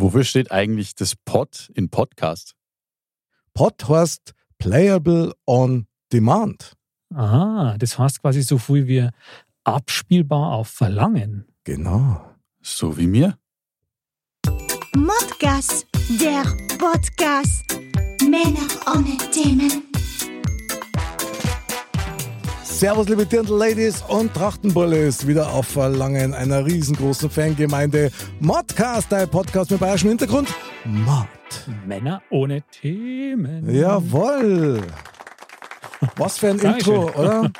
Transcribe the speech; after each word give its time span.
Wofür 0.00 0.22
steht 0.22 0.52
eigentlich 0.52 0.94
das 0.94 1.16
Pod 1.16 1.72
in 1.74 1.90
Podcast? 1.90 2.54
Pod 3.52 3.88
heißt 3.88 4.32
Playable 4.58 5.34
on 5.44 5.88
Demand. 6.12 6.74
Aha, 7.12 7.74
das 7.78 7.98
heißt 7.98 8.20
quasi 8.20 8.42
so 8.42 8.58
viel 8.58 8.86
wie 8.86 9.08
abspielbar 9.64 10.52
auf 10.52 10.68
Verlangen. 10.68 11.48
Genau. 11.64 12.32
So 12.62 12.96
wie 12.96 13.08
mir? 13.08 13.38
Modcast, 14.94 15.84
der 16.20 16.44
Podcast. 16.78 17.64
Männer 18.20 18.68
ohne 18.86 19.16
Themen. 19.32 19.87
Servus, 22.70 23.08
liebe 23.08 23.26
Dirndl-Ladies 23.26 24.02
und 24.06 24.32
Trachtenbullis. 24.34 25.26
Wieder 25.26 25.50
auf 25.52 25.66
Verlangen 25.66 26.32
einer 26.32 26.64
riesengroßen 26.64 27.28
Fangemeinde. 27.28 28.10
Modcast, 28.38 29.10
der 29.10 29.26
Podcast 29.26 29.70
mit 29.72 29.80
bayerischem 29.80 30.10
Hintergrund. 30.10 30.48
Mod. 30.84 31.26
Männer 31.86 32.22
ohne 32.30 32.62
Themen. 32.70 33.68
Jawoll. 33.74 34.82
Was 36.16 36.38
für 36.38 36.50
ein. 36.50 36.58
Intro, 36.60 37.10
oder? 37.10 37.50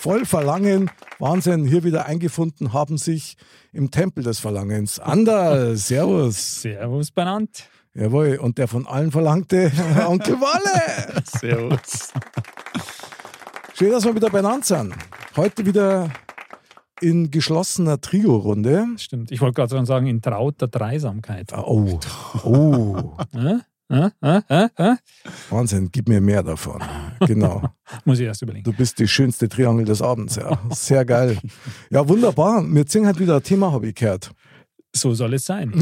Voll 0.00 0.24
Verlangen. 0.24 0.88
Wahnsinn. 1.18 1.66
Hier 1.66 1.82
wieder 1.82 2.06
eingefunden 2.06 2.72
haben 2.72 2.96
sich 2.96 3.36
im 3.72 3.90
Tempel 3.90 4.22
des 4.22 4.38
Verlangens. 4.38 5.00
Anderl, 5.00 5.76
Servus. 5.76 6.62
Servus 6.62 7.10
benannt. 7.10 7.68
Jawohl. 7.94 8.36
Und 8.40 8.58
der 8.58 8.68
von 8.68 8.86
allen 8.86 9.10
verlangte 9.10 9.72
Onkel 10.06 10.36
Walle. 10.40 11.22
Servus. 11.24 12.12
Schön, 13.80 13.92
dass 13.92 14.04
wir 14.04 14.14
wieder 14.14 14.28
beieinander 14.28 14.62
sind. 14.62 14.94
Heute 15.36 15.64
wieder 15.64 16.10
in 17.00 17.30
geschlossener 17.30 17.98
Trio-Runde. 17.98 18.88
Stimmt. 18.98 19.32
Ich 19.32 19.40
wollte 19.40 19.54
gerade 19.54 19.74
schon 19.74 19.86
sagen, 19.86 20.06
in 20.06 20.20
trauter 20.20 20.68
Dreisamkeit. 20.68 21.50
Oh, 21.54 21.98
oh? 22.44 23.16
Äh? 23.32 24.10
Äh? 24.20 24.68
Äh? 24.76 24.96
Wahnsinn, 25.48 25.88
gib 25.90 26.10
mir 26.10 26.20
mehr 26.20 26.42
davon. 26.42 26.82
Genau. 27.20 27.62
Muss 28.04 28.18
ich 28.18 28.26
erst 28.26 28.42
überlegen. 28.42 28.64
Du 28.64 28.74
bist 28.74 28.98
die 28.98 29.08
schönste 29.08 29.48
Triangel 29.48 29.86
des 29.86 30.02
Abends, 30.02 30.36
ja. 30.36 30.58
Sehr 30.68 31.06
geil. 31.06 31.38
Ja, 31.88 32.06
wunderbar. 32.06 32.62
Wir 32.62 32.84
ziehen 32.86 33.06
halt 33.06 33.18
wieder 33.18 33.36
ein 33.36 33.42
Thema, 33.42 33.72
habe 33.72 33.86
ich 33.86 33.94
gehört. 33.94 34.30
So 34.94 35.14
soll 35.14 35.34
es 35.34 35.44
sein. 35.44 35.72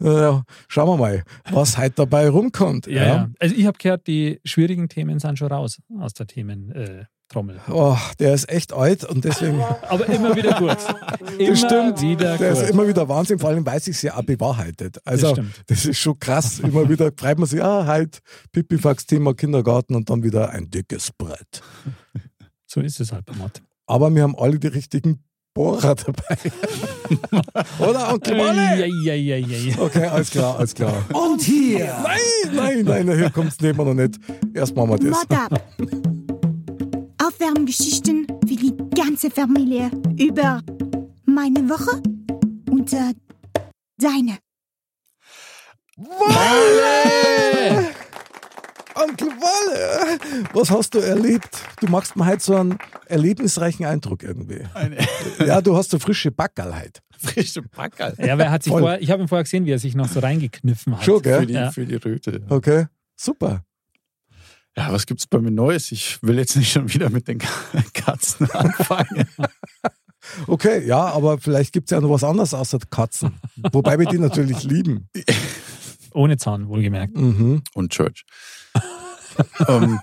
Ja, 0.00 0.44
schauen 0.68 0.88
wir 0.88 0.96
mal, 0.96 1.24
was 1.50 1.76
heute 1.76 1.94
dabei 1.96 2.28
rumkommt. 2.28 2.86
Ja, 2.86 3.04
ja. 3.04 3.30
Also 3.38 3.54
ich 3.54 3.66
habe 3.66 3.78
gehört, 3.78 4.06
die 4.06 4.40
schwierigen 4.44 4.88
Themen 4.88 5.18
sind 5.18 5.38
schon 5.38 5.48
raus 5.48 5.78
aus 5.98 6.14
der 6.14 6.26
Thementrommel. 6.26 7.00
Äh, 7.00 7.04
Trommel. 7.28 7.60
Oh, 7.70 7.96
der 8.18 8.34
ist 8.34 8.48
echt 8.48 8.72
alt 8.72 9.04
und 9.04 9.24
deswegen. 9.24 9.60
Aber 9.88 10.04
immer 10.08 10.34
wieder 10.34 10.58
gut. 10.58 10.76
Immer 11.38 11.50
Das 11.50 11.58
stimmt. 11.60 12.00
wieder 12.00 12.36
Der 12.38 12.52
gut. 12.54 12.62
ist 12.62 12.70
immer 12.70 12.88
wieder 12.88 13.08
Wahnsinn, 13.08 13.38
vor 13.38 13.50
allem, 13.50 13.64
weil 13.64 13.78
es 13.78 13.84
sich 13.84 14.02
ja 14.02 14.16
auch 14.16 14.22
bewahrheitet. 14.24 14.98
Also, 15.04 15.34
Das 15.36 15.46
das, 15.68 15.84
ist 15.86 15.98
schon 15.98 16.18
krass. 16.18 16.58
Immer 16.58 16.88
wieder 16.88 17.12
freut 17.16 17.38
man 17.38 17.46
sich, 17.48 17.62
ah, 17.62 17.86
halt, 17.86 18.18
Pipifax-Thema 18.52 19.34
Kindergarten 19.34 19.94
und 19.94 20.10
dann 20.10 20.24
wieder 20.24 20.50
ein 20.50 20.70
dickes 20.70 21.12
Brett. 21.12 21.62
so 22.66 22.80
ist 22.80 22.98
es 22.98 23.12
halt 23.12 23.24
Mod. 23.36 23.62
Aber 23.86 24.12
wir 24.12 24.22
haben 24.24 24.34
alle 24.36 24.58
die 24.58 24.66
richtigen 24.68 25.22
Bohrer 25.54 25.94
dabei. 25.96 26.36
Oder, 27.78 28.12
Onkel 28.12 28.38
Wolle? 28.38 28.60
Eieieiei. 28.60 29.76
Okay, 29.78 30.06
alles 30.06 30.30
klar, 30.30 30.56
alles 30.58 30.74
klar. 30.74 31.04
Und 31.12 31.42
hier 31.42 31.92
Nein, 32.02 32.84
nein, 32.84 33.06
nein, 33.06 33.18
hier 33.18 33.30
kommt's 33.30 33.60
nehmen 33.60 33.78
wir 33.78 33.84
noch 33.84 33.94
nicht. 33.94 34.18
Erst 34.54 34.76
machen 34.76 34.90
wir 34.90 34.98
das. 34.98 35.10
Mod 35.10 35.32
ab. 35.32 35.62
Aufwärmgeschichten 37.22 38.26
für 38.46 38.56
die 38.56 38.76
ganze 38.94 39.30
Familie 39.30 39.90
über 40.18 40.62
meine 41.26 41.68
Woche 41.68 42.00
und 42.70 42.92
äh, 42.92 43.14
deine. 43.98 44.38
Wolle! 45.96 47.90
Onkel 49.02 49.28
Wolle! 49.28 50.18
Was 50.52 50.70
hast 50.70 50.94
du 50.94 50.98
erlebt? 50.98 51.62
Du 51.80 51.86
machst 51.88 52.16
mir 52.16 52.26
heute 52.26 52.42
so 52.42 52.56
einen 52.56 52.78
erlebnisreichen 53.06 53.86
Eindruck 53.86 54.22
irgendwie. 54.22 54.62
Ja, 55.46 55.60
du 55.60 55.76
hast 55.76 55.90
so 55.90 55.98
frische 55.98 56.30
Backerl 56.30 56.74
heute. 56.78 57.00
Frische 57.18 57.62
Packerl. 57.62 58.14
Ja, 58.18 58.34
aber 58.34 58.44
er 58.44 58.50
hat 58.50 58.62
sich 58.62 58.70
Voll. 58.72 58.82
vorher, 58.82 59.00
ich 59.02 59.10
habe 59.10 59.22
ihn 59.22 59.28
vorher 59.28 59.44
gesehen, 59.44 59.64
wie 59.66 59.70
er 59.72 59.78
sich 59.78 59.94
noch 59.94 60.08
so 60.08 60.20
reingekniffen 60.20 60.96
hat. 60.96 61.04
Schon, 61.04 61.22
gell? 61.22 61.40
Für 61.40 61.46
die, 61.46 61.52
Ja. 61.54 61.70
für 61.70 61.86
die 61.86 61.96
Röte. 61.96 62.42
Okay, 62.48 62.86
super. 63.16 63.64
Ja, 64.76 64.92
was 64.92 65.06
gibt's 65.06 65.26
bei 65.26 65.38
mir 65.40 65.50
Neues? 65.50 65.90
Ich 65.92 66.22
will 66.22 66.38
jetzt 66.38 66.56
nicht 66.56 66.70
schon 66.72 66.92
wieder 66.92 67.10
mit 67.10 67.26
den 67.28 67.38
Katzen 67.94 68.50
anfangen. 68.50 69.26
Okay, 70.46 70.86
ja, 70.86 71.06
aber 71.06 71.38
vielleicht 71.38 71.72
gibt 71.72 71.90
es 71.90 71.94
ja 71.94 72.00
noch 72.00 72.10
was 72.10 72.22
anderes 72.22 72.52
außer 72.52 72.78
Katzen. 72.90 73.40
Wobei 73.72 73.98
wir 73.98 74.04
die 74.06 74.18
natürlich 74.18 74.64
lieben. 74.64 75.08
Ohne 76.12 76.36
Zahn, 76.36 76.68
wohlgemerkt. 76.68 77.16
Mhm. 77.16 77.62
Und 77.72 77.90
Church. 77.90 78.24
Ähm, 79.68 80.00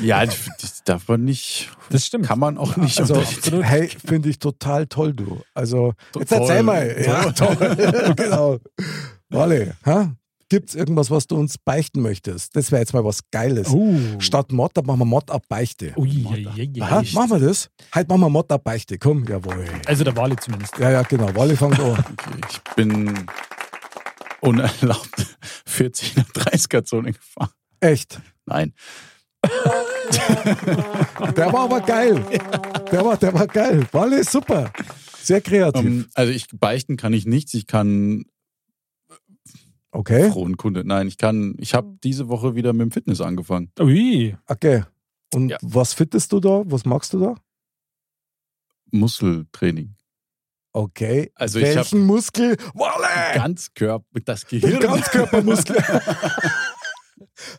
ja, 0.00 0.24
das 0.26 0.82
darf 0.84 1.06
man 1.08 1.24
nicht, 1.24 1.70
Das 1.90 2.06
stimmt. 2.06 2.26
kann 2.26 2.38
man 2.40 2.58
auch 2.58 2.76
nicht 2.76 2.98
Also, 2.98 3.22
hey, 3.62 3.88
finde 3.88 4.28
ich 4.30 4.38
total 4.38 4.86
toll, 4.86 5.12
du. 5.14 5.40
Also, 5.54 5.94
jetzt 6.18 6.30
Toll. 6.30 6.40
erzähl 6.40 6.62
mal. 6.62 6.96
Ja, 7.04 7.30
toll. 7.32 7.56
genau. 8.16 8.58
Wally, 9.28 9.70
ha? 9.84 10.12
Gibt 10.48 10.68
es 10.68 10.74
irgendwas, 10.76 11.10
was 11.10 11.26
du 11.26 11.36
uns 11.36 11.58
beichten 11.58 12.02
möchtest? 12.02 12.54
Das 12.54 12.70
wäre 12.70 12.80
jetzt 12.80 12.92
mal 12.94 13.04
was 13.04 13.20
Geiles. 13.32 13.68
Oh. 13.70 13.96
Statt 14.20 14.52
Mod, 14.52 14.76
dann 14.76 14.86
machen 14.86 15.00
wir 15.00 15.04
Mod 15.04 15.28
ab 15.30 15.42
Beichte. 15.48 15.92
Ui, 15.96 16.24
ei, 16.30 16.46
ei. 16.56 16.80
Ha, 16.86 17.02
machen 17.14 17.30
wir 17.30 17.40
das? 17.40 17.68
Halt 17.92 18.08
machen 18.08 18.20
wir 18.20 18.28
Mod 18.30 18.50
ab 18.52 18.62
Beichte. 18.62 18.96
Komm, 18.96 19.24
jawohl. 19.24 19.64
Also 19.86 20.04
der 20.04 20.16
Wale 20.16 20.36
zumindest. 20.36 20.78
Ja, 20.78 20.90
ja, 20.92 21.02
genau. 21.02 21.34
Wally 21.34 21.56
fängt 21.56 21.80
an. 21.80 21.90
Okay, 21.90 22.40
ich 22.48 22.60
bin 22.76 23.26
unerlaubt 24.40 25.36
40 25.66 26.16
nach 26.16 26.28
30er 26.30 26.84
Zone 26.84 27.12
gefahren. 27.12 27.50
Echt. 27.80 28.20
Nein. 28.46 28.72
Der 31.36 31.52
war 31.52 31.64
aber 31.64 31.80
geil. 31.80 32.24
Der 32.92 33.04
war, 33.04 33.16
der 33.16 33.34
war 33.34 33.46
geil. 33.46 33.86
Wally 33.92 34.20
ist 34.20 34.32
super. 34.32 34.72
Sehr 35.22 35.40
kreativ. 35.40 35.84
Ähm, 35.84 36.06
also 36.14 36.32
ich 36.32 36.46
beichten 36.52 36.96
kann 36.96 37.12
ich 37.12 37.26
nichts. 37.26 37.54
Ich 37.54 37.66
kann 37.66 38.24
Okay. 39.90 40.30
frohen 40.30 40.56
Kunde. 40.56 40.84
Nein, 40.84 41.08
ich 41.08 41.16
kann. 41.18 41.54
Ich 41.58 41.74
habe 41.74 41.96
diese 42.04 42.28
Woche 42.28 42.54
wieder 42.54 42.72
mit 42.72 42.82
dem 42.86 42.90
Fitness 42.92 43.20
angefangen. 43.20 43.70
Ui, 43.80 44.36
Okay. 44.46 44.84
Und 45.34 45.48
Ja. 45.50 45.58
was 45.62 45.92
fittest 45.94 46.32
du 46.32 46.40
da? 46.40 46.62
Was 46.66 46.84
magst 46.84 47.12
du 47.12 47.18
da? 47.20 47.34
Muskeltraining. 48.92 49.96
Okay. 50.72 51.32
Also 51.34 51.58
ich 51.58 51.64
Welchen 51.74 52.06
Muskel? 52.06 52.56
Wally! 52.74 53.34
Ganzkörper, 53.38 54.20
das 54.24 54.44
Den 54.44 54.60
Gehirn. 54.60 54.80
Ganzkörpermuskel. 54.80 55.76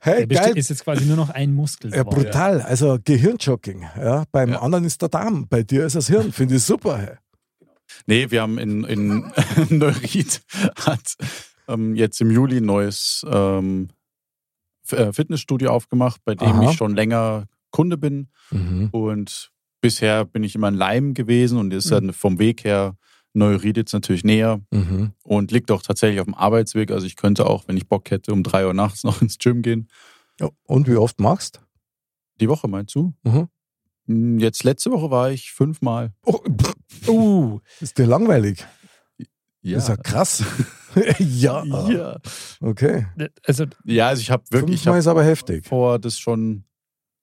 hey, 0.02 0.28
der 0.28 0.42
geil. 0.42 0.58
ist 0.58 0.70
jetzt 0.70 0.84
quasi 0.84 1.06
nur 1.06 1.18
noch 1.18 1.30
ein 1.30 1.54
Muskel. 1.54 1.94
Ja, 1.94 2.04
brutal. 2.04 2.62
Also 2.62 2.98
Gehirnjogging. 3.04 3.82
Ja, 3.98 4.24
beim 4.32 4.52
Ja. 4.52 4.62
anderen 4.62 4.86
ist 4.86 5.02
der 5.02 5.10
Darm, 5.10 5.48
bei 5.48 5.64
dir 5.64 5.86
ist 5.86 5.96
das 5.96 6.08
Hirn. 6.08 6.32
Finde 6.32 6.56
ich 6.56 6.64
super. 6.64 6.98
Hey. 6.98 7.16
Nee, 8.06 8.30
wir 8.32 8.42
haben 8.42 8.58
in, 8.58 8.84
in 8.84 9.32
Neuried 9.70 10.42
hat 10.86 11.14
ähm, 11.68 11.96
jetzt 11.96 12.20
im 12.22 12.32
Juli 12.32 12.58
ein 12.58 12.66
neues 12.66 13.26
ähm, 13.32 13.90
äh, 14.92 15.12
Fitnessstudio 15.12 15.72
aufgemacht, 15.72 16.22
bei 16.26 16.36
dem 16.36 16.48
Aha. 16.48 16.70
ich 16.72 16.78
schon 16.78 16.96
länger 16.96 17.46
Kunde 17.72 17.98
bin. 17.98 18.30
Und 18.92 19.52
bisher 19.82 20.24
bin 20.26 20.44
ich 20.44 20.56
immer 20.56 20.70
in 20.70 20.76
Leim 20.76 21.14
gewesen 21.14 21.58
und 21.60 21.74
ist 21.74 21.92
dann 21.92 22.14
vom 22.14 22.40
Weg 22.40 22.64
her 22.64 22.96
Neuried 23.38 23.78
jetzt 23.78 23.94
natürlich 23.94 24.24
näher 24.24 24.60
Mhm. 24.72 25.12
und 25.24 25.52
liegt 25.52 25.72
auch 25.72 25.82
tatsächlich 25.82 26.20
auf 26.20 26.26
dem 26.26 26.36
Arbeitsweg. 26.36 26.92
Also 26.92 27.06
ich 27.06 27.16
könnte 27.16 27.46
auch, 27.46 27.68
wenn 27.68 27.78
ich 27.78 27.88
Bock 27.88 28.10
hätte, 28.12 28.34
um 28.34 28.44
drei 28.44 28.66
Uhr 28.66 28.74
nachts 28.74 29.04
noch 29.06 29.22
ins 29.22 29.38
Gym 29.38 29.62
gehen. 29.62 29.90
Ja, 30.40 30.50
und 30.66 30.88
wie 30.88 30.96
oft 30.98 31.20
machst 31.20 31.62
Die 32.40 32.50
Woche 32.50 32.68
meinst 32.68 32.94
du? 32.96 33.14
Mhm. 33.24 33.48
Hm, 34.08 34.40
Jetzt 34.40 34.64
letzte 34.64 34.92
Woche 34.92 35.10
war 35.12 35.32
ich 35.32 35.52
fünfmal. 35.52 36.14
oh, 36.26 36.40
Uh, 37.08 37.60
Ist 37.80 37.98
dir 37.98 38.06
langweilig? 38.06 38.66
Ja. 39.62 39.76
Das 39.76 39.84
ist 39.84 39.90
ja 39.90 39.98
krass. 39.98 40.44
ja. 41.20 41.64
ja. 41.64 42.18
Okay. 42.62 43.08
also 43.46 43.66
Ja, 43.84 44.08
also 44.10 44.22
ich 44.22 44.32
habe 44.32 44.44
wirklich 44.50 44.76
ich 44.76 44.80
Fünfmal 44.82 44.96
hab 44.96 45.00
ist 45.00 45.08
aber 45.08 45.24
heftig. 45.24 45.66
vor, 45.66 46.00
das 46.00 46.18
schon 46.20 46.64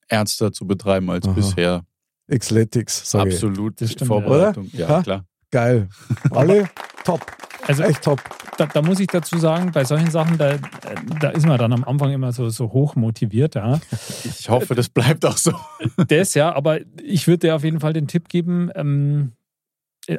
ernster 0.09 0.53
zu 0.53 0.67
betreiben 0.67 1.09
als 1.11 1.27
Aha. 1.27 1.33
bisher. 1.33 1.87
Xletics, 2.29 3.11
sage 3.11 3.31
ich. 3.31 3.35
Absolut 3.37 3.81
Das 3.81 3.93
stimmt, 3.93 4.09
Vorbereitung. 4.09 4.69
Ja, 4.73 4.89
Ha? 4.89 5.03
klar. 5.03 5.27
Geil. 5.55 5.89
Alle 6.33 6.69
top. 7.05 7.21
Also 7.69 7.85
Echt 7.85 8.03
top. 8.03 8.21
da, 8.59 8.67
da 8.67 8.83
muss 8.83 8.99
ich 8.99 9.07
dazu 9.07 9.39
sagen, 9.39 9.71
bei 9.73 9.85
solchen 9.85 10.11
Sachen, 10.11 10.37
da, 10.37 10.57
da 11.21 11.29
ist 11.31 11.47
man 11.47 11.59
dann 11.59 11.73
am 11.73 11.85
Anfang 11.85 12.11
immer 12.11 12.33
so, 12.33 12.49
so 12.51 12.73
hoch 12.73 12.97
motiviert. 12.97 13.55
Ja. 13.55 13.79
Ich 14.25 14.49
hoffe, 14.51 14.75
das 14.75 14.89
bleibt 14.89 15.25
auch 15.25 15.37
so. 15.37 15.53
Das 16.09 16.35
ja, 16.35 16.53
aber 16.53 16.81
ich 17.01 17.29
würde 17.29 17.47
dir 17.47 17.55
auf 17.55 17.63
jeden 17.63 17.79
Fall 17.79 17.93
den 17.93 18.09
Tipp 18.09 18.29
geben, 18.29 18.69
ähm, 18.75 19.31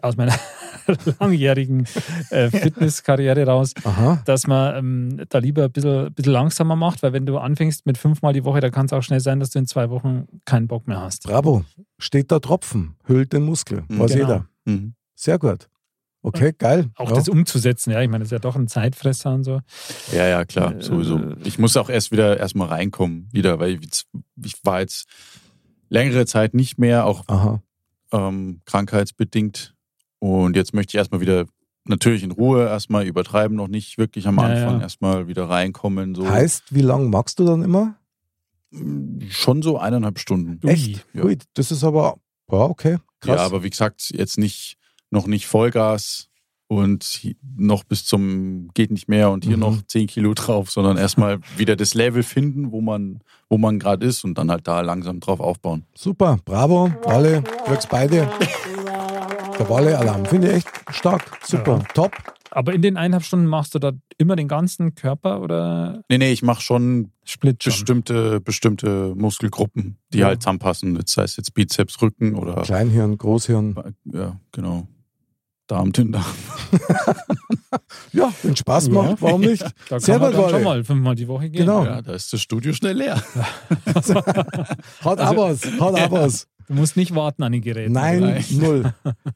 aus 0.02 0.16
meiner 0.16 0.34
langjährigen 1.20 1.86
äh, 2.30 2.50
Fitnesskarriere 2.50 3.46
raus, 3.46 3.74
Aha. 3.84 4.22
dass 4.24 4.48
man 4.48 4.76
ähm, 4.78 5.22
da 5.28 5.40
lieber 5.40 5.66
ein 5.66 5.72
bisschen, 5.74 6.14
bisschen 6.14 6.31
langsamer 6.31 6.78
macht, 6.78 7.04
weil 7.04 7.12
wenn 7.12 7.26
du 7.26 7.38
anfängst 7.40 7.86
mit 7.86 7.98
fünfmal 7.98 8.31
die 8.31 8.46
Woche, 8.46 8.62
da 8.62 8.70
kann 8.70 8.86
es 8.86 8.94
auch 8.94 9.04
schnell 9.04 9.20
sein, 9.20 9.42
dass 9.42 9.50
du 9.50 9.60
in 9.60 9.68
zwei 9.68 9.90
Wochen 9.90 10.28
keinen 10.46 10.68
Bock 10.68 10.88
mehr 10.88 11.02
hast. 11.02 11.24
Bravo. 11.24 11.66
Steht 12.00 12.31
da 12.31 12.40
Tropfen. 12.40 12.96
Hüllt 13.04 13.34
den 13.34 13.44
Muskel. 13.44 13.84
Weiß 13.90 14.14
Genau. 14.14 14.24
jeder. 14.24 14.46
Mhm. 14.64 14.94
Sehr 15.25 15.39
gut. 15.39 15.69
Okay, 16.22 16.54
geil. 16.57 16.89
Auch 16.95 17.10
ja. 17.10 17.16
das 17.16 17.30
umzusetzen, 17.30 17.92
ja, 17.92 18.01
ich 18.01 18.10
meine, 18.10 18.24
das 18.24 18.27
ist 18.27 18.31
ja 18.31 18.39
doch 18.39 18.56
ein 18.56 18.68
Zeitfresser 18.68 19.33
und 19.33 19.44
so. 19.44 19.62
Ja, 20.12 20.27
ja, 20.27 20.45
klar, 20.45 20.75
Äh, 20.75 20.81
sowieso. 20.81 21.19
Ich 21.44 21.60
muss 21.60 21.75
auch 21.77 21.89
erst 21.89 22.12
wieder 22.12 22.38
erstmal 22.38 22.68
reinkommen, 22.68 23.27
wieder, 23.31 23.60
weil 23.60 23.80
ich, 23.83 24.06
ich 24.44 24.54
war 24.63 24.81
jetzt 24.81 25.07
längere 25.89 26.25
Zeit 26.25 26.54
nicht 26.54 26.77
mehr, 26.80 27.06
auch 27.06 27.25
ähm, 28.12 28.62
krankheitsbedingt. 28.66 29.75
Und 30.19 30.56
jetzt 30.56 30.74
möchte 30.74 30.92
ich 30.92 30.95
erstmal 30.98 31.22
wieder 31.22 31.45
natürlich 31.86 32.24
in 32.24 32.31
Ruhe 32.31 32.66
erstmal 32.66 33.06
übertreiben, 33.06 33.56
noch 33.56 33.68
nicht 33.68 33.98
wirklich 33.98 34.28
am 34.28 34.38
Ja, 34.38 34.44
Anfang 34.44 34.78
ja. 34.78 34.81
erstmal 34.81 35.28
wieder 35.28 35.50
reinkommen. 35.50 36.16
So 36.16 36.28
Heißt, 36.28 36.74
wie 36.74 36.81
lange 36.81 37.07
magst 37.10 37.39
du 37.39 37.45
dann 37.45 37.63
immer? 37.63 37.95
schon 39.30 39.62
so 39.62 39.78
eineinhalb 39.78 40.19
Stunden. 40.19 40.60
Echt? 40.68 41.06
Ja. 41.13 41.24
Ui, 41.24 41.38
das 41.54 41.71
ist 41.71 41.83
aber, 41.83 42.18
ja, 42.51 42.57
okay. 42.57 42.98
Krass. 43.21 43.38
Ja, 43.39 43.45
aber 43.45 43.63
wie 43.63 43.69
gesagt, 43.69 44.12
jetzt 44.13 44.38
nicht, 44.38 44.78
noch 45.12 45.28
nicht 45.28 45.48
Vollgas 45.48 46.30
und 46.68 47.22
noch 47.56 47.84
bis 47.84 48.06
zum 48.06 48.69
geht 48.74 48.90
nicht 48.92 49.07
mehr 49.07 49.30
und 49.30 49.46
hier 49.46 49.56
Mhm. 49.57 49.62
noch 49.62 49.81
10 49.88 50.07
Kilo 50.07 50.34
drauf, 50.34 50.72
sondern 50.72 50.98
erstmal 50.98 51.40
wieder 51.57 51.75
das 51.75 51.94
Level 51.94 52.24
finden, 52.24 52.72
wo 52.72 52.81
man, 52.81 53.19
wo 53.50 53.57
man 53.60 53.78
gerade 53.78 54.06
ist 54.06 54.24
und 54.24 54.38
dann 54.38 54.50
halt 54.50 54.68
da 54.68 54.81
langsam 54.81 55.19
drauf 55.19 55.40
aufbauen. 55.40 55.86
Super, 55.96 56.38
bravo, 56.44 56.92
Walle, 57.04 57.44
wirkst 57.68 57.90
beide. 57.90 58.28
Der 59.60 59.69
Walle-Alarm, 59.69 60.25
finde 60.25 60.50
ich 60.50 60.54
echt 60.56 60.68
stark. 60.90 61.24
Super, 61.44 61.84
top. 61.94 62.12
Aber 62.52 62.74
in 62.74 62.81
den 62.81 62.96
eineinhalb 62.98 63.24
Stunden 63.24 63.48
machst 63.48 63.75
du 63.75 63.80
da 63.80 63.92
immer 64.18 64.36
den 64.36 64.48
ganzen 64.48 64.96
Körper 64.96 65.42
oder 65.42 66.02
Nee, 66.10 66.18
nee, 66.18 66.31
ich 66.31 66.42
mache 66.42 66.62
schon 66.62 67.12
Split 67.25 67.60
bestimmte, 67.63 68.40
bestimmte 68.42 69.13
Muskelgruppen, 69.16 69.98
die 70.13 70.19
Ja. 70.19 70.28
halt 70.28 70.42
zusammenpassen. 70.42 70.96
Jetzt 70.96 71.13
sei 71.13 71.24
es 71.24 71.36
jetzt 71.38 71.54
Bizeps, 71.54 72.02
Rücken 72.02 72.36
oder 72.36 72.62
Kleinhirn, 72.63 73.18
Großhirn. 73.18 73.75
ja, 74.06 74.40
genau. 74.52 74.88
Darm, 75.68 75.92
Dünndarm. 75.92 76.26
Ja, 78.14 78.32
wenn 78.44 78.56
Spaß 78.56 78.88
Ja. 78.88 78.94
macht, 78.94 79.22
warum 79.22 79.42
nicht? 79.42 79.62
Da 79.90 80.00
Sehr 80.00 80.20
kann 80.20 80.32
man 80.34 80.50
schon 80.50 80.64
mal 80.64 80.84
fünfmal 80.84 81.16
die 81.16 81.28
Woche 81.28 81.50
gehen. 81.50 81.66
Genau. 81.66 81.84
Ja, 81.84 82.02
da 82.02 82.14
ist 82.14 82.32
das 82.32 82.42
Studio 82.42 82.72
schnell 82.74 82.98
leer. 82.98 83.22
Haut 85.04 85.20
Also- 85.20 85.24
abers, 85.24 85.62
haut 85.80 86.00
abers. 86.00 86.48
Du 86.68 86.74
musst 86.74 86.96
nicht 86.98 87.14
warten 87.14 87.44
an 87.44 87.52
den 87.52 87.62
Geräten. 87.62 87.92
Nein, 87.94 88.22
Nein. 88.22 88.46
null. 88.52 88.94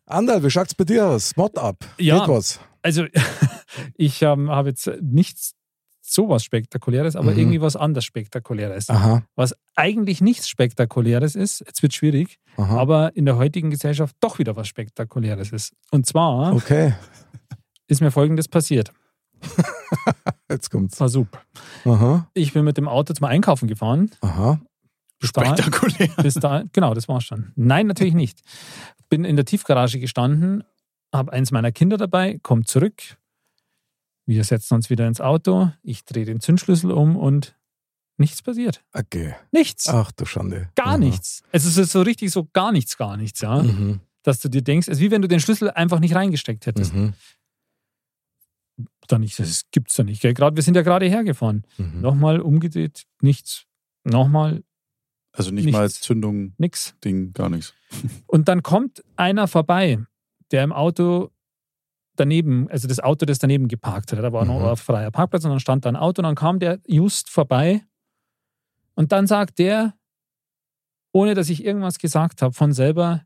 Anderl, 0.07 0.43
wie 0.43 0.49
schaut's 0.49 0.73
bei 0.73 0.83
dir 0.83 1.05
aus? 1.07 1.35
Mod 1.35 1.57
ab. 1.59 1.77
Ja. 1.99 2.19
Geht 2.19 2.27
was? 2.29 2.59
Also, 2.81 3.05
ich 3.95 4.21
ähm, 4.23 4.49
habe 4.49 4.69
jetzt 4.69 4.89
nichts 5.01 5.53
sowas 6.13 6.43
Spektakuläres, 6.43 7.15
aber 7.15 7.31
Mhm. 7.31 7.37
irgendwie 7.39 7.61
was 7.61 7.75
anders 7.75 8.05
Spektakuläres. 8.05 8.89
Aha, 8.89 9.23
Was 9.35 9.55
eigentlich 9.75 10.21
nichts 10.21 10.47
Spektakuläres 10.49 11.35
ist, 11.35 11.61
jetzt 11.65 11.81
wird 11.83 11.93
schwierig, 11.93 12.39
aha. 12.57 12.77
aber 12.77 13.15
in 13.15 13.25
der 13.25 13.37
heutigen 13.37 13.69
Gesellschaft 13.69 14.15
doch 14.19 14.39
wieder 14.39 14.55
was 14.55 14.67
Spektakuläres 14.67 15.51
ist. 15.51 15.73
Und 15.91 16.05
zwar 16.05 16.53
Okay, 16.55 16.93
ist 17.87 18.01
mir 18.01 18.11
Folgendes 18.11 18.47
passiert. 18.47 18.91
jetzt 20.49 20.69
kommt's. 20.69 20.99
War 20.99 21.09
super. 21.09 21.39
Aha, 21.85 22.27
Ich 22.33 22.53
bin 22.53 22.65
mit 22.65 22.77
dem 22.77 22.87
Auto 22.87 23.13
zum 23.13 23.25
Einkaufen 23.25 23.67
gefahren. 23.67 24.11
aha. 24.21 24.59
Bis 25.19 25.31
dahin- 25.33 25.57
Spektakulär. 25.57 26.09
Bis 26.23 26.35
da, 26.35 26.63
genau, 26.71 26.93
das 26.93 27.07
war's 27.09 27.25
schon. 27.25 27.51
Nein, 27.55 27.87
natürlich 27.87 28.13
nicht. 28.13 28.41
Bin 29.09 29.25
in 29.25 29.35
der 29.35 29.43
Tiefgarage 29.45 29.99
gestanden, 29.99 30.63
habe 31.13 31.33
eins 31.33 31.51
meiner 31.51 31.71
Kinder 31.73 31.97
dabei, 31.97 32.39
kommt 32.41 32.67
zurück. 32.69 33.17
Wir 34.29 34.43
setzen 34.43 34.75
uns 34.75 34.91
wieder 34.91 35.07
ins 35.07 35.21
Auto. 35.21 35.71
Ich 35.81 36.05
drehe 36.05 36.23
den 36.23 36.39
Zündschlüssel 36.39 36.91
um 36.91 37.17
und 37.17 37.57
nichts 38.17 38.43
passiert. 38.43 38.83
Okay. 38.93 39.33
Nichts. 39.51 39.87
Ach 39.89 40.11
du 40.11 40.25
Schande. 40.25 40.69
Gar 40.75 40.85
Aha. 40.89 40.97
nichts. 40.99 41.41
Es 41.51 41.65
ist 41.65 41.91
so 41.91 42.03
richtig 42.03 42.29
so 42.29 42.47
gar 42.53 42.71
nichts, 42.71 42.95
gar 42.95 43.17
nichts, 43.17 43.41
ja. 43.41 43.63
Mhm. 43.63 44.01
Dass 44.21 44.39
du 44.39 44.47
dir 44.47 44.61
denkst, 44.61 44.87
es 44.87 44.97
ist 44.97 45.01
wie 45.01 45.09
wenn 45.09 45.23
du 45.23 45.27
den 45.27 45.39
Schlüssel 45.39 45.71
einfach 45.71 45.99
nicht 45.99 46.13
reingesteckt 46.13 46.67
hättest. 46.67 46.93
Mhm. 46.93 47.13
Dann 49.07 49.21
nicht, 49.21 49.39
das 49.39 49.63
gibt's 49.71 49.97
ja 49.97 50.03
nicht. 50.03 50.21
Gell? 50.21 50.35
Gerade, 50.35 50.55
wir 50.55 50.61
sind 50.61 50.75
ja 50.75 50.83
gerade 50.83 51.07
hergefahren. 51.07 51.65
Mhm. 51.79 52.01
Nochmal 52.01 52.39
umgedreht, 52.39 53.07
nichts. 53.21 53.65
Nochmal, 54.03 54.63
Also 55.31 55.49
nicht 55.49 55.71
mal 55.71 55.85
Nichts. 55.85 56.01
Zündung, 56.01 56.53
nix. 56.59 56.93
Ding, 57.03 57.33
gar 57.33 57.49
nichts. 57.49 57.73
Und 58.27 58.47
dann 58.47 58.61
kommt 58.61 59.03
einer 59.15 59.47
vorbei, 59.47 59.97
der 60.51 60.63
im 60.63 60.71
Auto 60.71 61.31
daneben, 62.19 62.69
also 62.69 62.87
das 62.87 62.99
Auto, 62.99 63.25
das 63.25 63.39
daneben 63.39 63.67
geparkt 63.67 64.11
hat. 64.11 64.19
Da 64.19 64.31
war 64.33 64.45
noch 64.45 64.59
Mhm. 64.59 64.65
ein 64.67 64.75
freier 64.77 65.11
Parkplatz 65.11 65.43
und 65.45 65.51
dann 65.51 65.59
stand 65.59 65.85
da 65.85 65.89
ein 65.89 65.95
Auto 65.95 66.21
und 66.21 66.23
dann 66.25 66.35
kam 66.35 66.59
der 66.59 66.79
just 66.87 67.29
vorbei 67.29 67.81
und 68.95 69.11
dann 69.11 69.27
sagt 69.27 69.59
der, 69.59 69.93
ohne 71.11 71.33
dass 71.33 71.49
ich 71.49 71.63
irgendwas 71.65 71.97
gesagt 71.97 72.41
habe, 72.41 72.53
von 72.53 72.71
selber, 72.73 73.21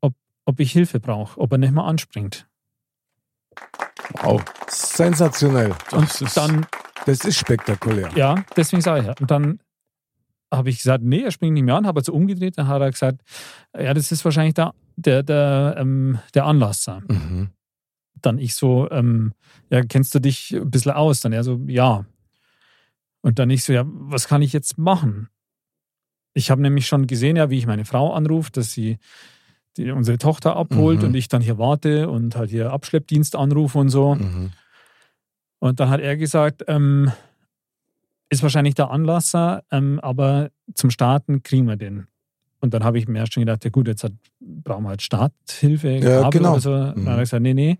ob, 0.00 0.14
ob 0.46 0.60
ich 0.60 0.72
Hilfe 0.72 1.00
brauche, 1.00 1.38
ob 1.40 1.52
er 1.52 1.58
nicht 1.58 1.72
mal 1.72 1.86
anspringt. 1.86 2.46
Wow. 4.22 4.42
Sensationell. 4.68 5.74
Das 5.90 6.20
ist, 6.20 6.36
Dann, 6.36 6.66
Das 7.06 7.24
ist 7.24 7.36
spektakulär. 7.36 8.10
ja, 8.16 8.44
deswegen 8.56 8.82
sage 8.82 9.00
ich 9.02 9.06
ja. 9.06 9.14
Und 9.20 9.30
dann 9.30 9.60
habe 10.52 10.70
ich 10.70 10.78
gesagt, 10.78 11.02
nee, 11.02 11.22
er 11.22 11.30
springt 11.32 11.54
nicht 11.54 11.64
mehr 11.64 11.74
an, 11.74 11.86
habe 11.86 12.00
er 12.00 12.04
so 12.04 12.12
umgedreht, 12.12 12.56
dann 12.58 12.68
hat 12.68 12.80
er 12.80 12.90
gesagt, 12.90 13.20
ja, 13.76 13.92
das 13.92 14.12
ist 14.12 14.24
wahrscheinlich 14.24 14.54
der, 14.54 14.72
der, 14.96 15.22
der, 15.22 15.74
ähm, 15.78 16.18
der 16.34 16.44
Anlasser. 16.46 17.02
Mhm. 17.08 17.50
Dann 18.26 18.38
ich 18.38 18.54
so, 18.54 18.90
ähm, 18.90 19.32
ja, 19.70 19.82
kennst 19.82 20.14
du 20.14 20.20
dich 20.20 20.52
ein 20.52 20.70
bisschen 20.70 20.92
aus? 20.92 21.20
Dann 21.20 21.32
er 21.32 21.44
so, 21.44 21.60
ja. 21.66 22.04
Und 23.22 23.38
dann 23.38 23.50
ich 23.50 23.64
so, 23.64 23.72
ja, 23.72 23.84
was 23.86 24.28
kann 24.28 24.42
ich 24.42 24.52
jetzt 24.52 24.78
machen? 24.78 25.28
Ich 26.34 26.50
habe 26.50 26.62
nämlich 26.62 26.86
schon 26.86 27.06
gesehen, 27.06 27.36
ja, 27.36 27.48
wie 27.50 27.58
ich 27.58 27.66
meine 27.66 27.84
Frau 27.84 28.12
anrufe, 28.12 28.50
dass 28.52 28.72
sie 28.72 28.98
die, 29.76 29.90
unsere 29.90 30.18
Tochter 30.18 30.56
abholt 30.56 31.00
Mhm. 31.00 31.08
und 31.08 31.14
ich 31.14 31.28
dann 31.28 31.42
hier 31.42 31.58
warte 31.58 32.08
und 32.08 32.36
halt 32.36 32.50
hier 32.50 32.72
Abschleppdienst 32.72 33.36
anrufe 33.36 33.78
und 33.78 33.88
so. 33.88 34.14
Mhm. 34.16 34.52
Und 35.58 35.80
dann 35.80 35.88
hat 35.88 36.00
er 36.00 36.16
gesagt, 36.16 36.64
ähm, 36.68 37.10
ist 38.28 38.42
wahrscheinlich 38.42 38.74
der 38.74 38.90
Anlasser, 38.90 39.62
ähm, 39.70 40.00
aber 40.00 40.50
zum 40.74 40.90
Starten 40.90 41.42
kriegen 41.42 41.66
wir 41.66 41.76
den. 41.76 42.08
Und 42.64 42.74
dann 42.74 42.82
habe 42.82 42.98
ich 42.98 43.06
mir 43.06 43.18
erst 43.20 43.34
schon 43.34 43.42
gedacht, 43.42 43.62
ja 43.64 43.70
gut, 43.70 43.86
jetzt 43.86 44.02
hat, 44.04 44.12
brauchen 44.40 44.84
wir 44.84 44.88
halt 44.88 45.02
Starthilfe, 45.02 45.90
Ja, 45.98 46.28
genau. 46.30 46.52
oder 46.52 46.60
so. 46.60 46.70
Dann 46.72 47.02
Mhm. 47.02 47.08
hat 47.08 47.16
er 47.16 47.20
gesagt, 47.20 47.42
nee, 47.42 47.54
nee, 47.54 47.78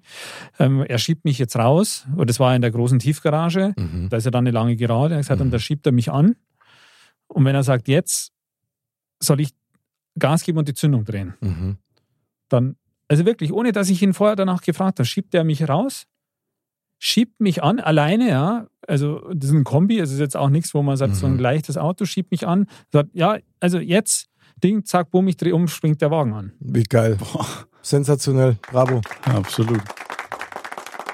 ähm, 0.58 0.82
er 0.82 0.98
schiebt 0.98 1.24
mich 1.24 1.38
jetzt 1.38 1.56
raus. 1.56 2.06
Und 2.14 2.28
das 2.30 2.38
war 2.38 2.54
in 2.54 2.62
der 2.62 2.70
großen 2.70 2.98
Tiefgarage. 2.98 3.72
Mhm. 3.76 4.08
Da 4.10 4.16
ist 4.18 4.24
ja 4.24 4.30
dann 4.30 4.44
eine 4.44 4.50
lange 4.52 4.76
Gerade. 4.76 5.14
Er 5.14 5.18
hat 5.18 5.22
gesagt, 5.24 5.40
Mhm. 5.40 5.46
und 5.46 5.50
da 5.52 5.58
schiebt 5.58 5.86
er 5.86 5.92
mich 5.92 6.12
an. 6.12 6.36
Und 7.28 7.44
wenn 7.44 7.54
er 7.54 7.62
sagt, 7.64 7.88
jetzt 7.88 8.32
soll 9.20 9.40
ich 9.40 9.50
Gas 10.18 10.44
geben 10.44 10.58
und 10.58 10.68
die 10.68 10.74
Zündung 10.74 11.04
drehen, 11.04 11.34
Mhm. 11.40 11.78
dann, 12.48 12.76
also 13.08 13.24
wirklich, 13.26 13.52
ohne 13.52 13.72
dass 13.72 13.88
ich 13.90 14.02
ihn 14.02 14.12
vorher 14.14 14.36
danach 14.36 14.60
gefragt 14.60 14.98
habe, 14.98 15.06
schiebt 15.06 15.34
er 15.34 15.44
mich 15.44 15.66
raus, 15.68 16.06
schiebt 16.98 17.40
mich 17.40 17.62
an, 17.62 17.80
alleine, 17.80 18.28
ja. 18.28 18.66
Also, 18.86 19.20
das 19.32 19.50
ist 19.50 19.56
ein 19.56 19.64
Kombi, 19.64 19.98
es 19.98 20.12
ist 20.12 20.20
jetzt 20.20 20.36
auch 20.36 20.50
nichts, 20.50 20.74
wo 20.74 20.82
man 20.82 20.96
sagt, 20.98 21.16
so 21.16 21.26
ein 21.26 21.34
Mhm. 21.34 21.38
leichtes 21.40 21.76
Auto 21.78 22.04
schiebt 22.04 22.30
mich 22.30 22.46
an, 22.46 22.66
sagt, 22.92 23.10
ja, 23.14 23.38
also 23.60 23.78
jetzt, 23.78 24.28
Ding, 24.62 24.84
zack, 24.84 25.10
bumm, 25.10 25.28
ich 25.28 25.36
drehe 25.36 25.54
um, 25.54 25.68
springt 25.68 26.00
der 26.00 26.10
Wagen 26.10 26.32
an. 26.32 26.52
Wie 26.60 26.82
geil. 26.84 27.18
Sensationell. 27.82 28.56
Bravo. 28.70 29.00
ja, 29.26 29.34
absolut. 29.34 29.80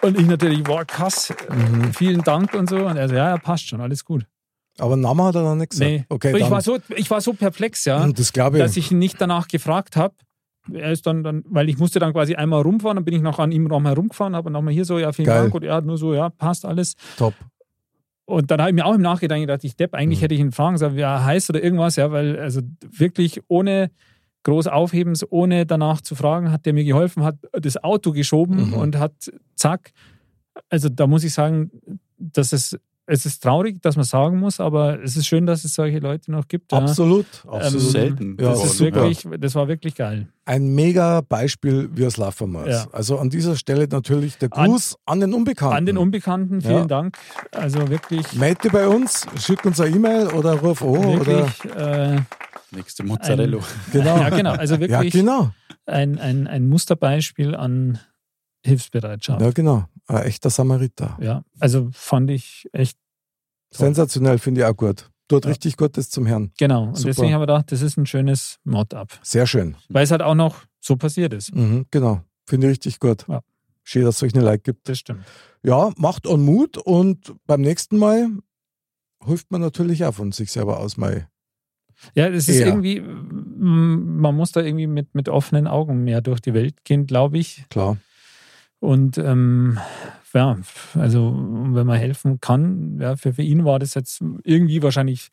Und 0.02 0.18
ich 0.18 0.26
natürlich, 0.26 0.66
wow, 0.66 0.86
krass, 0.86 1.32
Mhm. 1.50 1.92
vielen 1.92 2.22
Dank 2.22 2.54
und 2.54 2.70
so. 2.70 2.86
Und 2.86 2.96
er 2.96 3.08
so, 3.08 3.14
ja, 3.14 3.30
ja, 3.30 3.36
passt 3.38 3.68
schon, 3.68 3.80
alles 3.80 4.04
gut. 4.04 4.24
Aber 4.78 4.96
Name 4.96 5.24
hat 5.24 5.34
er 5.34 5.42
noch 5.42 5.56
nicht 5.56 5.70
gesagt. 5.70 5.90
Nee. 5.90 6.04
Okay, 6.08 6.28
Aber 6.28 6.38
ich, 6.38 6.44
dann, 6.44 6.52
war 6.52 6.62
so, 6.62 6.78
ich 6.96 7.10
war 7.10 7.20
so 7.20 7.34
perplex, 7.34 7.84
ja. 7.84 8.06
das 8.08 8.32
glaube 8.32 8.56
ich. 8.56 8.62
dass 8.62 8.76
ich 8.76 8.90
ihn 8.92 8.98
nicht 8.98 9.20
danach 9.20 9.48
gefragt 9.48 9.96
habe. 9.96 10.14
Er 10.72 10.92
ist 10.92 11.06
dann, 11.06 11.22
dann, 11.22 11.42
weil 11.48 11.68
ich 11.68 11.78
musste 11.78 11.98
dann 11.98 12.12
quasi 12.12 12.34
einmal 12.34 12.62
rumfahren, 12.62 12.96
dann 12.96 13.04
bin 13.04 13.14
ich 13.14 13.22
noch 13.22 13.38
an 13.38 13.50
ihm 13.52 13.64
noch 13.64 13.80
mal 13.80 13.92
rumgefahren, 13.94 14.34
aber 14.34 14.48
nochmal 14.50 14.72
hier 14.72 14.84
so, 14.84 14.98
ja, 14.98 15.12
vielen 15.12 15.26
Geil. 15.26 15.42
Dank. 15.42 15.54
Und 15.54 15.64
er 15.64 15.74
hat 15.74 15.84
nur 15.84 15.98
so, 15.98 16.14
ja, 16.14 16.30
passt 16.30 16.64
alles. 16.64 16.94
Top. 17.18 17.34
Und 18.30 18.50
dann 18.50 18.60
habe 18.60 18.70
ich 18.70 18.74
mir 18.74 18.86
auch 18.86 18.94
im 18.94 19.02
Nachgedanken 19.02 19.42
gedacht, 19.46 19.64
ich 19.64 19.76
Depp, 19.76 19.94
eigentlich 19.94 20.20
Mhm. 20.20 20.22
hätte 20.22 20.34
ich 20.34 20.40
ihn 20.40 20.52
fragen 20.52 20.78
sollen, 20.78 20.96
wie 20.96 21.00
er 21.00 21.24
heißt 21.24 21.50
oder 21.50 21.62
irgendwas, 21.62 21.96
ja, 21.96 22.10
weil 22.12 22.38
also 22.38 22.60
wirklich 22.88 23.40
ohne 23.48 23.90
groß 24.44 24.68
Aufhebens, 24.68 25.24
ohne 25.30 25.66
danach 25.66 26.00
zu 26.00 26.14
fragen, 26.14 26.50
hat 26.50 26.64
der 26.64 26.72
mir 26.72 26.84
geholfen, 26.84 27.24
hat 27.24 27.36
das 27.52 27.76
Auto 27.82 28.12
geschoben 28.12 28.68
Mhm. 28.68 28.72
und 28.74 28.98
hat 28.98 29.12
zack. 29.56 29.92
Also 30.68 30.88
da 30.88 31.06
muss 31.06 31.24
ich 31.24 31.32
sagen, 31.34 31.70
dass 32.18 32.52
es 32.52 32.78
es 33.10 33.26
ist 33.26 33.42
traurig, 33.42 33.82
dass 33.82 33.96
man 33.96 34.04
sagen 34.04 34.38
muss, 34.38 34.60
aber 34.60 35.02
es 35.02 35.16
ist 35.16 35.26
schön, 35.26 35.44
dass 35.44 35.64
es 35.64 35.74
solche 35.74 35.98
Leute 35.98 36.30
noch 36.30 36.46
gibt. 36.46 36.70
Ja. 36.70 36.78
Absolut. 36.78 37.26
Ähm, 37.44 37.50
absolut. 37.50 37.90
selten. 37.90 38.36
Ja, 38.40 38.50
Das, 38.50 38.64
ist 38.64 38.80
wirklich, 38.80 39.26
das 39.38 39.54
war 39.56 39.66
wirklich 39.66 39.96
geil. 39.96 40.28
Ein 40.44 40.74
mega 40.74 41.20
Beispiel, 41.20 41.90
wie 41.92 42.04
es 42.04 42.16
laufen 42.16 42.52
muss. 42.52 42.68
Ja. 42.68 42.86
Also 42.92 43.18
an 43.18 43.28
dieser 43.28 43.56
Stelle 43.56 43.88
natürlich 43.88 44.38
der 44.38 44.52
An- 44.52 44.70
Gruß 44.70 44.96
an, 45.06 45.18
den 45.20 45.34
Unbekannten. 45.34 45.76
An 45.76 45.86
den 45.86 45.98
Unbekannten, 45.98 46.60
vielen 46.60 46.72
Ja. 46.74 46.84
Dank. 46.86 47.18
Also 47.52 47.88
wirklich, 47.88 48.32
Melde 48.34 48.70
bei 48.70 48.86
uns, 48.86 49.26
schick 49.38 49.64
uns 49.64 49.80
eine 49.80 49.94
E-Mail 49.96 50.28
oder 50.28 50.54
ruf 50.60 50.80
an. 50.82 50.88
Oder, 50.88 51.26
wirklich, 51.26 51.74
äh, 51.76 52.20
Nächste 52.72 53.02
Mozzarella. 53.02 53.58
genau. 53.92 54.16
ja 54.18 54.30
genau, 54.30 54.52
also 54.52 54.74
Ja, 54.76 54.80
wirklich 54.80 55.12
genau. 55.12 55.50
ein, 55.86 56.18
ein, 56.20 56.46
ein 56.46 56.68
Musterbeispiel 56.68 57.56
an 57.56 57.98
Hilfsbereitschaft. 58.64 59.40
Ja, 59.40 59.50
genau. 59.50 59.84
Ein 60.06 60.22
echter 60.24 60.50
Samariter. 60.50 61.16
Ja, 61.20 61.42
also 61.60 61.88
fand 61.92 62.30
ich 62.30 62.68
echt. 62.72 62.98
Sensationell, 63.72 64.38
finde 64.38 64.60
ich 64.62 64.66
auch 64.66 64.76
gut. 64.76 65.10
Tut 65.28 65.44
Ja. 65.44 65.50
richtig 65.50 65.76
Gutes 65.76 66.10
zum 66.10 66.26
Herrn. 66.26 66.50
Genau. 66.58 66.84
Und 66.88 66.96
Super. 66.96 67.08
deswegen 67.10 67.34
habe 67.34 67.44
ich 67.44 67.48
gedacht, 67.48 67.72
das 67.72 67.82
ist 67.82 67.96
ein 67.96 68.06
schönes 68.06 68.58
Mod-up. 68.64 69.18
Sehr 69.22 69.46
schön. 69.46 69.76
Weil 69.88 70.02
es 70.04 70.10
halt 70.10 70.22
auch 70.22 70.34
noch 70.34 70.64
so 70.80 70.96
passiert 70.96 71.32
ist. 71.32 71.54
Mhm, 71.54 71.86
genau. 71.90 72.22
Finde 72.46 72.66
ich 72.66 72.72
richtig 72.72 72.98
gut. 72.98 73.26
Ja. 73.28 73.42
Schön, 73.84 74.04
dass 74.04 74.16
es 74.16 74.18
solche 74.20 74.40
Leute 74.40 74.58
gibt. 74.62 74.88
Das 74.88 74.98
stimmt. 74.98 75.24
Ja, 75.62 75.92
macht 75.96 76.26
und 76.26 76.42
Mut 76.44 76.78
und 76.78 77.34
beim 77.46 77.60
nächsten 77.60 77.96
Mal 77.96 78.28
hilft 79.24 79.50
man 79.52 79.60
natürlich 79.60 80.04
auch 80.04 80.14
von 80.14 80.32
sich 80.32 80.50
selber 80.50 80.80
aus 80.80 80.96
mal. 80.96 81.28
Ja, 82.14 82.28
es 82.28 82.48
ist 82.48 82.58
irgendwie, 82.60 83.00
mm, 83.00 84.20
man 84.20 84.34
muss 84.34 84.52
da 84.52 84.62
irgendwie 84.62 84.86
mit, 84.86 85.14
mit 85.14 85.28
offenen 85.28 85.66
Augen 85.66 86.02
mehr 86.02 86.22
durch 86.22 86.40
die 86.40 86.54
Welt 86.54 86.82
gehen, 86.84 87.06
glaube 87.06 87.38
ich. 87.38 87.66
Klar. 87.68 87.98
Und 88.78 89.18
ähm, 89.18 89.78
ja, 90.34 90.56
also 90.94 91.34
wenn 91.36 91.86
man 91.86 91.98
helfen 91.98 92.40
kann, 92.40 92.98
ja, 93.00 93.16
für, 93.16 93.32
für 93.34 93.42
ihn 93.42 93.64
war 93.64 93.78
das 93.78 93.94
jetzt 93.94 94.22
irgendwie 94.44 94.82
wahrscheinlich 94.82 95.28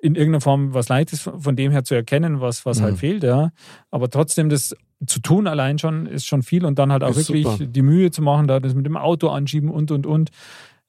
in 0.00 0.14
irgendeiner 0.14 0.40
Form 0.40 0.74
was 0.74 0.88
Leichtes 0.88 1.20
von 1.22 1.56
dem 1.56 1.72
her 1.72 1.82
zu 1.84 1.94
erkennen, 1.94 2.40
was, 2.40 2.64
was 2.64 2.78
Mhm. 2.78 2.84
halt 2.84 2.98
fehlt, 2.98 3.22
ja. 3.24 3.50
Aber 3.90 4.08
trotzdem 4.10 4.48
das 4.48 4.74
zu 5.06 5.20
tun 5.20 5.46
allein 5.46 5.78
schon 5.78 6.06
ist 6.06 6.26
schon 6.26 6.42
viel 6.42 6.64
und 6.64 6.78
dann 6.78 6.92
halt 6.92 7.02
auch 7.04 7.10
Ist 7.10 7.28
wirklich 7.28 7.46
super. 7.46 7.66
die 7.66 7.82
Mühe 7.82 8.10
zu 8.10 8.22
machen, 8.22 8.46
da 8.48 8.60
das 8.60 8.74
mit 8.74 8.86
dem 8.86 8.96
Auto 8.96 9.28
anschieben 9.28 9.70
und 9.70 9.90
und 9.90 10.06
und. 10.06 10.30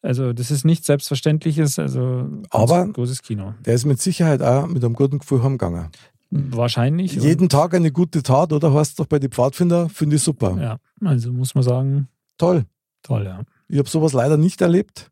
Also 0.01 0.31
das 0.31 0.49
ist 0.51 0.63
nichts 0.63 0.87
Selbstverständliches, 0.87 1.77
also 1.79 2.29
Aber- 2.51 2.87
großes 2.87 3.21
Kino. 3.21 3.53
Der 3.65 3.73
ist 3.73 3.85
mit 3.85 3.99
Sicherheit 4.01 4.41
auch 4.41 4.67
mit 4.67 4.83
einem 4.83 4.93
guten 4.93 5.19
Gefühl 5.19 5.43
heimgegangen. 5.43 5.87
Wahrscheinlich. 6.31 7.13
Jeden 7.15 7.49
Tag 7.49 7.73
eine 7.73 7.91
gute 7.91 8.21
Tat, 8.23 8.53
oder? 8.53 8.73
Heißt 8.73 8.99
doch 8.99 9.07
bei 9.07 9.17
den 9.19 9.31
Pfadfinder, 9.31 9.89
finde 9.89 10.17
ich 10.17 10.21
super. 10.23 10.55
Ja, 10.61 10.77
also 11.07 11.33
muss 11.33 11.55
man 11.55 11.63
sagen, 11.63 12.07
Toll. 12.37 12.65
Toll, 13.03 13.25
ja. 13.25 13.41
Ich 13.67 13.77
habe 13.77 13.89
sowas 13.89 14.13
leider 14.13 14.37
nicht 14.37 14.61
erlebt. 14.61 15.11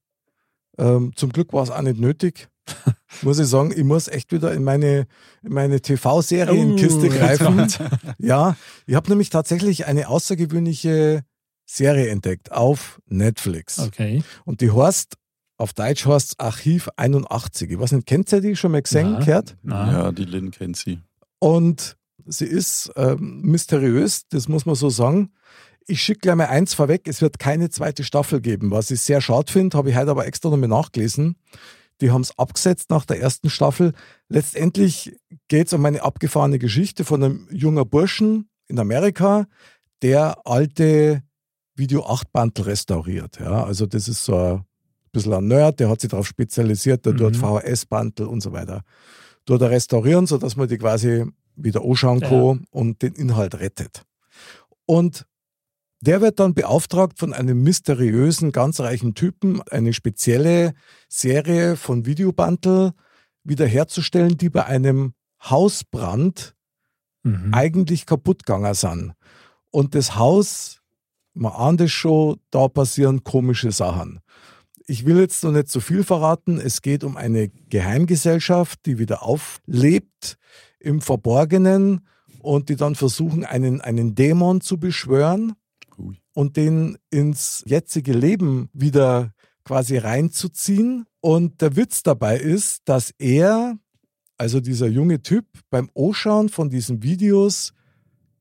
Ähm, 0.77 1.11
zum 1.15 1.31
Glück 1.31 1.53
war 1.53 1.63
es 1.63 1.71
auch 1.71 1.81
nicht 1.81 1.99
nötig. 1.99 2.47
muss 3.21 3.39
ich 3.39 3.47
sagen, 3.47 3.71
ich 3.75 3.83
muss 3.83 4.07
echt 4.07 4.31
wieder 4.31 4.53
in 4.53 4.63
meine, 4.63 5.07
in 5.41 5.53
meine 5.53 5.79
TV-Serienkiste 5.81 7.07
Oh, 7.07 7.09
greifen. 7.09 7.67
Ja, 8.19 8.55
ich 8.85 8.95
habe 8.95 9.09
nämlich 9.09 9.29
tatsächlich 9.29 9.85
eine 9.85 10.09
außergewöhnliche 10.09 11.23
Serie 11.65 12.09
entdeckt 12.09 12.51
auf 12.51 13.01
Netflix. 13.07 13.79
Okay. 13.79 14.23
Und 14.45 14.61
die 14.61 14.71
heißt, 14.71 15.15
auf 15.57 15.73
Deutsch 15.73 16.05
heißt 16.05 16.39
Archiv 16.39 16.89
81. 16.97 17.71
Ich 17.71 17.79
weiß 17.79 17.93
nicht, 17.93 18.05
kennt 18.05 18.31
ihr 18.31 18.41
die 18.41 18.55
schon 18.55 18.71
mal 18.71 18.81
gesehen, 18.81 19.13
Na. 19.13 19.19
gehört? 19.19 19.57
Na, 19.63 19.91
Ja, 19.91 20.11
die 20.11 20.25
Lynn 20.25 20.51
kennt 20.51 20.77
sie. 20.77 20.99
Und 21.39 21.97
sie 22.25 22.45
ist 22.45 22.91
ähm, 22.95 23.41
mysteriös, 23.41 24.27
das 24.29 24.47
muss 24.47 24.65
man 24.65 24.75
so 24.75 24.89
sagen. 24.89 25.31
Ich 25.89 26.01
schicke 26.01 26.19
gleich 26.19 26.35
mal 26.35 26.47
eins 26.47 26.73
vorweg, 26.73 27.07
es 27.07 27.21
wird 27.21 27.39
keine 27.39 27.69
zweite 27.69 28.03
Staffel 28.03 28.41
geben, 28.41 28.71
was 28.71 28.91
ich 28.91 28.99
sehr 28.99 29.21
schade 29.21 29.51
finde, 29.51 29.77
habe 29.77 29.89
ich 29.89 29.95
heute 29.95 30.11
aber 30.11 30.27
extra 30.27 30.49
nochmal 30.49 30.67
nachgelesen. 30.67 31.37
Die 32.01 32.11
haben 32.11 32.21
es 32.21 32.37
abgesetzt 32.37 32.89
nach 32.89 33.05
der 33.05 33.19
ersten 33.21 33.49
Staffel. 33.49 33.93
Letztendlich 34.27 35.15
geht 35.47 35.67
es 35.67 35.73
um 35.73 35.83
eine 35.85 36.03
abgefahrene 36.03 36.59
Geschichte 36.59 37.05
von 37.05 37.23
einem 37.23 37.47
jungen 37.51 37.89
Burschen 37.89 38.49
in 38.67 38.77
Amerika, 38.79 39.47
der 40.01 40.45
alte 40.45 41.23
Video 41.75 42.05
8 42.05 42.31
Bandel 42.33 42.65
restauriert. 42.65 43.39
Ja, 43.39 43.63
also 43.63 43.85
das 43.85 44.07
ist 44.09 44.25
so 44.25 44.35
ein 44.35 44.65
bisschen 45.13 45.33
ein 45.33 45.47
Nerd, 45.47 45.79
der 45.79 45.89
hat 45.89 46.01
sich 46.01 46.09
darauf 46.09 46.27
spezialisiert, 46.27 47.05
der 47.05 47.13
Mhm. 47.13 47.17
tut 47.17 47.37
VHS-Bandel 47.37 48.27
und 48.27 48.41
so 48.41 48.51
weiter. 48.51 48.81
Tut 49.45 49.61
er 49.61 49.71
restaurieren, 49.71 50.27
sodass 50.27 50.55
man 50.57 50.67
die 50.67 50.77
quasi 50.77 51.23
wieder 51.55 51.81
anschauen 51.83 52.19
Ja. 52.19 52.27
kann 52.29 52.65
und 52.71 53.01
den 53.01 53.13
Inhalt 53.13 53.55
rettet. 53.55 54.03
Und 54.85 55.25
der 56.01 56.21
wird 56.21 56.39
dann 56.39 56.53
beauftragt 56.53 57.17
von 57.17 57.33
einem 57.33 57.63
mysteriösen, 57.63 58.51
ganz 58.51 58.79
reichen 58.79 59.15
Typen, 59.15 59.61
eine 59.63 59.93
spezielle 59.93 60.73
Serie 61.09 61.75
von 61.75 62.05
Videobandel 62.05 62.91
wiederherzustellen, 63.43 64.37
die 64.37 64.49
bei 64.49 64.65
einem 64.65 65.13
Hausbrand 65.41 66.55
mhm. 67.23 67.53
eigentlich 67.53 68.05
kaputt 68.05 68.45
gegangen 68.45 68.73
sind. 68.73 69.13
Und 69.71 69.95
das 69.95 70.15
Haus, 70.15 70.81
man 71.33 71.53
ahnt 71.53 71.81
es 71.81 71.91
schon, 71.91 72.39
da 72.51 72.67
passieren 72.67 73.23
komische 73.23 73.71
Sachen. 73.71 74.19
Ich 74.85 75.05
will 75.05 75.19
jetzt 75.19 75.43
noch 75.43 75.51
nicht 75.51 75.69
zu 75.69 75.81
viel 75.81 76.03
verraten. 76.03 76.59
Es 76.59 76.81
geht 76.81 77.03
um 77.03 77.17
eine 77.17 77.49
Geheimgesellschaft, 77.49 78.85
die 78.85 78.99
wieder 78.99 79.23
auflebt 79.23 80.37
im 80.79 81.01
Verborgenen 81.01 82.07
und 82.39 82.69
die 82.69 82.75
dann 82.75 82.95
versuchen, 82.95 83.43
einen, 83.43 83.81
einen 83.81 84.15
Dämon 84.15 84.61
zu 84.61 84.79
beschwören 84.79 85.53
Ui. 85.97 86.21
und 86.33 86.57
den 86.57 86.97
ins 87.09 87.63
jetzige 87.65 88.13
Leben 88.13 88.69
wieder 88.73 89.33
quasi 89.67 89.97
reinzuziehen. 89.97 91.05
Und 91.19 91.61
der 91.61 91.75
Witz 91.75 92.03
dabei 92.03 92.37
ist, 92.37 92.81
dass 92.85 93.13
er, 93.17 93.77
also 94.37 94.59
dieser 94.59 94.87
junge 94.87 95.21
Typ, 95.21 95.45
beim 95.69 95.89
Anschauen 95.95 96.49
von 96.49 96.69
diesen 96.69 97.03
Videos 97.03 97.73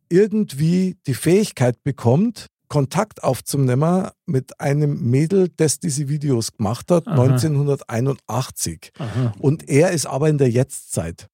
irgendwie 0.08 0.96
die 1.06 1.14
Fähigkeit 1.14 1.82
bekommt, 1.82 2.46
Kontakt 2.68 3.22
aufzunehmen 3.22 4.08
mit 4.26 4.60
einem 4.60 5.10
Mädel, 5.10 5.48
das 5.56 5.78
diese 5.78 6.08
Videos 6.08 6.52
gemacht 6.52 6.90
hat, 6.90 7.06
Aha. 7.06 7.22
1981. 7.22 8.92
Aha. 8.98 9.32
Und 9.38 9.68
er 9.68 9.90
ist 9.92 10.06
aber 10.06 10.28
in 10.28 10.38
der 10.38 10.50
Jetztzeit. 10.50 11.28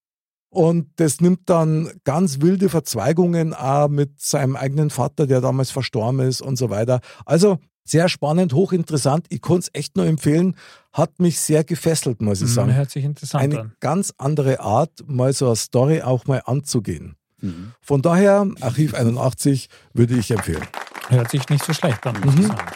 Und 0.55 0.91
das 0.97 1.23
nimmt 1.23 1.49
dann 1.49 1.91
ganz 2.05 2.43
wilde 2.43 2.69
Verzweigungen 2.69 3.55
auch 3.55 3.89
mit 3.89 4.21
seinem 4.21 4.55
eigenen 4.55 4.91
Vater, 4.91 5.27
der 5.27 5.41
damals 5.41 5.71
verstorben 5.71 6.21
ist 6.21 6.43
und 6.43 6.57
so 6.57 6.69
weiter. 6.69 7.01
Also 7.25 7.59
sehr 7.85 8.11
spannend, 8.11 8.53
hochinteressant. 8.53 9.25
Ich 9.31 9.41
konnte 9.41 9.61
es 9.61 9.71
echt 9.73 9.97
nur 9.97 10.05
empfehlen. 10.05 10.55
Hat 10.93 11.19
mich 11.21 11.41
sehr 11.41 11.65
gefesselt, 11.65 12.21
muss 12.21 12.43
ich 12.43 12.49
Mhm, 12.51 12.53
sagen. 12.53 12.75
Hört 12.75 12.91
sich 12.91 13.03
interessant 13.05 13.43
Eine 13.43 13.61
an. 13.61 13.73
ganz 13.81 14.13
andere 14.19 14.61
Art, 14.61 14.91
mal 15.07 15.33
so 15.33 15.47
eine 15.47 15.57
Story 15.57 16.03
auch 16.03 16.27
mal 16.27 16.43
anzugehen. 16.45 17.17
Mhm. 17.41 17.73
Von 17.81 18.03
daher, 18.03 18.47
Archiv 18.61 18.93
81 18.93 19.69
würde 19.95 20.15
ich 20.19 20.31
empfehlen. 20.31 20.67
Hört 21.09 21.31
sich 21.31 21.49
nicht 21.49 21.65
so 21.65 21.73
schlecht 21.73 22.07
an, 22.07 22.21
muss 22.23 22.35
ich 22.35 22.41
Mhm. 22.43 22.47
sagen. 22.49 22.67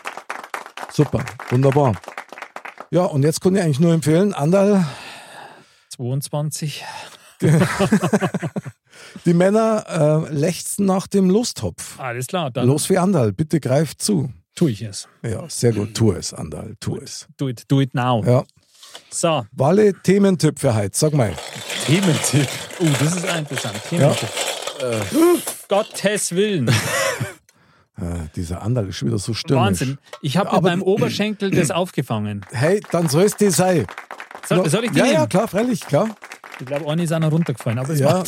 Super, 0.95 1.25
wunderbar. 1.51 1.93
Ja, 2.91 3.05
und 3.05 3.23
jetzt 3.23 3.43
kann 3.43 3.55
ich 3.55 3.61
eigentlich 3.63 3.81
nur 3.81 3.93
empfehlen, 3.93 4.33
Andal, 4.33 4.87
22. 5.91 6.85
die 9.27 9.35
Männer 9.35 10.27
äh, 10.29 10.35
lechzen 10.35 10.87
nach 10.87 11.07
dem 11.07 11.31
Lusttopf. 11.31 11.99
Alles 11.99 12.27
klar, 12.27 12.51
dann 12.51 12.67
Los 12.67 12.89
wie 12.91 12.99
Andal, 12.99 13.33
bitte 13.33 13.61
greift 13.61 14.03
zu. 14.03 14.33
tue 14.55 14.71
ich 14.71 14.83
es. 14.83 15.09
Ja, 15.23 15.45
sehr 15.49 15.73
gut. 15.73 15.95
Tu 15.95 16.13
es, 16.13 16.33
Andal, 16.33 16.77
tu 16.81 16.97
es. 16.97 17.27
Do 17.37 17.49
it, 17.49 17.65
do 17.69 17.81
it 17.81 17.95
now. 17.95 18.25
Ja. 18.25 18.45
So, 19.11 19.47
Walle, 19.53 19.93
Thementipp 20.03 20.59
für 20.59 20.75
heute, 20.75 20.97
sag 20.97 21.13
mal. 21.13 21.35
Thementipp. 21.85 22.49
Oh, 22.81 22.87
das 22.99 23.17
ist 23.17 23.25
interessant. 23.25 23.81
Thementipp. 23.89 24.29
Äh, 24.81 25.01
Gottes 25.69 26.33
Willen. 26.33 26.71
Äh, 27.99 28.29
dieser 28.37 28.61
Andal 28.61 28.89
ist 28.89 28.97
schon 28.97 29.09
wieder 29.09 29.19
so 29.19 29.33
stürmisch. 29.33 29.65
Wahnsinn. 29.65 29.99
Ich 30.21 30.37
habe 30.37 30.55
mit 30.55 30.65
meinem 30.65 30.83
Oberschenkel 30.83 31.51
das 31.51 31.71
aufgefangen. 31.71 32.45
Hey, 32.53 32.81
dann 32.91 33.09
soll 33.09 33.25
es 33.25 33.37
die 33.37 33.49
sein. 33.49 33.87
Soll, 34.47 34.69
soll 34.69 34.85
ich 34.85 34.91
die 34.91 34.99
ja, 34.99 35.05
nehmen? 35.05 35.15
ja, 35.15 35.27
klar, 35.27 35.49
freilich, 35.49 35.81
klar. 35.81 36.15
Ich 36.59 36.67
glaube, 36.67 36.91
eine 36.91 37.03
ist 37.05 37.13
auch 37.13 37.19
noch 37.19 37.33
runtergefallen. 37.33 37.79
Aber, 37.79 37.95
Ja, 37.95 38.25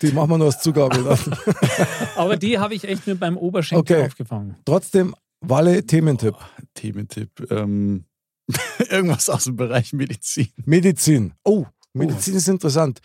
die 0.00 0.12
machen 0.12 0.30
wir 0.30 0.38
nur 0.38 0.46
als 0.48 0.60
Zugabe. 0.60 1.18
aber 2.16 2.36
die 2.36 2.58
habe 2.58 2.74
ich 2.74 2.84
echt 2.84 3.06
mit 3.06 3.20
meinem 3.20 3.36
Oberschenkel 3.36 3.96
Okay. 3.96 4.06
aufgefangen. 4.06 4.56
Trotzdem, 4.64 5.14
Walle, 5.40 5.84
Thementipp. 5.84 6.36
Thementipp. 6.74 7.50
Ähm, 7.50 8.04
irgendwas 8.90 9.28
aus 9.28 9.44
dem 9.44 9.56
Bereich 9.56 9.92
Medizin. 9.92 10.48
Medizin. 10.64 11.34
Oh, 11.44 11.66
Medizin 11.92 12.34
ist 12.36 12.48
interessant. 12.48 13.00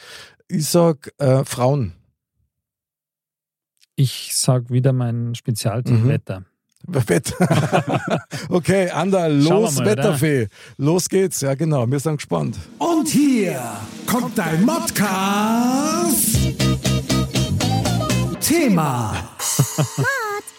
Ich 0.48 0.67
sag 0.67 1.12
äh, 1.17 1.43
Frauen. 1.43 1.93
Ich 3.96 4.36
sage 4.36 4.69
wieder 4.69 4.93
mein 4.93 5.34
Spezialtipp 5.36 6.03
Mhm. 6.03 6.07
Wetter. 6.07 6.46
Wetter. 6.88 8.22
okay, 8.50 8.89
wir 8.89 9.29
los, 9.29 9.75
mal, 9.75 9.86
Wetterfee. 9.86 10.48
Los 10.77 11.10
geht's. 11.10 11.41
Ja, 11.41 11.53
genau. 11.53 11.89
Wir 11.89 12.00
sind 12.00 12.17
gespannt. 12.17 12.58
Und 12.77 13.08
hier 13.08 13.62
kommt 14.06 14.38
dein 14.38 14.63
Modcast. 14.65 16.38
Thema. 18.39 19.13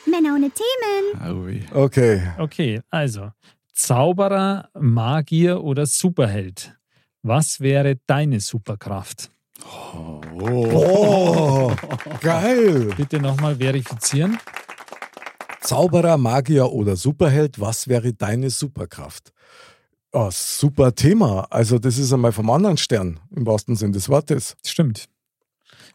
Männer 0.06 0.35
ohne 0.35 0.50
Themen. 0.50 1.68
Okay. 1.73 2.23
Okay, 2.38 2.80
also 2.90 3.30
Zauberer, 3.73 4.68
Magier 4.78 5.62
oder 5.62 5.87
Superheld? 5.87 6.75
Was 7.23 7.61
wäre 7.61 7.97
deine 8.06 8.40
Superkraft? 8.40 9.30
Oh, 9.94 11.73
geil. 12.20 12.90
Bitte 12.97 13.20
nochmal 13.20 13.56
verifizieren. 13.56 14.38
Zauberer, 15.72 16.16
Magier 16.16 16.72
oder 16.72 16.96
Superheld, 16.96 17.60
was 17.60 17.88
wäre 17.88 18.14
deine 18.14 18.48
Superkraft? 18.48 19.32
Ah, 20.12 20.30
super 20.30 20.94
Thema. 20.94 21.46
Also, 21.50 21.78
das 21.78 21.98
ist 21.98 22.10
einmal 22.10 22.32
vom 22.32 22.48
anderen 22.48 22.78
Stern, 22.78 23.20
im 23.37 23.46
wahrsten 23.46 23.76
Sinn 23.76 23.92
des 23.92 24.08
Wortes. 24.08 24.56
Stimmt. 24.64 25.10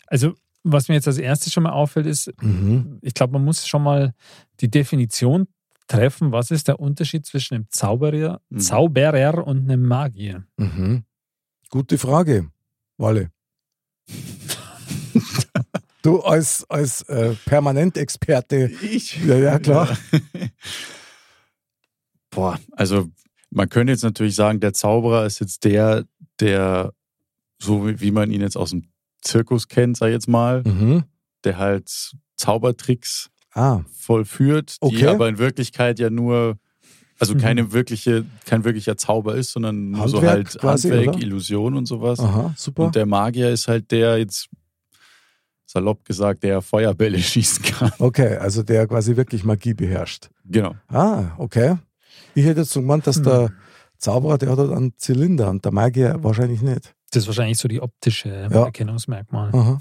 Also, 0.05 0.35
was 0.63 0.89
mir 0.89 0.93
jetzt 0.93 1.07
als 1.07 1.17
erstes 1.17 1.51
schon 1.51 1.63
mal 1.63 1.71
auffällt, 1.71 2.05
ist, 2.05 2.31
Mhm. 2.39 2.99
ich 3.01 3.15
glaube, 3.15 3.33
man 3.33 3.43
muss 3.43 3.67
schon 3.67 3.81
mal 3.81 4.13
die 4.61 4.69
Definition 4.69 5.47
treffen, 5.87 6.31
was 6.31 6.51
ist 6.51 6.67
der 6.67 6.79
Unterschied 6.79 7.25
zwischen 7.25 7.55
einem 7.55 7.65
Zauberer, 7.71 8.41
Mhm. 8.51 8.59
Zauberer 8.59 9.47
und 9.47 9.63
einem 9.63 9.87
Magier? 9.87 10.43
Mhm. 10.57 11.03
Gute 11.71 11.97
Frage, 11.97 12.51
Walle. 12.97 13.31
Du 16.03 16.21
als, 16.21 16.65
als 16.69 17.01
äh, 17.03 17.33
Permanentexperte. 17.45 18.71
Ich? 18.81 19.17
Ja, 19.25 19.35
ja, 19.37 19.57
klar. 19.59 19.97
Boah, 22.29 22.59
also 22.71 23.09
man 23.49 23.69
könnte 23.69 23.91
jetzt 23.93 24.03
natürlich 24.03 24.35
sagen, 24.35 24.59
der 24.59 24.73
Zauberer 24.73 25.25
ist 25.25 25.39
jetzt 25.39 25.63
der, 25.63 26.05
der, 26.39 26.93
so 27.61 27.87
wie 27.99 28.11
man 28.11 28.31
ihn 28.31 28.41
jetzt 28.41 28.57
aus 28.57 28.71
dem 28.71 28.89
Zirkus 29.21 29.67
kennt, 29.67 29.97
sag 29.97 30.07
ich 30.07 30.13
jetzt 30.13 30.27
mal, 30.27 30.63
Mhm. 30.63 31.03
der 31.43 31.57
halt 31.57 32.11
Zaubertricks 32.37 33.29
Ah, 33.55 33.81
vollführt, 33.95 34.77
die 34.81 34.85
Okay. 34.87 35.07
aber 35.07 35.29
in 35.29 35.37
Wirklichkeit 35.37 35.99
ja 35.99 36.09
nur, 36.09 36.57
also 37.19 37.35
Mhm. 37.35 37.37
keine 37.37 37.71
wirkliche, 37.71 38.25
kein 38.47 38.63
wirklicher 38.63 38.97
Zauber 38.97 39.35
ist, 39.35 39.51
sondern 39.51 39.91
nur 39.91 40.09
so 40.09 40.17
Handwerk 40.17 40.35
halt 40.47 40.59
quasi, 40.59 40.89
Handwerk, 40.89 41.15
oder? 41.17 41.23
Illusion 41.23 41.75
und 41.75 41.85
sowas. 41.85 42.19
aha, 42.19 42.55
super. 42.57 42.85
Und 42.87 42.95
der 42.95 43.05
Magier 43.05 43.51
ist 43.51 43.67
halt 43.67 43.91
der 43.91 44.17
jetzt, 44.17 44.49
salopp 45.73 46.05
gesagt, 46.05 46.43
der 46.43 46.61
Feuerbälle 46.61 47.17
schießen 47.31 47.63
kann. 47.63 47.91
Okay, 47.99 48.37
also 48.37 48.63
der 48.63 48.87
quasi 48.87 49.15
wirklich 49.17 49.43
Magie 49.43 49.73
beherrscht. 49.73 50.29
Genau. 50.45 50.75
Ah, 50.87 51.31
okay. 51.37 51.77
Ich 52.35 52.45
hätte 52.45 52.61
jetzt 52.61 52.71
so 52.71 52.79
gemeint, 52.81 53.05
dass 53.07 53.17
Hm. 53.17 53.23
der 53.23 53.51
Zauberer, 53.97 54.37
der 54.37 54.51
hat 54.51 54.59
halt 54.59 54.71
einen 54.71 54.93
Zylinder 54.97 55.49
und 55.49 55.65
der 55.65 55.71
Magier 55.71 56.17
wahrscheinlich 56.21 56.61
nicht. 56.61 56.93
Das 57.11 57.23
ist 57.23 57.27
wahrscheinlich 57.27 57.57
so 57.57 57.67
die 57.67 57.81
optische 57.81 58.29
Ja. 58.51 58.65
Erkennungsmerkmal. 58.65 59.49
Aha. 59.53 59.79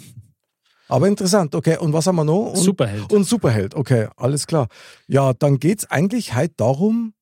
Aber 0.88 1.08
interessant, 1.08 1.54
okay. 1.54 1.78
Und 1.78 1.92
was 1.92 2.06
haben 2.06 2.16
wir 2.16 2.24
noch? 2.24 2.50
Und, 2.52 2.56
Superheld. 2.56 3.12
Und 3.12 3.24
Superheld, 3.24 3.74
okay, 3.74 4.08
alles 4.16 4.46
klar. 4.46 4.68
Ja, 5.08 5.32
dann 5.32 5.58
geht 5.58 5.78
es 5.80 5.90
eigentlich 5.90 6.34
halt 6.34 6.52
darum, 6.58 7.14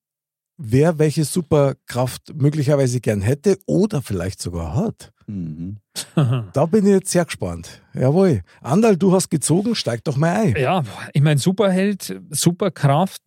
wer 0.57 0.99
welche 0.99 1.23
Superkraft 1.23 2.33
möglicherweise 2.35 2.99
gern 2.99 3.21
hätte 3.21 3.57
oder 3.65 4.01
vielleicht 4.01 4.41
sogar 4.41 4.75
hat. 4.75 5.11
Mhm. 5.31 5.77
Da 6.53 6.65
bin 6.65 6.85
ich 6.85 6.91
jetzt 6.91 7.11
sehr 7.11 7.25
gespannt. 7.25 7.81
Jawohl. 7.93 8.41
Andal, 8.61 8.97
du 8.97 9.11
hast 9.13 9.29
gezogen, 9.29 9.75
steig 9.75 10.03
doch 10.03 10.17
mal 10.17 10.33
ein. 10.41 10.55
Ja, 10.57 10.83
ich 11.13 11.21
meine, 11.21 11.39
Superheld, 11.39 12.19
Superkraft, 12.29 13.21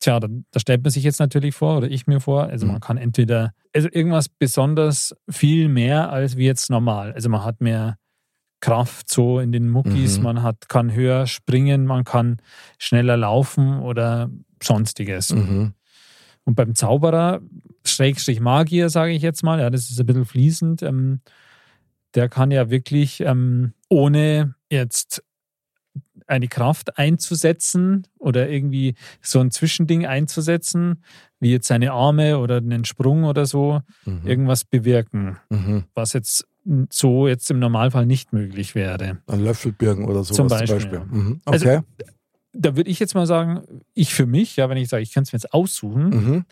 tja, 0.00 0.20
da, 0.20 0.28
da 0.50 0.60
stellt 0.60 0.82
man 0.82 0.90
sich 0.90 1.04
jetzt 1.04 1.20
natürlich 1.20 1.54
vor, 1.54 1.78
oder 1.78 1.90
ich 1.90 2.06
mir 2.06 2.20
vor, 2.20 2.44
also 2.44 2.66
Mhm. 2.66 2.72
man 2.72 2.80
kann 2.80 2.96
entweder, 2.96 3.52
also 3.74 3.88
irgendwas 3.90 4.28
besonders 4.28 5.14
viel 5.30 5.68
mehr 5.68 6.10
als 6.10 6.36
wie 6.36 6.46
jetzt 6.46 6.70
normal. 6.70 7.12
Also 7.12 7.28
man 7.28 7.44
hat 7.44 7.60
mehr 7.60 7.96
Kraft 8.60 9.10
so 9.10 9.40
in 9.40 9.52
den 9.52 9.70
Muckis, 9.70 10.18
Mhm. 10.18 10.24
man 10.24 10.42
hat, 10.42 10.68
kann 10.68 10.92
höher 10.92 11.26
springen, 11.26 11.86
man 11.86 12.04
kann 12.04 12.38
schneller 12.78 13.16
laufen 13.16 13.80
oder 13.80 14.30
sonstiges. 14.62 15.32
Mhm. 15.34 15.72
Und 16.44 16.54
beim 16.54 16.74
Zauberer, 16.74 17.40
Schrägstrich 17.84 18.40
Magier, 18.40 18.88
sage 18.90 19.12
ich 19.12 19.22
jetzt 19.22 19.42
mal, 19.42 19.60
ja, 19.60 19.70
das 19.70 19.90
ist 19.90 20.00
ein 20.00 20.06
bisschen 20.06 20.24
fließend, 20.24 20.82
ähm, 20.82 21.20
der 22.14 22.28
kann 22.28 22.50
ja 22.50 22.70
wirklich 22.70 23.20
ähm, 23.20 23.72
ohne 23.88 24.54
jetzt 24.70 25.22
eine 26.26 26.48
Kraft 26.48 26.96
einzusetzen 26.98 28.06
oder 28.18 28.48
irgendwie 28.48 28.94
so 29.20 29.40
ein 29.40 29.50
Zwischending 29.50 30.06
einzusetzen, 30.06 31.02
wie 31.40 31.50
jetzt 31.50 31.66
seine 31.68 31.92
Arme 31.92 32.38
oder 32.38 32.58
einen 32.58 32.84
Sprung 32.84 33.24
oder 33.24 33.46
so, 33.46 33.80
Mhm. 34.04 34.26
irgendwas 34.26 34.64
bewirken, 34.64 35.38
Mhm. 35.50 35.84
was 35.94 36.12
jetzt 36.12 36.46
so 36.90 37.26
jetzt 37.26 37.50
im 37.50 37.58
Normalfall 37.58 38.06
nicht 38.06 38.32
möglich 38.32 38.74
wäre. 38.74 39.18
Ein 39.26 39.40
Löffelbirgen 39.44 40.04
oder 40.04 40.22
sowas 40.22 40.36
Zum 40.36 40.48
zum 40.48 40.58
Beispiel, 40.58 40.76
Beispiel. 40.76 40.98
ja. 40.98 41.04
Mhm. 41.04 41.40
Also- 41.44 41.66
Okay. 41.68 41.80
Da 42.52 42.76
würde 42.76 42.90
ich 42.90 42.98
jetzt 42.98 43.14
mal 43.14 43.26
sagen, 43.26 43.62
ich 43.94 44.12
für 44.14 44.26
mich, 44.26 44.56
ja, 44.56 44.68
wenn 44.68 44.76
ich 44.76 44.88
sage, 44.88 45.02
ich 45.02 45.12
kann 45.12 45.22
es 45.22 45.32
mir 45.32 45.36
jetzt 45.38 45.52
aussuchen, 45.54 46.08
Mhm. 46.08 46.44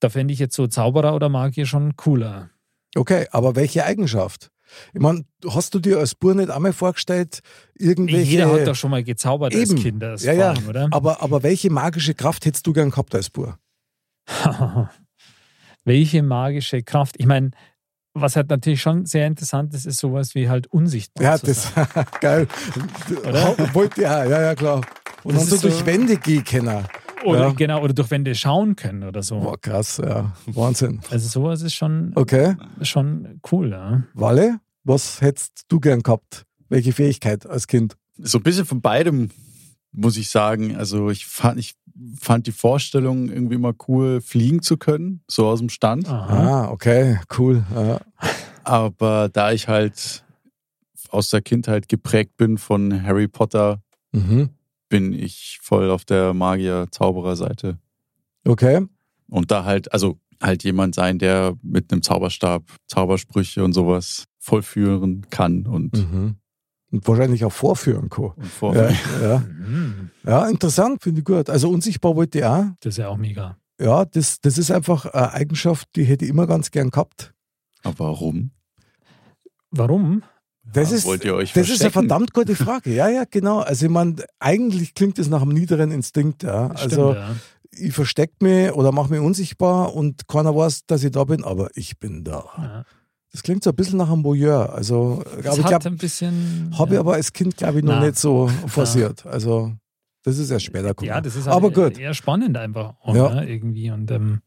da 0.00 0.08
fände 0.08 0.32
ich 0.32 0.38
jetzt 0.40 0.56
so 0.56 0.66
Zauberer 0.66 1.14
oder 1.14 1.28
Magier 1.28 1.66
schon 1.66 1.96
cooler. 1.96 2.50
Okay, 2.94 3.26
aber 3.30 3.54
welche 3.56 3.84
Eigenschaft? 3.84 4.50
Ich 4.94 5.00
meine, 5.00 5.24
hast 5.48 5.74
du 5.74 5.80
dir 5.80 5.98
als 5.98 6.14
Bur 6.14 6.34
nicht 6.34 6.48
einmal 6.48 6.72
vorgestellt, 6.72 7.40
irgendwelche. 7.74 8.30
Jeder 8.30 8.50
hat 8.50 8.66
doch 8.66 8.74
schon 8.74 8.90
mal 8.90 9.04
gezaubert 9.04 9.54
als 9.54 9.70
Eben. 9.70 9.82
Kind, 9.82 10.02
das 10.02 10.24
ja, 10.24 10.32
ja. 10.32 10.50
allem, 10.52 10.66
oder? 10.66 10.88
Aber, 10.92 11.22
aber 11.22 11.42
welche 11.42 11.68
magische 11.68 12.14
Kraft 12.14 12.46
hättest 12.46 12.66
du 12.66 12.72
gern 12.72 12.88
gehabt 12.90 13.14
als 13.14 13.28
Bur? 13.28 13.58
Welche 15.84 16.22
magische 16.22 16.82
Kraft? 16.82 17.16
Ich 17.18 17.26
meine, 17.26 17.50
was 18.14 18.36
halt 18.36 18.50
natürlich 18.50 18.80
schon 18.80 19.04
sehr 19.06 19.26
interessant 19.26 19.74
ist, 19.74 19.84
ist 19.86 19.98
sowas 19.98 20.34
wie 20.34 20.48
halt 20.48 20.66
unsichtbar 20.68 21.24
Ja, 21.24 21.38
das 21.38 21.72
geil. 22.20 22.46
Oder? 23.26 23.56
Wollte 23.74 24.02
ja, 24.02 24.24
ja, 24.24 24.42
ja, 24.42 24.54
klar. 24.54 24.82
Und 25.24 25.34
Das 25.36 25.48
dann 25.48 25.58
so 25.58 25.68
durch 25.68 25.86
Wände 25.86 26.16
gehen 26.16 26.44
können. 26.44 26.84
Oder 27.24 27.40
ja. 27.48 27.52
genau, 27.52 27.82
oder 27.82 27.92
durch 27.94 28.10
Wände 28.10 28.34
schauen 28.34 28.74
können 28.74 29.04
oder 29.04 29.22
so. 29.22 29.38
Boah, 29.38 29.60
krass, 29.60 29.98
ja. 30.04 30.32
Wahnsinn. 30.46 31.00
Also 31.10 31.28
sowas 31.28 31.62
ist 31.62 31.74
schon, 31.74 32.12
Okay. 32.16 32.56
schon 32.82 33.40
cool, 33.52 33.70
ja. 33.70 34.02
Walle, 34.14 34.58
was 34.84 35.20
hättest 35.20 35.62
du 35.68 35.78
gern 35.78 36.02
gehabt? 36.02 36.44
Welche 36.68 36.92
Fähigkeit 36.92 37.46
als 37.46 37.66
Kind? 37.68 37.96
So 38.18 38.38
ein 38.38 38.42
bisschen 38.42 38.64
von 38.64 38.80
beidem, 38.80 39.30
muss 39.92 40.16
ich 40.16 40.30
sagen. 40.30 40.74
Also 40.76 41.10
ich 41.10 41.26
fand, 41.26 41.60
ich 41.60 41.74
fand 42.20 42.46
die 42.48 42.52
Vorstellung 42.52 43.28
irgendwie 43.28 43.54
immer 43.54 43.74
cool, 43.86 44.20
fliegen 44.20 44.60
zu 44.62 44.76
können, 44.76 45.22
so 45.28 45.46
aus 45.46 45.60
dem 45.60 45.68
Stand. 45.68 46.08
Aha. 46.08 46.64
Ah, 46.64 46.70
okay, 46.70 47.20
cool. 47.38 47.62
Ja. 47.74 48.00
Aber 48.64 49.28
da 49.28 49.52
ich 49.52 49.68
halt 49.68 50.24
aus 51.10 51.30
der 51.30 51.42
Kindheit 51.42 51.88
geprägt 51.88 52.36
bin 52.36 52.58
von 52.58 53.02
Harry 53.04 53.28
Potter, 53.28 53.80
Mhm. 54.14 54.50
Bin 54.92 55.14
ich 55.14 55.58
voll 55.62 55.90
auf 55.90 56.04
der 56.04 56.34
Magier-Zauberer-Seite. 56.34 57.78
Okay. 58.46 58.86
Und 59.30 59.50
da 59.50 59.64
halt, 59.64 59.90
also 59.90 60.18
halt 60.38 60.64
jemand 60.64 60.94
sein, 60.94 61.18
der 61.18 61.56
mit 61.62 61.90
einem 61.90 62.02
Zauberstab 62.02 62.62
Zaubersprüche 62.88 63.64
und 63.64 63.72
sowas 63.72 64.26
vollführen 64.38 65.26
kann 65.30 65.66
und, 65.66 65.94
Mhm. 65.96 66.36
Und 66.90 67.08
wahrscheinlich 67.08 67.42
auch 67.46 67.52
vorführen 67.52 68.10
kann. 68.10 68.32
und 68.36 68.44
vor. 68.44 68.76
Ja, 68.76 68.90
ja. 69.22 69.38
Mhm. 69.38 70.10
ja 70.26 70.46
interessant, 70.46 71.02
finde 71.02 71.20
ich 71.20 71.24
gut. 71.24 71.48
Also 71.48 71.70
unsichtbar 71.70 72.14
wollte 72.14 72.40
ich 72.40 72.44
auch. 72.44 72.66
Das 72.80 72.92
ist 72.92 72.98
ja 72.98 73.08
auch 73.08 73.16
mega. 73.16 73.56
Ja, 73.80 74.04
das, 74.04 74.42
das 74.42 74.58
ist 74.58 74.70
einfach 74.70 75.06
eine 75.06 75.32
Eigenschaft, 75.32 75.88
die 75.96 76.04
hätte 76.04 76.26
ich 76.26 76.30
immer 76.30 76.46
ganz 76.46 76.70
gern 76.70 76.90
gehabt. 76.90 77.32
Aber 77.82 78.00
warum? 78.00 78.50
Warum? 79.70 80.22
Das, 80.72 80.90
Ja, 80.90 80.96
ist, 80.96 81.04
wollt 81.06 81.24
ihr 81.24 81.34
euch 81.34 81.52
das 81.52 81.68
ist 81.68 81.82
eine 81.82 81.90
verdammt 81.90 82.32
gute 82.32 82.54
Frage. 82.54 82.94
Ja, 82.94 83.08
ja, 83.08 83.24
genau. 83.30 83.60
Also 83.60 83.86
ich 83.86 83.92
meine, 83.92 84.16
eigentlich 84.38 84.94
klingt 84.94 85.18
das 85.18 85.28
nach 85.28 85.42
einem 85.42 85.52
niederen 85.52 85.90
Instinkt. 85.90 86.42
Ja. 86.42 86.68
Also 86.68 87.12
Stimmt, 87.12 87.16
ja. 87.16 87.36
ich 87.86 87.92
verstecke 87.92 88.34
mich 88.40 88.72
oder 88.72 88.92
mache 88.92 89.10
mich 89.10 89.20
unsichtbar 89.20 89.94
und 89.94 90.26
keiner 90.28 90.54
weiß, 90.56 90.86
dass 90.86 91.04
ich 91.04 91.10
da 91.10 91.24
bin, 91.24 91.44
aber 91.44 91.68
ich 91.74 91.98
bin 91.98 92.24
da. 92.24 92.44
Ja. 92.56 92.84
Das 93.32 93.42
klingt 93.42 93.64
so 93.64 93.70
ein 93.70 93.76
bisschen 93.76 93.96
nach 93.98 94.10
einem 94.10 94.24
Voyeur. 94.24 94.74
Also, 94.74 95.22
Das 95.42 95.56
ich 95.56 95.64
glaube, 95.64 95.84
habe 96.78 96.94
ich 96.94 97.00
aber 97.00 97.14
als 97.14 97.32
Kind, 97.32 97.56
glaube 97.56 97.78
ich, 97.78 97.84
noch 97.84 97.94
Na. 97.94 98.04
nicht 98.04 98.18
so 98.18 98.48
forciert. 98.66 99.24
Also, 99.24 99.72
das 100.22 100.36
ist 100.38 100.50
erst 100.50 100.66
später 100.66 100.88
gekommen. 100.88 101.08
Ja, 101.08 101.20
das 101.22 101.34
ist 101.36 101.46
halt 101.46 101.56
aber 101.56 101.70
gut. 101.70 101.98
eher 101.98 102.12
spannend 102.12 102.58
einfach 102.58 102.94
auch, 103.00 103.14
Ja. 103.16 103.34
ne, 103.34 103.48
irgendwie. 103.48 103.90
Und 103.90 104.10
ähm, 104.10 104.40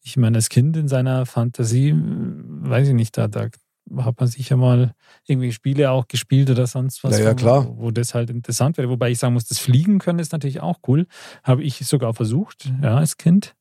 ich 0.00 0.16
meine, 0.16 0.38
als 0.38 0.48
Kind 0.48 0.74
in 0.78 0.88
seiner 0.88 1.26
Fantasie, 1.26 1.94
weiß 1.94 2.88
ich 2.88 2.94
nicht, 2.94 3.16
da, 3.18 3.28
da 3.28 3.48
hat 3.98 4.18
man 4.18 4.28
sicher 4.28 4.56
mal 4.56 4.94
irgendwie 5.26 5.52
Spiele 5.52 5.90
auch 5.90 6.08
gespielt 6.08 6.50
oder 6.50 6.66
sonst 6.66 7.04
was, 7.04 7.18
Ja, 7.18 7.24
ja, 7.26 7.30
wo, 7.32 7.36
klar. 7.36 7.68
wo 7.78 7.90
das 7.90 8.14
halt 8.14 8.30
interessant 8.30 8.78
wäre. 8.78 8.88
Wobei 8.88 9.10
ich 9.10 9.18
sagen 9.18 9.34
muss, 9.34 9.44
das 9.46 9.58
Fliegen 9.58 9.98
können 9.98 10.18
ist 10.18 10.32
natürlich 10.32 10.60
auch 10.60 10.78
cool. 10.88 11.06
Habe 11.42 11.62
ich 11.62 11.78
sogar 11.86 12.14
versucht, 12.14 12.72
ja, 12.82 12.96
als 12.96 13.16
Kind. 13.16 13.54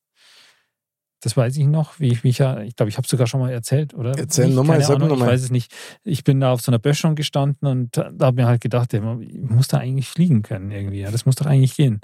Das 1.21 1.37
weiß 1.37 1.55
ich 1.55 1.67
noch, 1.67 2.01
wie 2.01 2.09
ich 2.09 2.25
mich 2.25 2.39
ja, 2.39 2.59
ich 2.61 2.75
glaube, 2.75 2.89
ich 2.89 2.97
habe 2.97 3.07
sogar 3.07 3.27
schon 3.27 3.39
mal 3.39 3.49
erzählt, 3.49 3.93
oder? 3.93 4.11
Erzähl 4.17 4.49
nochmal, 4.49 4.83
Ahnung, 4.83 5.07
nochmal. 5.07 5.29
Ich 5.29 5.33
weiß 5.35 5.43
es 5.43 5.51
nicht. 5.51 5.73
Ich 6.03 6.25
bin 6.25 6.41
da 6.41 6.51
auf 6.51 6.61
so 6.61 6.69
einer 6.69 6.79
Böschung 6.79 7.15
gestanden 7.15 7.65
und 7.67 7.95
da 7.95 8.11
habe 8.25 8.41
mir 8.41 8.45
halt 8.47 8.59
gedacht, 8.59 8.93
ich 8.93 9.01
muss 9.01 9.69
da 9.69 9.77
eigentlich 9.77 10.09
fliegen 10.09 10.41
können 10.41 10.69
irgendwie. 10.69 10.99
Ja, 10.99 11.11
das 11.11 11.25
muss 11.25 11.35
doch 11.35 11.45
eigentlich 11.45 11.77
gehen. 11.77 12.01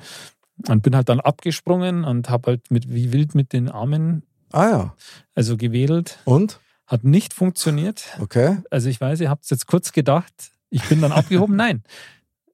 Und 0.70 0.84
bin 0.84 0.96
halt 0.96 1.10
dann 1.10 1.20
abgesprungen 1.20 2.06
und 2.06 2.30
habe 2.30 2.52
halt 2.52 2.72
mit 2.72 2.94
wie 2.94 3.12
wild 3.12 3.36
mit 3.36 3.52
den 3.52 3.70
Armen, 3.70 4.24
Ah 4.54 4.70
ja. 4.70 4.96
also 5.36 5.58
gewedelt. 5.58 6.20
Und? 6.24 6.60
Hat 6.90 7.04
nicht 7.04 7.34
funktioniert. 7.34 8.04
Okay. 8.20 8.58
Also 8.70 8.90
ich 8.90 9.00
weiß, 9.00 9.22
ihr 9.22 9.30
habt 9.30 9.44
es 9.46 9.50
jetzt 9.52 9.68
kurz 9.68 9.92
gedacht, 9.94 10.34
ich 10.70 10.84
bin 10.90 11.00
dann 11.02 11.12
abgehoben. 11.14 11.56
Nein, 11.56 11.84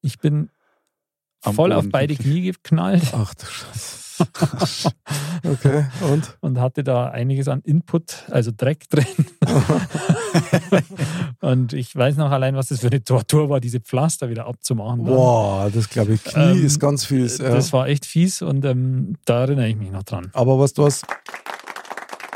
ich 0.01 0.19
bin 0.19 0.49
Am 1.41 1.55
voll 1.55 1.71
auf 1.71 1.79
Boden. 1.83 1.91
beide 1.91 2.15
Knie 2.15 2.41
geknallt. 2.41 3.01
Ach 3.13 3.33
du 3.33 3.45
Scheiße. 3.45 4.05
Okay, 5.45 5.85
und? 6.09 6.37
und 6.39 6.59
hatte 6.59 6.83
da 6.83 7.09
einiges 7.09 7.47
an 7.49 7.61
Input, 7.61 8.23
also 8.31 8.49
Dreck 8.55 8.89
drin. 8.89 9.05
und 11.41 11.73
ich 11.73 11.95
weiß 11.95 12.15
noch 12.17 12.31
allein, 12.31 12.55
was 12.55 12.67
das 12.69 12.79
für 12.79 12.87
eine 12.87 13.03
Tortur 13.03 13.49
war, 13.49 13.59
diese 13.59 13.79
Pflaster 13.79 14.29
wieder 14.29 14.47
abzumachen. 14.47 15.03
Boah, 15.03 15.69
das 15.71 15.89
glaube 15.89 16.13
ich, 16.13 16.23
Knie 16.23 16.59
Ähm, 16.59 16.65
ist 16.65 16.79
ganz 16.79 17.05
fies. 17.05 17.37
Ja. 17.37 17.49
Das 17.49 17.73
war 17.73 17.87
echt 17.87 18.05
fies 18.05 18.41
und 18.41 18.65
ähm, 18.65 19.15
da 19.25 19.41
erinnere 19.41 19.67
ich 19.67 19.75
mich 19.75 19.91
noch 19.91 20.03
dran. 20.03 20.29
Aber 20.33 20.57
was 20.57 20.73
du 20.73 20.85
hast, 20.85 21.05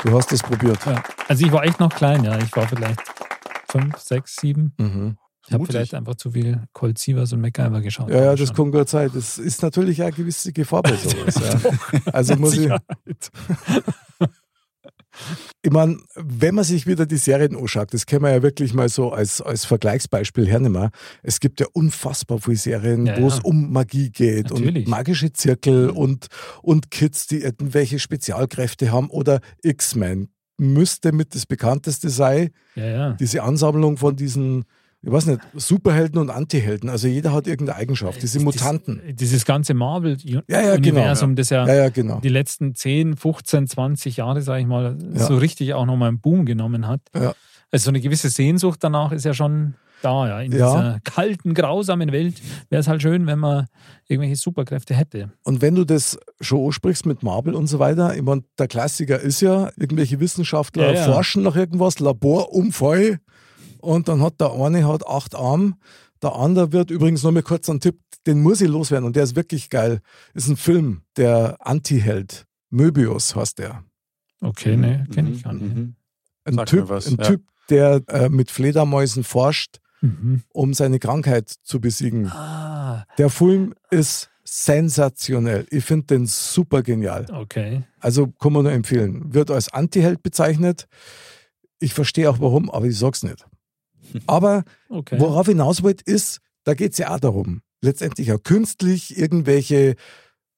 du 0.04 0.16
hast 0.16 0.32
das 0.32 0.42
probiert. 0.42 0.78
Ja. 0.86 1.02
Also 1.28 1.46
ich 1.46 1.52
war 1.52 1.64
echt 1.64 1.80
noch 1.80 1.90
klein, 1.90 2.24
ja. 2.24 2.38
Ich 2.38 2.54
war 2.54 2.66
vielleicht 2.66 3.00
fünf, 3.70 3.98
sechs, 3.98 4.36
sieben. 4.36 4.74
Mhm. 4.78 5.16
Ich 5.46 5.54
habe 5.54 5.66
vielleicht 5.66 5.94
einfach 5.94 6.14
zu 6.14 6.30
viel 6.30 6.62
Colt 6.72 6.98
Sievers 6.98 7.32
und 7.32 7.40
MacGyver 7.40 7.80
geschaut. 7.80 8.10
Ja, 8.10 8.24
ja, 8.24 8.34
das 8.36 8.52
kann 8.54 8.70
gut 8.70 8.88
sein. 8.88 9.10
Das 9.12 9.38
ist 9.38 9.62
natürlich 9.62 10.00
eine 10.02 10.12
gewisse 10.12 10.52
Gefahr 10.52 10.82
bei 10.82 10.94
sowas. 10.96 11.34
ja. 11.34 12.00
Also 12.12 12.36
muss 12.36 12.56
ich. 12.56 12.70
Ich 15.62 15.70
meine, 15.70 15.98
wenn 16.14 16.54
man 16.54 16.64
sich 16.64 16.86
wieder 16.86 17.06
die 17.06 17.16
Serien 17.16 17.56
anschaut, 17.56 17.92
das 17.92 18.06
können 18.06 18.22
wir 18.24 18.30
ja 18.32 18.42
wirklich 18.42 18.74
mal 18.74 18.88
so 18.88 19.12
als, 19.12 19.40
als 19.40 19.64
Vergleichsbeispiel 19.64 20.46
hernehmen. 20.46 20.90
Es 21.22 21.40
gibt 21.40 21.60
ja 21.60 21.66
unfassbar 21.72 22.38
viele 22.40 22.56
Serien, 22.56 23.06
Ja, 23.06 23.20
wo 23.20 23.28
es 23.28 23.36
ja. 23.36 23.40
um 23.44 23.72
Magie 23.72 24.10
geht 24.10 24.50
Natürlich. 24.50 24.86
und 24.86 24.90
magische 24.90 25.32
Zirkel 25.32 25.90
und, 25.90 26.26
und 26.62 26.90
Kids, 26.90 27.26
die 27.26 27.42
irgendwelche 27.42 27.98
Spezialkräfte 27.98 28.90
haben 28.92 29.10
oder 29.10 29.40
X-Men. 29.62 30.28
Müsste 30.58 31.12
mit 31.12 31.34
das 31.34 31.46
bekannteste 31.46 32.10
sein, 32.10 32.50
Ja, 32.74 32.84
ja. 32.84 33.12
diese 33.14 33.42
Ansammlung 33.42 33.96
von 33.96 34.16
diesen, 34.16 34.64
ich 35.02 35.10
weiß 35.10 35.26
nicht, 35.26 35.40
Superhelden 35.54 36.20
und 36.20 36.30
Antihelden. 36.30 36.90
Also 36.90 37.08
jeder 37.08 37.32
hat 37.32 37.46
irgendeine 37.46 37.78
Eigenschaft, 37.78 38.20
diese 38.22 38.40
Mutanten. 38.40 39.00
Das, 39.06 39.16
dieses 39.16 39.44
ganze 39.46 39.72
Marvel-Universum, 39.72 40.44
Ja, 40.48 40.60
ja, 40.60 40.76
genau, 40.76 41.34
das 41.34 41.50
ja, 41.50 41.66
Ja, 41.66 41.74
ja, 41.74 41.88
genau. 41.88 42.20
die 42.20 42.28
letzten 42.28 42.74
10, 42.74 43.16
15, 43.16 43.66
20 43.66 44.16
Jahre, 44.18 44.42
sage 44.42 44.60
ich 44.60 44.66
mal, 44.66 44.96
so 45.14 45.36
richtig 45.36 45.72
auch 45.74 45.86
nochmal 45.86 46.08
einen 46.08 46.20
Boom 46.20 46.44
genommen 46.44 46.86
hat. 46.86 47.00
Also 47.72 47.84
so 47.84 47.90
eine 47.90 48.00
gewisse 48.00 48.28
Sehnsucht 48.28 48.82
danach 48.82 49.12
ist 49.12 49.24
ja 49.24 49.32
schon 49.32 49.74
da, 50.02 50.28
ja. 50.28 50.40
In 50.40 50.50
dieser 50.50 51.00
kalten, 51.04 51.54
grausamen 51.54 52.12
Welt 52.12 52.40
wäre 52.70 52.80
es 52.80 52.88
halt 52.88 53.02
schön, 53.02 53.26
wenn 53.26 53.38
man 53.38 53.66
irgendwelche 54.08 54.36
Superkräfte 54.36 54.94
hätte. 54.94 55.30
Und 55.44 55.60
wenn 55.60 55.74
du 55.74 55.84
das 55.84 56.18
schon 56.40 56.64
ansprichst 56.66 57.06
mit 57.06 57.22
Marvel 57.22 57.54
und 57.54 57.66
so 57.66 57.78
weiter, 57.78 58.16
ich 58.16 58.22
meine, 58.22 58.42
der 58.58 58.66
Klassiker 58.66 59.20
ist 59.20 59.40
ja, 59.40 59.70
irgendwelche 59.76 60.20
Wissenschaftler 60.20 60.96
forschen 60.96 61.42
nach 61.42 61.56
irgendwas, 61.56 61.98
Laborunfall 61.98 63.20
und 63.80 64.08
dann 64.08 64.22
hat 64.22 64.40
der 64.40 64.52
eine 64.52 64.86
hat 64.86 65.06
acht 65.06 65.34
Arme, 65.34 65.74
der 66.22 66.34
andere 66.36 66.72
wird 66.72 66.90
übrigens 66.90 67.22
noch 67.22 67.32
mal 67.32 67.42
kurz 67.42 67.68
ein 67.68 67.80
Tipp, 67.80 67.98
den 68.26 68.42
muss 68.42 68.60
ich 68.60 68.68
loswerden 68.68 69.06
und 69.06 69.16
der 69.16 69.24
ist 69.24 69.36
wirklich 69.36 69.70
geil. 69.70 70.00
Ist 70.34 70.48
ein 70.48 70.56
Film, 70.56 71.02
der 71.16 71.56
Anti-Held. 71.60 72.46
Möbius 72.70 73.34
heißt 73.34 73.58
der. 73.58 73.84
Okay, 74.42 74.76
ne, 74.76 75.06
kenne 75.12 75.30
ich 75.30 75.42
gar 75.42 75.52
nicht. 75.54 75.74
Mhm. 75.74 75.94
Ein 76.44 76.54
Sag 76.54 76.66
Typ, 76.66 76.88
was, 76.88 77.06
ein 77.08 77.16
ja. 77.18 77.24
typ 77.24 77.42
der 77.70 78.02
äh, 78.08 78.28
mit 78.28 78.50
Fledermäusen 78.50 79.24
forscht, 79.24 79.78
Mhm. 80.02 80.42
um 80.54 80.72
seine 80.72 80.98
Krankheit 80.98 81.52
zu 81.62 81.78
besiegen. 81.78 82.26
Ah, 82.28 83.04
Der 83.18 83.28
Film 83.28 83.74
ist 83.90 84.30
sensationell. 84.44 85.66
Ich 85.70 85.84
finde 85.84 86.06
den 86.06 86.26
super 86.26 86.82
genial. 86.82 87.26
okay. 87.32 87.82
Also 88.00 88.28
kann 88.28 88.54
man 88.54 88.62
nur 88.62 88.72
empfehlen. 88.72 89.34
Wird 89.34 89.50
als 89.50 89.70
Antiheld 89.72 90.22
bezeichnet. 90.22 90.86
Ich 91.80 91.92
verstehe 91.92 92.30
auch 92.30 92.40
warum, 92.40 92.70
aber 92.70 92.86
ich 92.86 92.98
sag's 92.98 93.22
nicht. 93.22 93.46
Aber 94.26 94.64
okay. 94.88 95.18
worauf 95.18 95.46
hinaus 95.46 95.82
wollte, 95.82 96.04
ist, 96.04 96.40
da 96.64 96.74
geht's 96.74 96.98
ja 96.98 97.14
auch 97.14 97.20
darum, 97.20 97.62
letztendlich 97.80 98.32
auch 98.32 98.42
künstlich 98.42 99.16
irgendwelche 99.16 99.96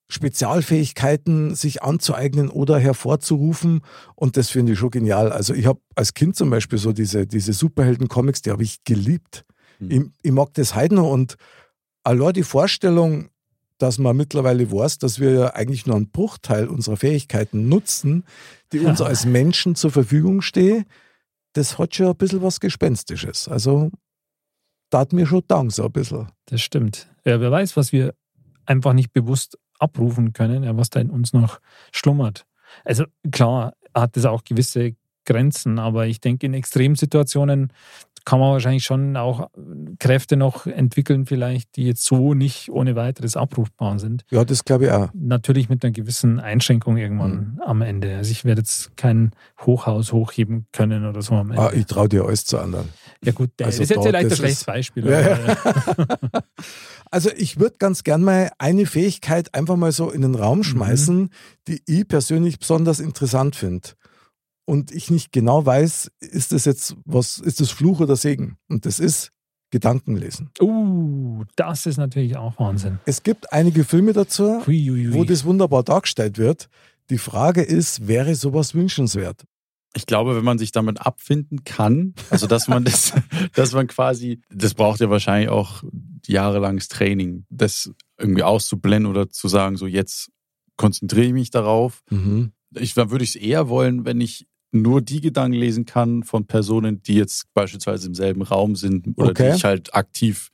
Spezialfähigkeiten 0.09 1.55
sich 1.55 1.83
anzueignen 1.83 2.51
oder 2.51 2.79
hervorzurufen. 2.79 3.81
Und 4.15 4.37
das 4.37 4.51
finde 4.51 4.73
ich 4.73 4.79
schon 4.79 4.91
genial. 4.91 5.33
Also 5.33 5.55
ich 5.55 5.67
habe 5.67 5.81
als 5.95 6.13
Kind 6.13 6.37
zum 6.37 6.51
Beispiel 6.51 6.79
so 6.79 6.93
diese, 6.93 7.27
diese 7.27 7.53
Superhelden-Comics, 7.53 8.43
die 8.43 8.51
habe 8.51 8.63
ich 8.63 8.85
geliebt. 8.85 9.45
Hm. 9.79 9.91
Ich, 9.91 10.03
ich 10.23 10.33
mag 10.33 10.53
das 10.55 10.75
heute 10.75 10.97
noch 10.97 11.11
und 11.11 11.37
allein 12.05 12.35
die 12.35 12.43
Vorstellung, 12.43 13.31
dass 13.79 13.99
man 13.99 14.17
mittlerweile 14.17 14.71
weiß, 14.71 14.99
dass 14.99 15.19
wir 15.19 15.33
ja 15.33 15.47
eigentlich 15.55 15.87
nur 15.87 15.97
einen 15.97 16.11
Bruchteil 16.11 16.69
unserer 16.69 16.97
Fähigkeiten 16.97 17.69
nutzen, 17.69 18.25
die 18.73 18.81
uns 18.81 19.01
als 19.01 19.25
Menschen 19.25 19.75
zur 19.75 19.91
Verfügung 19.91 20.43
stehen, 20.43 20.85
das 21.53 21.79
hat 21.79 21.95
schon 21.95 22.09
ein 22.09 22.17
bisschen 22.17 22.43
was 22.43 22.61
Gespenstisches. 22.61 23.49
Also, 23.49 23.91
da 24.91 25.01
hat 25.01 25.13
mir 25.13 25.27
schon 25.27 25.43
Dank 25.49 25.73
so 25.73 25.85
ein 25.85 25.93
bisschen. 25.93 26.29
Das 26.47 26.61
stimmt. 26.61 27.09
Ja, 27.25 27.41
wer 27.41 27.51
weiß, 27.51 27.77
was 27.77 27.93
wir 27.93 28.15
einfach 28.67 28.93
nicht 28.93 29.13
bewusst 29.13 29.59
abrufen 29.79 30.33
können, 30.33 30.63
ja, 30.63 30.77
was 30.77 30.91
da 30.91 31.01
in 31.01 31.11
uns 31.11 31.33
noch 31.33 31.61
schlummert. 31.93 32.47
Also 32.85 33.05
klar 33.31 33.75
hat 33.95 34.17
es 34.17 34.25
auch 34.25 34.45
gewisse 34.45 34.95
Grenzen, 35.25 35.79
aber 35.79 36.07
ich 36.07 36.21
denke, 36.21 36.47
in 36.47 36.55
Extremsituationen 36.55 37.73
kann 38.25 38.41
man 38.41 38.53
wahrscheinlich 38.53 38.85
schon 38.85 39.17
auch 39.17 39.49
Kräfte 39.99 40.37
noch 40.37 40.67
entwickeln, 40.67 41.27
vielleicht, 41.27 41.77
die 41.77 41.85
jetzt 41.85 42.05
so 42.05 42.35
nicht 42.35 42.71
ohne 42.71 42.97
weiteres 42.97 43.37
abrufbar 43.37 43.99
sind. 43.99 44.25
Ja, 44.31 44.45
das 44.45 44.65
glaube 44.65 44.87
ich 44.87 44.91
auch. 44.91 45.09
Natürlich 45.15 45.69
mit 45.69 45.85
einer 45.85 45.93
gewissen 45.93 46.41
Einschränkung 46.41 46.97
irgendwann 46.97 47.61
am 47.65 47.83
Ende. 47.83 48.17
Also 48.17 48.31
ich 48.31 48.45
werde 48.45 48.61
jetzt 48.61 48.97
kein 48.97 49.33
Hochhaus 49.61 50.13
hochheben 50.13 50.67
können 50.73 51.07
oder 51.07 51.23
so 51.23 51.35
am 51.35 51.51
Ende. 51.51 51.63
Ah, 51.63 51.73
ich 51.73 51.87
traue 51.87 52.09
dir 52.09 52.25
alles 52.25 52.45
zu 52.45 52.59
anderen. 52.59 52.89
ja 53.25 53.33
gut, 53.33 53.51
der 53.59 53.67
also 53.67 53.83
ist 53.83 53.91
jetzt 53.91 54.03
vielleicht 54.03 54.25
ein 54.25 54.29
das 54.29 54.39
schlechtes 54.39 54.65
Beispiel. 54.65 55.09
Ja, 55.09 55.39
Also 57.13 57.29
ich 57.37 57.61
würde 57.61 57.77
ganz 57.79 58.05
gern 58.05 58.23
mal 58.23 58.51
eine 58.57 58.87
Fähigkeit 58.87 59.55
einfach 59.55 59.77
mal 59.77 59.93
so 59.93 60.11
in 60.11 60.23
den 60.23 60.35
Raum 60.35 60.63
schmeißen, 60.63 61.29
die 61.69 61.83
ich 61.87 62.09
persönlich 62.09 62.59
besonders 62.59 63.01
interessant 63.01 63.55
finde. 63.55 63.91
Und 64.65 64.93
ich 64.93 65.11
nicht 65.11 65.33
genau 65.33 65.67
weiß, 65.67 66.11
ist 66.21 66.53
das 66.53 66.65
jetzt 66.65 66.97
was, 67.05 67.39
ist 67.39 67.61
das 67.61 67.71
Fluch 67.71 68.01
oder 68.01 68.17
Segen? 68.17 68.57
Und 68.69 68.87
das 68.87 69.01
ist 69.01 69.33
Gedankenlesen. 69.71 70.51
Uh, 70.61 71.45
das 71.57 71.87
ist 71.87 71.97
natürlich 71.97 72.37
auch 72.37 72.59
Wahnsinn. 72.59 73.01
Es 73.07 73.23
gibt 73.23 73.53
einige 73.53 73.85
Filme 73.85 74.13
dazu, 74.13 74.65
hui. 74.67 75.13
wo 75.13 75.25
das 75.25 75.45
wunderbar 75.45 75.83
dargestellt 75.83 76.39
wird. 76.39 76.69
Die 77.11 77.19
Frage 77.19 77.63
ist, 77.63 78.07
wäre 78.07 78.35
sowas 78.35 78.75
wünschenswert? 78.75 79.45
Ich 79.95 80.07
glaube, 80.07 80.37
wenn 80.37 80.45
man 80.45 80.59
sich 80.59 80.73
damit 80.73 81.01
abfinden 81.01 81.65
kann, 81.65 82.15
also 82.31 82.47
dass 82.47 82.69
man 82.69 82.85
das, 82.85 83.13
dass 83.55 83.73
man 83.73 83.87
quasi, 83.87 84.41
das 84.51 84.75
braucht 84.75 85.01
ja 85.01 85.11
wahrscheinlich 85.11 85.49
auch 85.49 85.83
jahrelanges 86.27 86.89
Training, 86.89 87.47
das 87.51 87.91
irgendwie 88.19 88.43
auszublenden 88.43 89.11
oder 89.11 89.31
zu 89.31 89.49
sagen, 89.49 89.77
so 89.77 89.87
jetzt 89.87 90.31
konzentriere 90.77 91.27
ich 91.27 91.33
mich 91.33 91.51
darauf. 91.51 92.03
Mhm. 92.11 92.53
Ich, 92.75 92.95
dann 92.95 93.11
würde 93.11 93.25
ich 93.25 93.31
es 93.31 93.37
eher 93.37 93.69
wollen, 93.69 94.05
wenn 94.05 94.21
ich 94.21 94.47
nur 94.73 95.03
die 95.03 95.21
Gedanken 95.21 95.57
lesen 95.57 95.85
kann 95.85 96.23
von 96.23 96.47
Personen, 96.47 97.03
die 97.03 97.15
jetzt 97.15 97.45
beispielsweise 97.55 98.09
im 98.09 98.15
selben 98.15 98.43
Raum 98.43 98.75
sind 98.75 99.07
oder 99.17 99.31
Okay. 99.31 99.51
die 99.51 99.57
ich 99.57 99.65
halt 99.65 99.95
aktiv 99.95 100.49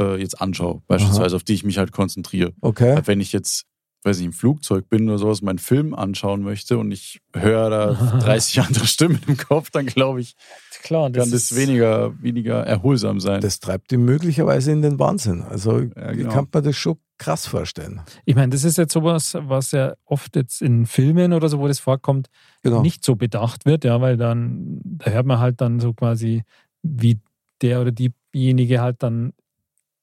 äh, 0.00 0.20
jetzt 0.20 0.40
anschaue, 0.40 0.82
beispielsweise 0.86 1.36
auf 1.36 1.44
die 1.44 1.54
ich 1.54 1.64
mich 1.64 1.78
halt 1.78 1.92
konzentriere. 1.92 2.52
Okay. 2.60 2.96
Weil 2.96 3.06
Wenn 3.06 3.20
ich 3.20 3.32
jetzt, 3.32 3.64
weiß 4.04 4.18
ich, 4.20 4.24
im 4.24 4.32
Flugzeug 4.32 4.88
bin 4.88 5.08
oder 5.08 5.18
sowas, 5.18 5.42
meinen 5.42 5.58
Film 5.58 5.92
anschauen 5.94 6.42
möchte 6.42 6.78
und 6.78 6.92
ich 6.92 7.20
höre 7.34 7.68
da 7.70 7.92
30 8.20 8.60
andere 8.60 8.86
Stimmen 8.86 9.20
im 9.26 9.36
Kopf, 9.36 9.70
dann 9.70 9.86
glaube 9.86 10.20
ich, 10.20 10.34
Klar, 10.82 11.10
das 11.10 11.24
kann 11.24 11.32
das 11.32 11.42
ist 11.50 11.56
weniger, 11.56 12.12
weniger 12.22 12.62
erholsam 12.64 13.18
sein. 13.18 13.40
Das 13.40 13.58
treibt 13.58 13.90
ihn 13.90 14.04
möglicherweise 14.04 14.70
in 14.70 14.80
den 14.80 14.98
Wahnsinn. 15.00 15.42
Also 15.42 15.80
Ja, 15.80 16.12
ich 16.12 16.18
genau. 16.18 16.32
kann 16.32 16.46
mir 16.54 16.62
das 16.62 16.76
schon 16.76 16.96
krass 17.18 17.48
vorstellen. 17.48 18.00
Ich 18.26 18.36
meine, 18.36 18.50
das 18.50 18.62
ist 18.62 18.78
jetzt 18.78 18.92
sowas, 18.92 19.36
was 19.40 19.72
ja 19.72 19.94
oft 20.04 20.36
jetzt 20.36 20.62
in 20.62 20.86
Filmen 20.86 21.32
oder 21.32 21.48
so, 21.48 21.58
wo 21.58 21.66
das 21.66 21.80
vorkommt, 21.80 22.28
Genau. 22.62 22.80
nicht 22.80 23.04
so 23.04 23.16
bedacht 23.16 23.66
wird, 23.66 23.84
ja, 23.84 24.00
weil 24.00 24.16
dann, 24.16 24.78
da 24.84 25.10
hört 25.10 25.26
man 25.26 25.40
halt 25.40 25.60
dann 25.60 25.80
so 25.80 25.92
quasi, 25.92 26.44
wie 26.84 27.18
der 27.60 27.80
oder 27.80 27.90
diejenige 27.90 28.80
halt 28.80 29.02
dann 29.02 29.32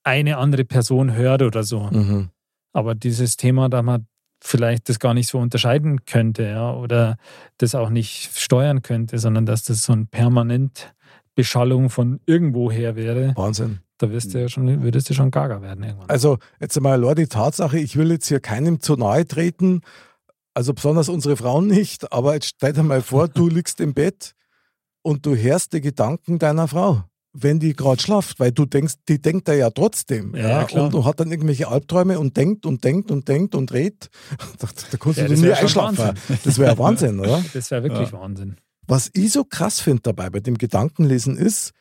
eine 0.03 0.37
andere 0.37 0.65
Person 0.65 1.13
hört 1.13 1.41
oder 1.41 1.63
so. 1.63 1.83
Mhm. 1.89 2.29
Aber 2.75 2.93
dieses 2.93 3.37
Thema, 3.37 3.69
da 3.69 3.81
man 3.81 4.05
vielleicht 4.43 4.89
das 4.89 4.99
gar 4.99 5.13
nicht 5.13 5.29
so 5.29 5.39
unterscheiden 5.39 6.03
könnte, 6.03 6.43
ja, 6.43 6.73
oder 6.73 7.15
das 7.57 7.73
auch 7.73 7.89
nicht 7.89 8.37
steuern 8.37 8.81
könnte, 8.81 9.17
sondern 9.17 9.45
dass 9.45 9.63
das 9.63 9.83
so 9.83 9.93
ein 9.93 10.07
permanent 10.07 10.93
Beschallung 11.35 11.89
von 11.89 12.19
irgendwoher 12.25 12.97
wäre, 12.97 13.33
Wahnsinn. 13.37 13.79
da 13.97 14.11
wirst 14.11 14.33
du 14.33 14.41
ja 14.41 14.49
schon, 14.49 14.83
würdest 14.83 15.09
du 15.09 15.13
schon 15.13 15.31
gaga 15.31 15.61
werden 15.61 15.85
irgendwann. 15.85 16.09
Also 16.09 16.37
jetzt 16.59 16.75
einmal 16.75 16.93
allein 17.01 17.15
die 17.15 17.27
Tatsache, 17.27 17.79
ich 17.79 17.95
will 17.95 18.11
jetzt 18.11 18.27
hier 18.27 18.41
keinem 18.41 18.81
zu 18.81 18.97
nahe 18.97 19.25
treten, 19.25 19.79
also 20.53 20.73
besonders 20.73 21.07
unsere 21.07 21.37
Frauen 21.37 21.67
nicht, 21.67 22.11
aber 22.11 22.33
jetzt 22.33 22.55
stell 22.57 22.73
dir 22.73 22.83
mal 22.83 23.01
vor, 23.01 23.29
du 23.29 23.47
liegst 23.47 23.79
im 23.79 23.93
Bett 23.93 24.33
und 25.01 25.25
du 25.25 25.37
hörst 25.37 25.71
die 25.71 25.81
Gedanken 25.81 26.39
deiner 26.39 26.67
Frau, 26.67 27.05
wenn 27.37 27.59
die 27.59 27.73
gerade 27.73 28.01
schlaft, 28.01 28.39
weil 28.39 28.51
du 28.51 28.65
denkst, 28.65 28.95
die 29.09 29.21
denkt 29.21 29.47
er 29.49 29.55
ja 29.55 29.69
trotzdem. 29.69 30.33
Ja, 30.35 30.49
ja, 30.49 30.63
klar. 30.63 30.85
Und 30.85 30.93
du 30.93 31.03
hat 31.05 31.19
dann 31.19 31.31
irgendwelche 31.31 31.67
Albträume 31.67 32.17
und 32.17 32.37
denkt 32.37 32.65
und 32.65 32.83
denkt 32.83 33.11
und 33.11 33.27
denkt 33.27 33.55
und 33.55 33.73
redet. 33.73 34.09
Da, 34.59 34.67
da 34.91 34.97
kannst 34.97 35.19
Ja, 35.19 35.27
du 35.27 35.33
nie 35.33 35.39
schon 35.39 35.51
einschlafen. 35.53 35.97
Wahnsinn. 35.97 36.39
Das 36.43 36.57
wäre 36.59 36.77
Wahnsinn, 36.77 37.19
oder? 37.19 37.43
Das 37.53 37.71
wäre 37.71 37.83
wirklich 37.83 38.13
Wahnsinn. 38.13 38.55
Was 38.87 39.09
ich 39.13 39.31
so 39.31 39.43
krass 39.43 39.81
finde 39.81 40.03
dabei 40.03 40.29
bei 40.29 40.39
dem 40.39 40.57
Gedankenlesen 40.57 41.35
ist, 41.37 41.71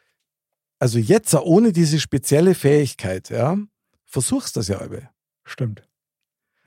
also 0.78 0.98
jetzt 0.98 1.34
ohne 1.34 1.72
diese 1.72 2.00
spezielle 2.00 2.54
Fähigkeit, 2.54 3.30
ja, 3.30 3.56
versuchst 4.06 4.56
das 4.56 4.68
ja 4.68 4.78
alle. 4.78 5.10
Stimmt. 5.44 5.82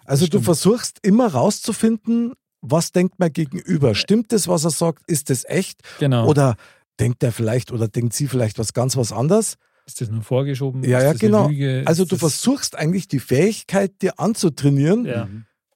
Also 0.06 0.26
du 0.26 0.30
Stimmt. 0.30 0.45
versuchst 0.45 1.00
immer 1.02 1.28
rauszufinden, 1.28 2.34
was 2.62 2.91
denkt 2.91 3.15
mein 3.19 3.34
Gegenüber? 3.34 3.95
Stimmt 3.95 4.32
das, 4.32 4.47
was 4.47 4.63
er 4.63 4.71
sagt? 4.71 5.04
Ist 5.08 5.30
das 5.30 5.43
echt? 5.45 5.82
Genau. 6.00 6.28
Oder 6.28 6.56
denkt 6.99 7.23
er 7.23 7.31
vielleicht 7.31 7.71
oder 7.71 7.88
denkt 7.88 8.13
sie 8.13 8.27
vielleicht 8.27 8.60
was 8.60 8.73
ganz 8.73 8.97
was 8.97 9.12
anderes? 9.12 9.57
ist 9.88 10.01
das 10.01 10.12
nur 10.12 10.21
vorgeschoben? 10.21 10.83
Ja, 10.83 10.99
ist 10.99 11.03
ja, 11.05 11.13
genau. 11.13 11.47
Lüge? 11.47 11.83
Also 11.86 12.03
Ist 12.03 12.12
du 12.12 12.17
versuchst 12.17 12.75
eigentlich 12.75 13.07
die 13.07 13.19
Fähigkeit, 13.19 14.01
dir 14.01 14.19
anzutrainieren. 14.19 15.05
Ja. 15.05 15.27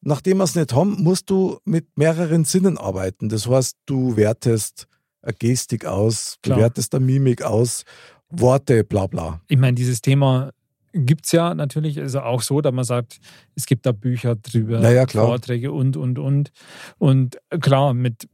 Nachdem 0.01 0.37
wir 0.37 0.43
es 0.43 0.55
nicht 0.55 0.73
haben, 0.73 1.01
musst 1.01 1.29
du 1.29 1.59
mit 1.63 1.97
mehreren 1.97 2.43
Sinnen 2.43 2.77
arbeiten. 2.77 3.29
Das 3.29 3.47
heißt, 3.47 3.77
du 3.85 4.17
wertest 4.17 4.87
eine 5.21 5.33
Gestik 5.33 5.85
aus, 5.85 6.37
du 6.41 6.49
Klar. 6.49 6.59
wertest 6.59 6.93
eine 6.93 7.05
Mimik 7.05 7.43
aus, 7.43 7.83
Worte, 8.29 8.83
bla 8.83 9.07
bla. 9.07 9.41
Ich 9.47 9.57
meine, 9.57 9.75
dieses 9.75 10.01
Thema 10.01 10.51
gibt 10.93 11.25
es 11.25 11.31
ja 11.31 11.53
natürlich 11.53 11.99
also 11.99 12.21
auch 12.21 12.41
so, 12.41 12.61
dass 12.61 12.73
man 12.73 12.83
sagt, 12.83 13.19
es 13.55 13.65
gibt 13.65 13.85
da 13.85 13.91
Bücher 13.91 14.35
drüber, 14.35 14.79
Na 14.81 14.91
ja, 14.91 15.05
klar. 15.05 15.27
Vorträge 15.27 15.71
und, 15.71 15.95
und, 15.95 16.19
und. 16.19 16.51
Und 16.97 17.37
klar, 17.61 17.93
mit, 17.93 18.27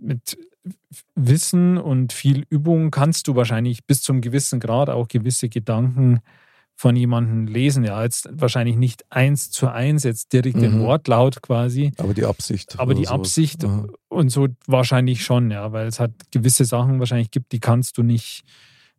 mit 0.00 0.38
Wissen 1.14 1.78
und 1.78 2.12
viel 2.12 2.44
Übung 2.50 2.90
kannst 2.90 3.28
du 3.28 3.34
wahrscheinlich 3.36 3.84
bis 3.86 4.02
zum 4.02 4.20
gewissen 4.20 4.60
Grad 4.60 4.90
auch 4.90 5.08
gewisse 5.08 5.48
Gedanken 5.48 6.20
von 6.74 6.96
jemandem 6.96 7.46
lesen. 7.46 7.84
Ja, 7.84 8.02
jetzt 8.02 8.28
wahrscheinlich 8.32 8.76
nicht 8.76 9.04
eins 9.10 9.50
zu 9.50 9.68
eins, 9.68 10.02
jetzt 10.04 10.32
direkt 10.32 10.56
Mhm. 10.56 10.60
den 10.62 10.80
Wortlaut 10.80 11.42
quasi. 11.42 11.92
Aber 11.98 12.14
die 12.14 12.24
Absicht. 12.24 12.78
Aber 12.78 12.94
die 12.94 13.04
sowas. 13.04 13.20
Absicht 13.20 13.64
Aha. 13.64 13.86
und 14.08 14.30
so 14.30 14.48
wahrscheinlich 14.66 15.22
schon, 15.24 15.50
ja, 15.50 15.72
weil 15.72 15.86
es 15.86 16.00
hat 16.00 16.12
gewisse 16.30 16.64
Sachen 16.64 16.98
wahrscheinlich 16.98 17.30
gibt, 17.30 17.52
die 17.52 17.60
kannst 17.60 17.98
du 17.98 18.02
nicht 18.02 18.44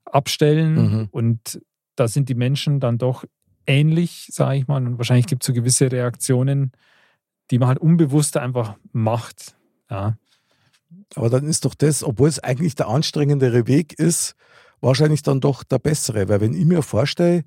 abstellen 0.05 0.75
Mhm. 0.75 1.07
und 1.11 1.61
da 1.95 2.07
sind 2.07 2.29
die 2.29 2.35
Menschen 2.35 2.79
dann 2.79 2.97
doch 2.97 3.23
ähnlich, 3.67 4.27
sage 4.31 4.57
ich 4.59 4.67
mal, 4.67 4.85
und 4.85 4.97
wahrscheinlich 4.97 5.27
gibt 5.27 5.43
es 5.43 5.47
so 5.47 5.53
gewisse 5.53 5.91
Reaktionen, 5.91 6.71
die 7.51 7.59
man 7.59 7.67
halt 7.67 7.79
unbewusst 7.79 8.37
einfach 8.37 8.75
macht. 8.91 9.55
Ja, 9.89 10.17
Aber 11.15 11.29
dann 11.29 11.45
ist 11.47 11.65
doch 11.65 11.75
das, 11.75 12.03
obwohl 12.03 12.29
es 12.29 12.39
eigentlich 12.39 12.75
der 12.75 12.87
anstrengendere 12.87 13.67
Weg 13.67 13.97
ist, 13.99 14.35
wahrscheinlich 14.79 15.21
dann 15.23 15.39
doch 15.41 15.63
der 15.63 15.79
bessere. 15.79 16.29
Weil 16.29 16.41
wenn 16.41 16.53
ich 16.53 16.65
mir 16.65 16.81
vorstelle, 16.81 17.43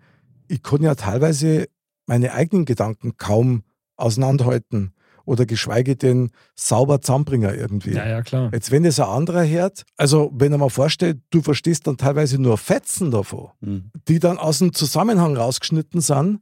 ich 0.49 0.63
kann 0.63 0.83
ja 0.83 0.95
teilweise 0.95 1.67
meine 2.07 2.33
eigenen 2.33 2.65
Gedanken 2.67 3.17
kaum 3.17 3.63
auseinanderhalten 3.97 4.93
oder 5.25 5.47
geschweige 5.47 5.97
denn 5.97 6.31
sauber 6.55 7.01
zusammenbringen 7.01 7.55
irgendwie. 7.55 7.93
ja, 7.95 8.07
ja 8.07 8.23
klar. 8.23 8.51
Jetzt, 8.53 8.71
wenn 8.71 8.83
das 8.83 9.01
ein 9.01 9.07
anderer 9.09 9.47
hört, 9.47 9.85
also 9.97 10.31
wenn 10.35 10.53
er 10.53 10.59
mal 10.59 10.69
vorstellt, 10.69 11.19
du 11.31 11.41
verstehst 11.41 11.87
dann 11.87 11.97
teilweise 11.97 12.39
nur 12.39 12.59
Fetzen 12.59 13.11
davon, 13.11 13.49
Mhm. 13.61 13.91
die 14.09 14.19
dann 14.19 14.37
aus 14.37 14.59
dem 14.59 14.75
Zusammenhang 14.75 15.35
rausgeschnitten 15.37 16.03
sind 16.03 16.41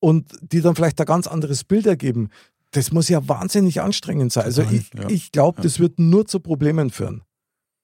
und 0.00 0.32
die 0.40 0.62
dann 0.62 0.74
vielleicht 0.74 0.98
ein 1.00 1.06
ganz 1.06 1.26
anderes 1.26 1.64
Bild 1.64 1.86
ergeben. 1.86 2.30
Das 2.72 2.90
muss 2.92 3.08
ja 3.08 3.26
wahnsinnig 3.28 3.80
anstrengend 3.80 4.32
sein. 4.32 4.44
Also 4.44 4.62
ich, 4.62 4.90
ja. 4.94 5.08
ich 5.08 5.30
glaube, 5.32 5.58
Ja. 5.58 5.62
das 5.64 5.78
wird 5.78 5.98
nur 5.98 6.26
zu 6.26 6.40
Problemen 6.40 6.90
führen. 6.90 7.22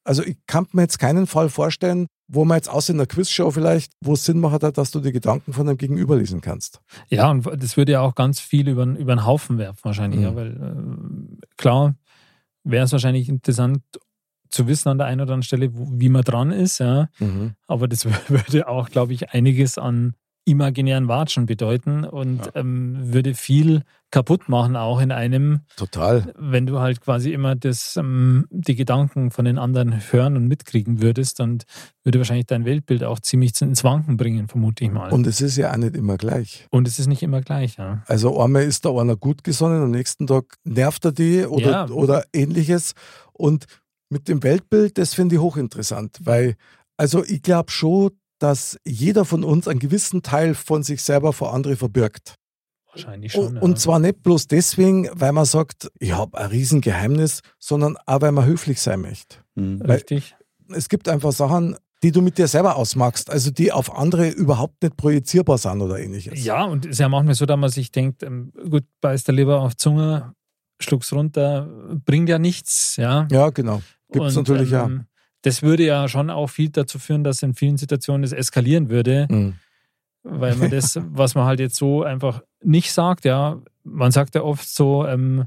Also 0.05 0.23
ich 0.23 0.39
kann 0.47 0.67
mir 0.73 0.83
jetzt 0.83 0.99
keinen 0.99 1.27
Fall 1.27 1.51
vorstellen, 1.51 2.07
wo 2.31 2.45
man 2.47 2.57
jetzt 2.57 2.71
außer 2.71 2.93
in 2.95 2.99
einer 2.99 3.07
Quizshow 3.07 3.51
vielleicht, 3.51 3.93
wo 4.03 4.15
es 4.15 4.25
Sinn 4.25 4.41
macht, 4.41 4.63
dass 4.63 4.91
du 4.91 5.01
die 5.01 5.13
Gedanken 5.13 5.53
von 5.53 5.67
deinem 5.67 5.77
Gegenüber 5.77 6.17
lesen 6.17 6.41
kannst. 6.41 6.81
Ja, 7.09 7.31
und 7.31 7.47
das 7.63 7.77
würde 7.77 7.93
ja 7.93 8.01
auch 8.01 8.15
ganz 8.15 8.41
viel 8.41 8.69
über, 8.69 8.85
über 8.85 9.15
den 9.15 9.27
Haufen 9.27 9.59
werfen 9.59 9.81
wahrscheinlich, 9.83 10.21
Mhm. 10.21 10.25
ja, 10.27 10.35
weil 10.35 10.51
äh, 10.57 11.47
klar 11.57 11.95
wäre 12.65 12.85
es 12.85 12.93
wahrscheinlich 12.93 13.29
interessant 13.29 13.83
zu 14.51 14.67
wissen 14.67 14.89
an 14.89 14.97
der 14.99 15.07
einen 15.07 15.21
oder 15.21 15.33
anderen 15.35 15.43
Stelle, 15.43 15.77
wo, 15.77 15.87
wie 15.93 16.09
man 16.09 16.23
dran 16.23 16.51
ist, 16.53 16.79
ja. 16.79 17.09
Aber 17.67 17.87
das 17.89 18.05
würde 18.31 18.67
auch, 18.69 18.89
glaube 18.89 19.13
ich, 19.13 19.31
einiges 19.31 19.77
an 19.77 20.15
imaginären 20.47 21.09
Watschen 21.09 21.45
bedeuten 21.45 22.05
und 22.05 22.47
Ja. 22.47 22.53
ähm, 22.55 23.13
würde 23.13 23.35
viel 23.35 23.83
kaputt 24.11 24.49
machen, 24.49 24.75
auch 24.77 25.01
in 25.01 25.13
einem, 25.13 25.61
Total. 25.77 26.33
wenn 26.39 26.67
du 26.67 26.79
halt 26.81 27.01
quasi 27.01 27.33
immer 27.33 27.55
das, 27.57 27.97
ähm, 27.97 28.47
die 28.51 28.75
Gedanken 28.75 29.31
von 29.31 29.45
den 29.45 29.59
anderen 29.59 30.01
hören 30.13 30.37
und 30.37 30.49
mitkriegen 30.49 31.03
würdest, 31.03 31.41
dann 31.41 31.59
würde 32.05 32.19
wahrscheinlich 32.19 32.47
dein 32.47 32.65
Weltbild 32.65 33.05
auch 33.05 33.21
ziemlich 33.21 33.61
ins 33.61 33.85
Wanken 33.85 34.17
bringen, 34.17 34.49
vermute 34.49 34.85
ich 34.85 34.91
mal. 34.91 35.09
Und, 35.09 35.13
Und 35.21 35.27
es 35.27 35.41
ist 35.41 35.57
ja 35.57 35.73
auch 35.73 35.77
nicht 35.77 35.95
immer 35.95 36.17
gleich. 36.17 36.67
es 36.73 36.99
ist 36.99 37.07
nicht 37.07 37.23
immer 37.23 37.43
gleich, 37.43 37.77
ja. 37.77 38.03
Also 38.07 38.41
einmal 38.41 38.63
ist 38.63 38.85
da 38.85 38.91
einer 38.99 39.17
gut 39.17 39.45
gesonnen, 39.45 39.83
am 39.83 39.91
nächsten 39.91 40.27
Tag 40.27 40.57
nervt 40.65 41.05
er 41.05 41.13
die 41.13 41.45
oder, 41.45 41.71
Ja. 41.71 41.89
oder 41.89 42.25
ähnliches. 42.33 42.93
Und 43.33 43.67
mit 44.11 44.29
dem 44.29 44.43
Weltbild, 44.43 44.97
das 44.97 45.13
finde 45.13 45.35
ich 45.37 45.41
hochinteressant, 45.43 46.21
weil, 46.23 46.55
also 46.97 47.25
ich 47.25 47.43
glaube 47.43 47.71
schon, 47.71 48.13
dass 48.39 48.79
jeder 48.87 49.25
von 49.25 49.45
uns 49.45 49.69
einen 49.69 49.81
gewissen 49.81 50.23
Teil 50.23 50.55
von 50.55 50.83
sich 50.83 51.03
selber 51.03 51.33
vor 51.33 51.53
andere 51.53 51.77
verbirgt. 51.77 52.37
Wahrscheinlich 52.99 53.33
schon. 53.33 53.47
Und, 53.47 53.55
ja. 53.57 53.63
und 53.63 53.79
zwar 53.79 53.99
nicht 53.99 54.23
bloß 54.23 54.47
deswegen, 54.49 55.09
weil 55.13 55.33
man 55.33 55.45
sagt, 55.45 55.91
ich 55.99 56.13
habe 56.13 56.39
ein 56.39 56.51
Riesengeheimnis, 56.51 57.41
sondern 57.59 57.97
auch, 58.07 58.21
weil 58.21 58.33
man 58.33 58.45
höflich 58.45 58.81
sein 58.81 59.01
möchte. 59.01 59.39
Mhm. 59.55 59.83
Richtig. 59.83 60.37
Es 60.69 60.89
gibt 60.89 61.09
einfach 61.09 61.33
Sachen, 61.33 61.77
die 62.03 62.13
du 62.13 62.23
mit 62.23 62.39
dir 62.39 62.47
selber 62.47 62.77
ausmachst, 62.77 63.31
also 63.31 63.51
die 63.51 63.73
auf 63.73 63.97
andere 63.97 64.29
überhaupt 64.29 64.83
nicht 64.83 64.97
projizierbar 64.97 65.59
sind 65.59 65.81
oder 65.81 65.99
ähnliches. 65.99 66.45
Ja, 66.45 66.65
und 66.65 66.85
es 66.85 66.93
ist 66.93 66.99
ja 67.01 67.09
manchmal 67.09 67.35
so, 67.35 67.47
dass 67.47 67.59
man 67.59 67.71
sich 67.71 67.91
denkt, 67.91 68.23
ähm, 68.23 68.53
gut, 68.71 68.85
beißt 69.01 69.27
der 69.27 69.35
Leber 69.35 69.61
auf 69.61 69.73
die 69.73 69.79
Zunge, 69.79 70.35
schluck's 70.81 71.13
runter, 71.13 71.69
bringt 72.05 72.29
ja 72.29 72.39
nichts, 72.39 72.97
ja. 72.97 73.27
Ja, 73.31 73.51
genau. 73.51 73.83
Gibt 74.13 74.27
es 74.27 74.37
Und, 74.37 74.49
natürlich 74.49 74.73
ähm, 74.73 75.07
Das 75.43 75.63
würde 75.63 75.85
ja 75.85 76.09
schon 76.09 76.31
auch 76.31 76.49
viel 76.49 76.71
dazu 76.71 76.99
führen, 76.99 77.25
dass 77.25 77.43
in 77.43 77.55
vielen 77.55 77.77
Situationen 77.77 78.23
es 78.23 78.33
eskalieren 78.33 78.91
würde, 78.91 79.27
ja. 79.29 79.37
Mhm. 79.37 79.55
Weil 80.31 80.55
man 80.57 80.71
das, 80.71 80.99
was 81.11 81.35
man 81.35 81.45
halt 81.45 81.61
jetzt 81.61 81.77
so 81.77 82.03
einfach 82.03 82.43
nicht 82.63 82.93
sagt, 82.93 83.25
ja, 83.25 83.61
man 83.85 84.11
sagt 84.13 84.35
ja 84.35 84.43
oft 84.43 84.69
so, 84.69 85.07
ähm, 85.07 85.45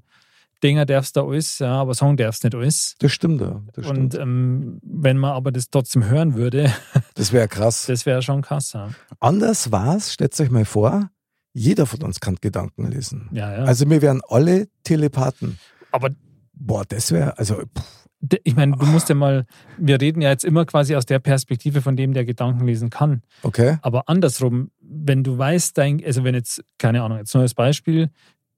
Dinger 0.63 0.85
darfst 0.85 1.15
du 1.15 1.21
alles, 1.21 1.57
ja, 1.59 1.73
aber 1.73 1.95
sagen 1.95 2.17
darfst 2.17 2.43
nicht 2.43 2.53
alles. 2.53 2.95
Das 2.99 3.11
stimmt, 3.11 3.41
ja. 3.41 3.61
Das, 3.73 3.87
Und 3.87 4.13
stimmt. 4.13 4.15
ähm, 4.15 4.79
wenn 4.83 5.17
man 5.17 5.31
aber 5.31 5.51
das 5.51 5.69
trotzdem 5.71 6.05
hören 6.05 6.35
würde, 6.35 6.71
das 7.15 7.31
wäre 7.33 7.47
krass. 7.47 7.85
das 7.87 8.05
wäre 8.05 8.21
schon 8.21 8.41
krass. 8.43 8.73
Ja, 8.73 8.89
Anders 9.19 9.71
war's, 9.71 10.13
stellt 10.13 10.39
euch 10.39 10.51
mal 10.51 10.65
vor, 10.65 11.09
jeder 11.53 11.85
von 11.87 12.01
uns 12.03 12.19
kann 12.19 12.35
Gedanken 12.41 12.87
lesen. 12.87 13.27
ja. 13.31 13.51
ja. 13.51 13.63
Also 13.63 13.89
wir 13.89 14.01
wären 14.01 14.21
alle 14.27 14.67
Telepathen. 14.83 15.57
aber 15.91 16.09
Boah, 16.53 16.85
das 16.87 17.11
wäre, 17.11 17.39
also 17.39 17.55
pff, 17.55 18.00
Ich 18.43 18.55
meine, 18.55 18.75
du 18.77 18.85
musst 18.85 19.09
ja 19.09 19.15
mal, 19.15 19.45
wir 19.77 19.99
reden 19.99 20.21
ja 20.21 20.29
jetzt 20.29 20.45
immer 20.45 20.65
quasi 20.65 20.95
aus 20.95 21.05
der 21.05 21.19
Perspektive 21.19 21.81
von 21.81 21.95
dem, 21.95 22.13
der 22.13 22.25
Gedanken 22.25 22.65
lesen 22.65 22.89
kann. 22.89 23.23
okay. 23.43 23.77
Aber 23.81 24.07
andersrum, 24.07 24.71
wenn 24.79 25.23
du 25.23 25.37
weißt, 25.37 25.77
dein, 25.77 26.03
also 26.05 26.23
wenn 26.23 26.35
jetzt, 26.35 26.63
keine 26.77 27.01
Ahnung, 27.01 27.17
jetzt 27.17 27.33
neues 27.33 27.53
Beispiel, 27.53 28.09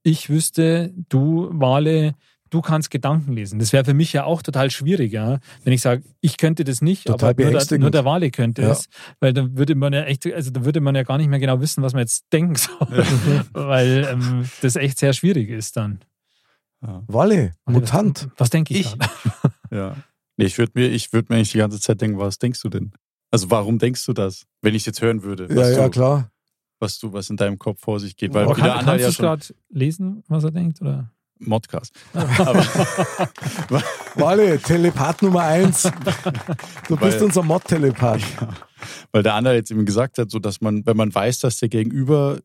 ich 0.03 0.29
wüsste, 0.29 0.93
du, 1.07 1.49
Wale, 1.51 2.15
du 2.49 2.61
kannst 2.61 2.91
Gedanken 2.91 3.33
lesen. 3.33 3.57
Das 3.57 3.73
wäre 3.73 3.85
für 3.85 3.93
mich 3.93 4.13
ja 4.13 4.25
auch 4.25 4.41
total 4.41 4.69
schwierig, 4.69 5.11
ja. 5.13 5.39
Wenn 5.63 5.73
ich 5.73 5.81
sage, 5.81 6.03
ich 6.21 6.37
könnte 6.37 6.63
das 6.63 6.81
nicht, 6.81 7.07
Total 7.07 7.31
aber 7.31 7.43
nur 7.43 7.59
der, 7.59 7.79
nur 7.79 7.91
der 7.91 8.05
Wale 8.05 8.29
könnte 8.31 8.61
Ja. 8.63 8.71
es. 8.71 8.89
Weil 9.19 9.33
dann 9.33 9.57
würde 9.57 9.75
man 9.75 9.93
ja 9.93 10.03
echt, 10.03 10.31
also 10.31 10.51
da 10.51 10.63
würde 10.65 10.81
man 10.81 10.93
ja 10.93 11.03
gar 11.03 11.17
nicht 11.17 11.29
mehr 11.29 11.39
genau 11.39 11.61
wissen, 11.61 11.81
was 11.81 11.93
man 11.93 12.01
jetzt 12.01 12.25
denken 12.31 12.55
soll. 12.55 12.87
weil 13.53 14.07
ähm, 14.11 14.45
das 14.61 14.75
echt 14.75 14.99
sehr 14.99 15.13
schwierig 15.13 15.49
ist 15.49 15.77
dann. 15.77 15.99
Walle, 17.07 17.53
Mutant. 17.65 18.25
Was, 18.31 18.39
was 18.41 18.49
denke 18.49 18.73
ich? 18.73 18.93
Ich? 18.93 18.95
Ja. 19.71 19.95
Nee, 20.37 20.45
ich 20.45 20.57
würde 20.59 20.71
mir, 20.75 20.87
ich 20.89 21.11
würd 21.13 21.29
mir 21.29 21.37
eigentlich 21.37 21.51
die 21.51 21.57
ganze 21.59 21.79
Zeit 21.79 21.99
denken, 22.01 22.19
was 22.19 22.37
denkst 22.37 22.61
du 22.61 22.69
denn? 22.69 22.91
Also 23.31 23.49
warum 23.49 23.79
denkst 23.79 24.05
du 24.05 24.13
das? 24.13 24.45
Wenn 24.61 24.75
ich 24.75 24.83
es 24.83 24.85
jetzt 24.87 25.01
hören 25.01 25.23
würde, 25.23 25.47
Ja, 25.49 25.55
was, 25.55 25.75
ja, 25.75 25.83
du, 25.85 25.89
klar. 25.89 26.31
was 26.79 26.99
du, 26.99 27.11
was 27.13 27.29
in 27.31 27.37
deinem 27.37 27.57
Kopf 27.57 27.79
vor 27.81 27.99
sich 27.99 28.15
geht. 28.15 28.33
Weil 28.35 28.43
Aber 28.45 28.53
Kann, 28.53 28.69
andere 28.69 28.85
kannst 28.85 28.99
du 28.99 29.05
ja 29.07 29.11
schon 29.11 29.25
gerade 29.25 29.45
lesen, 29.69 30.23
was 30.27 30.43
er 30.43 30.51
denkt? 30.51 30.79
Oder? 30.81 31.09
Modcast. 31.39 31.93
Walle, 34.15 34.59
Telepath 34.59 35.21
Nummer 35.21 35.41
eins. 35.41 35.83
Du 36.87 36.95
bist 36.97 37.17
Weil- 37.17 37.23
unser 37.23 37.43
Mod-Telepath. 37.43 38.21
weil 39.11 39.23
der 39.23 39.33
andere 39.35 39.55
jetzt 39.55 39.71
eben 39.71 39.85
gesagt 39.85 40.17
hat, 40.17 40.29
so 40.29 40.39
dass 40.39 40.61
man, 40.61 40.85
wenn 40.85 40.97
man 40.97 41.13
weiß, 41.13 41.39
dass 41.39 41.57
der 41.57 41.69
Gegenüber 41.69 42.39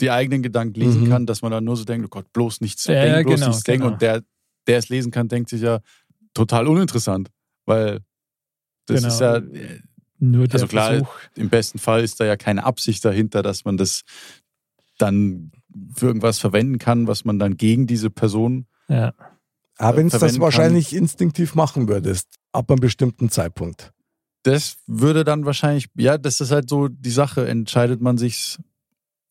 die 0.00 0.10
eigenen 0.10 0.42
Gedanken 0.42 0.78
lesen 0.80 1.04
Mhm. 1.04 1.08
kann, 1.08 1.26
dass 1.26 1.42
man 1.42 1.50
dann 1.52 1.64
nur 1.64 1.76
so 1.76 1.84
denkt, 1.84 2.06
oh 2.06 2.08
Gott, 2.10 2.32
bloß 2.32 2.60
nichts 2.60 2.84
Ja, 2.86 2.94
denken, 3.02 3.22
bloß 3.28 3.34
genau, 3.40 3.48
nichts 3.48 3.62
denken. 3.64 3.82
genau. 3.82 3.92
Und 3.94 4.02
der, 4.02 4.22
der 4.66 4.78
es 4.78 4.88
lesen 4.88 5.10
kann, 5.10 5.28
denkt 5.28 5.50
sich 5.50 5.60
ja 5.62 5.80
total 6.34 6.66
uninteressant. 6.68 7.30
Weil 7.66 8.00
das 8.86 9.02
Genau. 9.02 9.08
ist 9.14 9.20
ja, 9.20 9.40
Nur 10.20 10.46
der 10.48 10.54
Also 10.54 10.66
klar, 10.66 10.88
Versuch. 10.90 11.14
im 11.36 11.48
besten 11.48 11.78
Fall 11.78 12.02
ist 12.02 12.18
da 12.18 12.24
ja 12.24 12.36
keine 12.36 12.64
Absicht 12.64 13.04
dahinter, 13.04 13.42
dass 13.42 13.64
man 13.64 13.76
das 13.76 14.02
dann 14.98 15.52
für 15.94 16.06
irgendwas 16.06 16.38
verwenden 16.40 16.78
kann, 16.78 17.06
was 17.06 17.24
man 17.24 17.38
dann 17.38 17.56
gegen 17.56 17.86
diese 17.86 18.10
Person. 18.10 18.66
Ja. 18.88 19.14
Aber 19.76 19.96
wenn 19.98 20.08
du 20.08 20.18
das 20.18 20.40
wahrscheinlich 20.40 20.92
instinktiv 20.94 21.54
machen 21.54 21.86
würdest, 21.88 22.28
ab 22.52 22.70
einem 22.70 22.80
bestimmten 22.80 23.30
Zeitpunkt. 23.30 23.92
Das 24.42 24.76
würde 24.86 25.22
dann 25.24 25.44
wahrscheinlich, 25.44 25.88
ja, 25.94 26.18
das 26.18 26.40
ist 26.40 26.50
halt 26.50 26.68
so 26.68 26.88
die 26.88 27.10
Sache. 27.10 27.46
Entscheidet 27.46 28.00
man 28.00 28.18
sich 28.18 28.56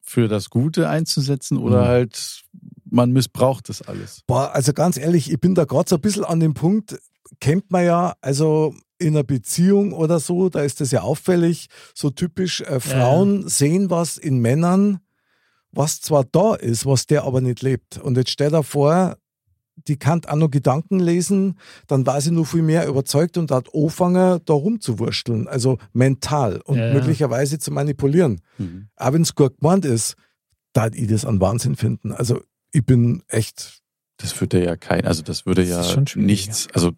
für 0.07 0.27
das 0.27 0.49
Gute 0.49 0.89
einzusetzen 0.89 1.57
oder 1.57 1.83
Mhm. 1.83 1.87
halt 1.87 2.41
man 2.89 3.11
missbraucht 3.11 3.67
das 3.67 3.81
alles? 3.81 4.21
Boah, 4.27 4.53
also 4.53 4.71
ganz 4.71 4.97
ehrlich, 4.97 5.29
ich 5.29 5.39
bin 5.39 5.53
da 5.55 5.65
gerade 5.65 5.89
so 5.89 5.95
ein 5.95 6.01
bisschen 6.01 6.23
an 6.23 6.39
dem 6.39 6.53
Punkt, 6.53 6.97
kennt 7.41 7.69
man 7.69 7.83
ja, 7.85 8.15
also 8.21 8.73
in 8.97 9.09
einer 9.09 9.23
Beziehung 9.23 9.91
oder 9.91 10.19
so, 10.19 10.49
da 10.49 10.61
ist 10.61 10.79
das 10.79 10.91
ja 10.91 11.01
auffällig, 11.01 11.67
so 11.93 12.09
typisch, 12.09 12.61
äh, 12.61 12.79
Frauen 12.79 13.47
sehen 13.47 13.89
was 13.89 14.17
in 14.17 14.39
Männern, 14.39 14.99
was 15.71 15.99
zwar 15.99 16.23
da 16.23 16.55
ist, 16.55 16.85
was 16.85 17.05
der 17.05 17.25
aber 17.25 17.41
nicht 17.41 17.61
lebt. 17.61 17.97
Und 17.97 18.15
jetzt 18.17 18.31
stell 18.31 18.49
dir 18.49 18.63
vor, 18.63 19.17
die 19.87 19.97
kann 19.97 20.21
auch 20.25 20.35
noch 20.35 20.49
Gedanken 20.51 20.99
lesen, 20.99 21.55
dann 21.87 22.05
war 22.05 22.19
sie 22.21 22.31
nur 22.31 22.45
viel 22.45 22.61
mehr 22.61 22.87
überzeugt 22.87 23.37
und 23.37 23.51
hat 23.51 23.73
angefangen, 23.73 24.39
da 24.45 24.53
rumzuwursteln, 24.53 25.47
also 25.47 25.77
mental 25.93 26.61
und 26.65 26.77
Ja, 26.77 26.87
ja. 26.87 26.93
möglicherweise 26.93 27.59
zu 27.59 27.71
manipulieren. 27.71 28.41
Mhm. 28.57 28.89
Auch 28.95 29.13
wenn 29.13 29.21
es 29.21 29.35
gut 29.35 29.59
gemeint 29.59 29.85
ist, 29.85 30.15
da 30.73 30.87
ich 30.93 31.07
das 31.07 31.25
an 31.25 31.39
Wahnsinn 31.41 31.75
finden. 31.75 32.11
Also 32.11 32.41
ich 32.71 32.85
bin 32.85 33.23
echt, 33.27 33.81
Das 34.17 34.39
würde 34.41 34.63
ja 34.63 34.75
kein, 34.75 35.05
also 35.05 35.23
das 35.23 35.45
würde 35.45 35.65
Das 35.65 35.95
ja 35.95 36.03
nichts, 36.15 36.67
also 36.73 36.91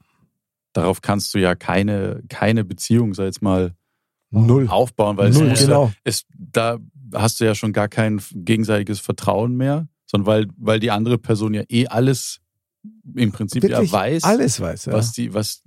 darauf 0.74 1.02
kannst 1.02 1.34
du 1.34 1.40
ja 1.40 1.56
keine, 1.56 2.22
keine 2.30 2.64
Beziehung, 2.66 3.14
sag 3.14 3.26
jetzt 3.26 3.42
mal, 3.42 3.74
null. 4.32 4.68
aufbauen, 4.68 5.18
weil 5.18 5.32
null, 5.32 5.48
es, 5.52 5.62
genau. 5.66 5.92
es, 6.04 6.26
da 6.38 6.78
hast 7.14 7.40
du 7.40 7.46
ja 7.46 7.56
schon 7.56 7.74
gar 7.74 7.88
kein 7.88 8.22
gegenseitiges 8.34 9.00
Vertrauen 9.00 9.56
mehr, 9.56 9.88
sondern 10.06 10.28
weil, 10.28 10.48
weil 10.58 10.80
die 10.80 10.92
andere 10.92 11.18
Person 11.18 11.54
ja 11.54 11.64
eh 11.70 11.88
alles 11.88 12.40
im 13.16 13.32
Prinzip 13.32 13.64
Wirklich 13.64 13.92
ja 13.92 13.98
weiß, 14.00 14.24
alles 14.24 14.60
weiß. 14.60 14.86
Ja. 14.86 14.94
was 14.94 15.12
die, 15.14 15.34
was, 15.34 15.62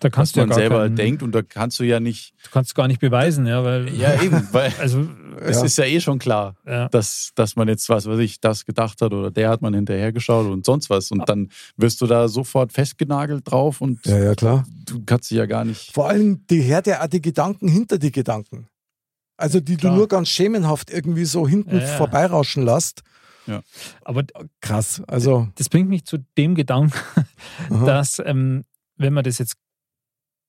Da 0.00 0.08
was 0.08 0.12
kannst 0.12 0.36
du 0.36 0.40
ja 0.40 0.46
man 0.46 0.50
gar 0.50 0.58
selber 0.58 0.78
keinen, 0.84 0.96
denkt 0.96 1.22
und 1.22 1.32
da 1.32 1.42
kannst 1.42 1.78
du 1.80 1.84
ja 1.84 2.00
nicht, 2.00 2.34
Du 2.44 2.50
kannst 2.50 2.74
gar 2.74 2.88
nicht 2.88 3.00
beweisen, 3.00 3.46
ja, 3.46 3.62
weil. 3.64 3.88
ja 3.94 4.20
eben, 4.22 4.46
weil 4.52 4.72
Also, 4.80 5.06
es 5.40 5.58
Ja. 5.58 5.64
ist 5.64 5.78
ja 5.78 5.84
eh 5.84 6.00
schon 6.00 6.18
klar, 6.18 6.56
ja. 6.66 6.88
dass, 6.88 7.30
dass 7.34 7.56
man 7.56 7.68
jetzt, 7.68 7.88
was 7.88 8.06
weiß 8.06 8.18
ich, 8.20 8.40
das 8.40 8.64
gedacht 8.64 9.00
hat 9.02 9.12
oder 9.12 9.30
der 9.30 9.48
hat 9.50 9.62
man 9.62 9.74
hinterhergeschaut 9.74 10.46
und 10.46 10.64
sonst 10.64 10.90
was 10.90 11.10
und 11.10 11.28
dann 11.28 11.50
wirst 11.76 12.00
du 12.00 12.06
da 12.06 12.28
sofort 12.28 12.72
festgenagelt 12.72 13.50
drauf 13.50 13.80
und 13.80 14.04
ja, 14.06 14.18
ja, 14.18 14.34
klar. 14.34 14.64
du 14.86 15.02
kannst 15.04 15.30
dich 15.30 15.38
ja 15.38 15.46
gar 15.46 15.64
nicht, 15.64 15.92
Vor 15.92 16.08
allem, 16.08 16.46
die 16.48 16.60
ja 16.86 17.02
auch 17.02 17.06
die 17.08 17.20
Gedanken 17.22 17.68
hinter 17.68 17.98
die 17.98 18.12
Gedanken. 18.12 18.68
Also 19.36 19.58
die 19.58 19.76
Klar. 19.76 19.92
du 19.92 19.98
nur 19.98 20.08
ganz 20.08 20.28
schemenhaft 20.28 20.90
irgendwie 20.92 21.24
so 21.24 21.48
hinten 21.48 21.76
Ja, 21.78 21.82
ja. 21.82 21.96
vorbeirauschen 21.96 22.64
lässt. 22.64 23.02
Aber 24.02 24.24
Krass. 24.60 25.02
Also, 25.06 25.48
das 25.56 25.68
bringt 25.68 25.88
mich 25.88 26.04
zu 26.04 26.18
dem 26.38 26.54
Gedanken, 26.54 26.98
aha. 27.70 27.84
dass, 27.86 28.18
ähm, 28.18 28.64
wenn 28.96 29.12
man 29.12 29.24
das 29.24 29.38
jetzt 29.38 29.56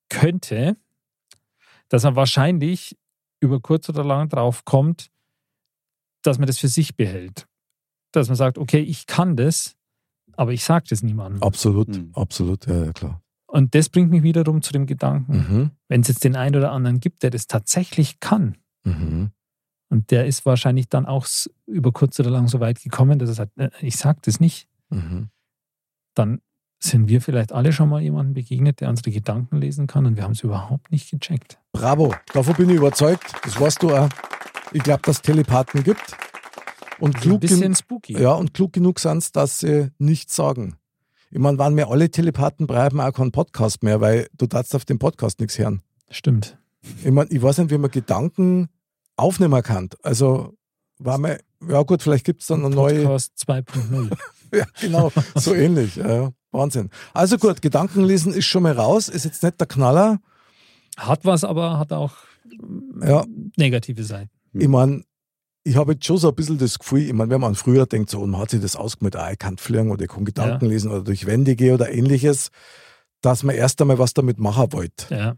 könnte, 0.09 0.77
dass 1.89 2.03
man 2.03 2.15
wahrscheinlich 2.15 2.97
über 3.39 3.59
kurz 3.59 3.89
oder 3.89 4.03
lang 4.03 4.29
drauf 4.29 4.65
kommt, 4.65 5.09
dass 6.23 6.37
man 6.39 6.47
das 6.47 6.57
für 6.57 6.67
sich 6.67 6.95
behält. 6.95 7.47
Dass 8.11 8.27
man 8.27 8.35
sagt, 8.35 8.57
okay, 8.57 8.79
ich 8.79 9.05
kann 9.07 9.35
das, 9.35 9.75
aber 10.33 10.53
ich 10.53 10.63
sage 10.63 10.85
das 10.89 11.03
niemandem. 11.03 11.43
absolut, 11.43 11.95
Hm. 11.95 12.11
absolut, 12.13 12.65
ja, 12.67 12.85
ja, 12.85 12.93
klar. 12.93 13.21
Und 13.47 13.75
das 13.75 13.89
bringt 13.89 14.09
mich 14.09 14.23
wiederum 14.23 14.61
zu 14.61 14.73
dem 14.73 14.85
Gedanken, 14.85 15.33
Mhm. 15.37 15.71
wenn 15.87 16.01
es 16.01 16.07
jetzt 16.07 16.23
den 16.23 16.35
einen 16.35 16.55
oder 16.55 16.71
anderen 16.71 16.99
gibt, 16.99 17.23
der 17.23 17.29
das 17.29 17.47
tatsächlich 17.47 18.19
kann, 18.19 18.57
Mhm. 18.83 19.31
Und 19.89 20.11
der 20.11 20.25
ist 20.25 20.45
wahrscheinlich 20.45 20.89
dann 20.89 21.05
auch 21.05 21.27
über 21.65 21.91
kurz 21.91 22.19
oder 22.19 22.29
lang 22.29 22.47
so 22.47 22.59
weit 22.59 22.81
gekommen, 22.81 23.19
dass 23.19 23.29
er 23.29 23.35
sagt, 23.35 23.57
äh, 23.57 23.69
ich 23.81 23.97
sage 23.97 24.19
das 24.23 24.39
nicht, 24.39 24.67
Mhm. 24.89 25.29
dann 26.13 26.41
sind 26.79 27.07
wir 27.07 27.21
vielleicht 27.21 27.51
alle 27.51 27.73
schon 27.73 27.89
mal 27.89 28.01
jemandem 28.01 28.33
begegnet, 28.35 28.79
der 28.81 28.89
unsere 28.89 29.09
Gedanken 29.11 29.57
lesen 29.57 29.87
kann 29.87 30.05
und 30.05 30.15
wir 30.17 30.23
haben 30.23 30.33
es 30.33 30.43
überhaupt 30.43 30.91
nicht 30.91 31.09
gecheckt. 31.09 31.57
Bravo, 31.71 32.13
davon 32.33 32.53
bin 32.55 32.69
ich 32.69 32.75
überzeugt. 32.75 33.23
Das 33.43 33.59
weißt 33.59 33.81
du 33.81 33.95
auch. 33.95 34.09
Ich 34.71 34.83
glaube, 34.83 35.01
dass 35.03 35.17
es 35.17 35.21
Telepathen 35.23 35.83
gibt. 35.83 36.15
Und 36.99 37.15
ein 37.15 37.21
klug, 37.21 37.41
gen 37.41 37.75
spooky. 37.75 38.13
ja, 38.13 38.31
und 38.33 38.53
klug 38.53 38.71
genug 38.73 38.99
sind 38.99 39.35
dass 39.35 39.59
sie 39.59 39.91
nichts 39.97 40.35
sagen. 40.35 40.75
Ich 41.31 41.39
meine, 41.39 41.57
waren 41.57 41.75
wir 41.75 41.89
alle 41.89 42.09
Telepathen, 42.09 42.67
brauchen 42.67 42.97
wir 42.97 43.07
auch 43.09 43.13
keinen 43.13 43.31
Podcast 43.31 43.83
mehr, 43.83 43.99
weil 43.99 44.27
du 44.37 44.45
darfst 44.47 44.75
auf 44.75 44.85
dem 44.85 44.99
Podcast 44.99 45.39
nichts 45.39 45.57
hören. 45.57 45.81
Stimmt. 46.09 46.57
Ich 47.03 47.11
meine, 47.11 47.29
ich 47.31 47.41
weiß 47.41 47.57
nicht, 47.57 47.71
wie 47.71 47.77
man 47.77 47.91
Gedanken 47.91 48.69
aufnehmen 49.17 49.61
kann. 49.63 49.89
Also 50.03 50.53
war 50.99 51.17
mir, 51.17 51.39
ja 51.67 51.81
gut, 51.83 52.01
vielleicht 52.03 52.25
gibt 52.25 52.41
es 52.41 52.47
dann 52.47 52.65
eine 52.65 52.73
neue. 52.75 53.01
Podcast 53.03 53.33
2.0. 53.47 54.11
Ja, 54.53 54.65
genau, 54.79 55.11
so 55.33 55.53
ähnlich. 55.55 55.95
Ja, 55.97 56.15
ja. 56.15 56.31
Wahnsinn. 56.51 56.89
Also 57.13 57.37
gut, 57.37 57.61
Gedankenlesen 57.61 58.31
ist 58.33 58.45
schon 58.45 58.63
mal 58.63 58.71
raus, 58.71 59.09
ist 59.09 59.25
jetzt 59.25 59.43
nicht 59.43 59.59
der 59.59 59.67
Knaller. 59.67 60.19
Hat 60.95 61.25
was, 61.25 61.43
aber 61.43 61.77
hat 61.77 61.91
auch 61.91 62.13
Ja. 63.01 63.25
negative 63.57 64.03
Seiten. 64.05 64.29
Ich 64.53 64.67
meine, 64.69 65.03
ich 65.63 65.75
habe 65.75 65.93
jetzt 65.93 66.05
schon 66.05 66.17
so 66.19 66.29
ein 66.29 66.35
bisschen 66.35 66.57
das 66.57 66.79
Gefühl, 66.79 67.01
ich 67.01 67.11
meine, 67.13 67.31
wenn 67.31 67.41
man 67.41 67.55
früher 67.55 67.85
denkt, 67.85 68.09
so, 68.11 68.21
und 68.21 68.29
man 68.29 68.39
hat 68.39 68.51
sich 68.51 68.61
das 68.61 68.77
ausgemacht, 68.77 69.17
ah, 69.17 69.31
ich 69.31 69.39
kann 69.39 69.57
fliegen 69.57 69.91
oder 69.91 70.03
ich 70.03 70.09
kann 70.11 70.23
Gedanken 70.23 70.65
Ja. 70.65 70.71
lesen 70.71 70.91
oder 70.91 71.01
durch 71.01 71.25
Wände 71.25 71.55
gehen 71.57 71.73
oder 71.73 71.91
ähnliches, 71.91 72.49
dass 73.21 73.43
man 73.43 73.55
erst 73.55 73.81
einmal 73.81 73.97
was 73.99 74.13
damit 74.13 74.39
machen 74.39 74.71
wollte. 74.71 75.13
Ja. 75.13 75.35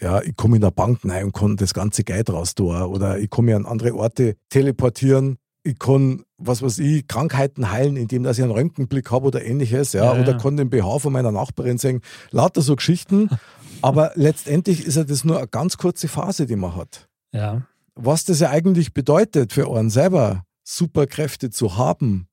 Ja, 0.00 0.20
ich 0.22 0.36
komme 0.36 0.56
in 0.56 0.64
eine 0.64 0.72
Bank 0.72 1.00
rein 1.04 1.24
und 1.26 1.32
kann 1.34 1.56
das 1.56 1.72
ganze 1.72 2.04
Geld 2.04 2.30
raus 2.30 2.54
tun 2.54 2.74
oder 2.82 3.18
ich 3.18 3.30
kann 3.30 3.44
mich 3.44 3.54
an 3.54 3.64
andere 3.66 3.94
Orte 3.94 4.36
teleportieren. 4.50 5.36
Ich 5.62 5.78
kann, 5.78 6.24
was 6.36 6.60
weiß 6.62 6.78
ich, 6.80 7.06
Krankheiten 7.08 7.70
heilen, 7.70 7.96
indem 7.96 8.22
dass 8.22 8.36
ich 8.36 8.44
einen 8.44 8.52
Röntgenblick 8.52 9.10
habe 9.10 9.26
oder 9.28 9.42
ähnliches, 9.44 9.94
ja, 9.94 10.12
Ja, 10.14 10.20
oder 10.20 10.32
ja. 10.32 10.38
kann 10.38 10.56
den 10.58 10.68
BH 10.68 10.98
von 10.98 11.12
meiner 11.12 11.32
Nachbarin 11.32 11.78
sehen. 11.78 12.00
Lauter 12.32 12.60
so 12.60 12.76
Geschichten. 12.76 13.30
Aber 13.82 14.12
letztendlich 14.14 14.84
ist 14.86 14.96
ja 14.96 15.04
das 15.04 15.24
nur 15.24 15.38
eine 15.38 15.48
ganz 15.48 15.76
kurze 15.78 16.08
Phase, 16.08 16.46
die 16.46 16.56
man 16.56 16.76
hat 16.76 17.08
Ja. 17.32 17.62
was 17.94 18.24
das 18.24 18.40
ja 18.40 18.50
eigentlich 18.50 18.92
bedeutet 18.94 19.52
für 19.52 19.70
einen 19.74 19.90
selber, 19.90 20.44
Superkräfte 20.64 21.50
zu 21.50 21.76
haben. 21.76 22.26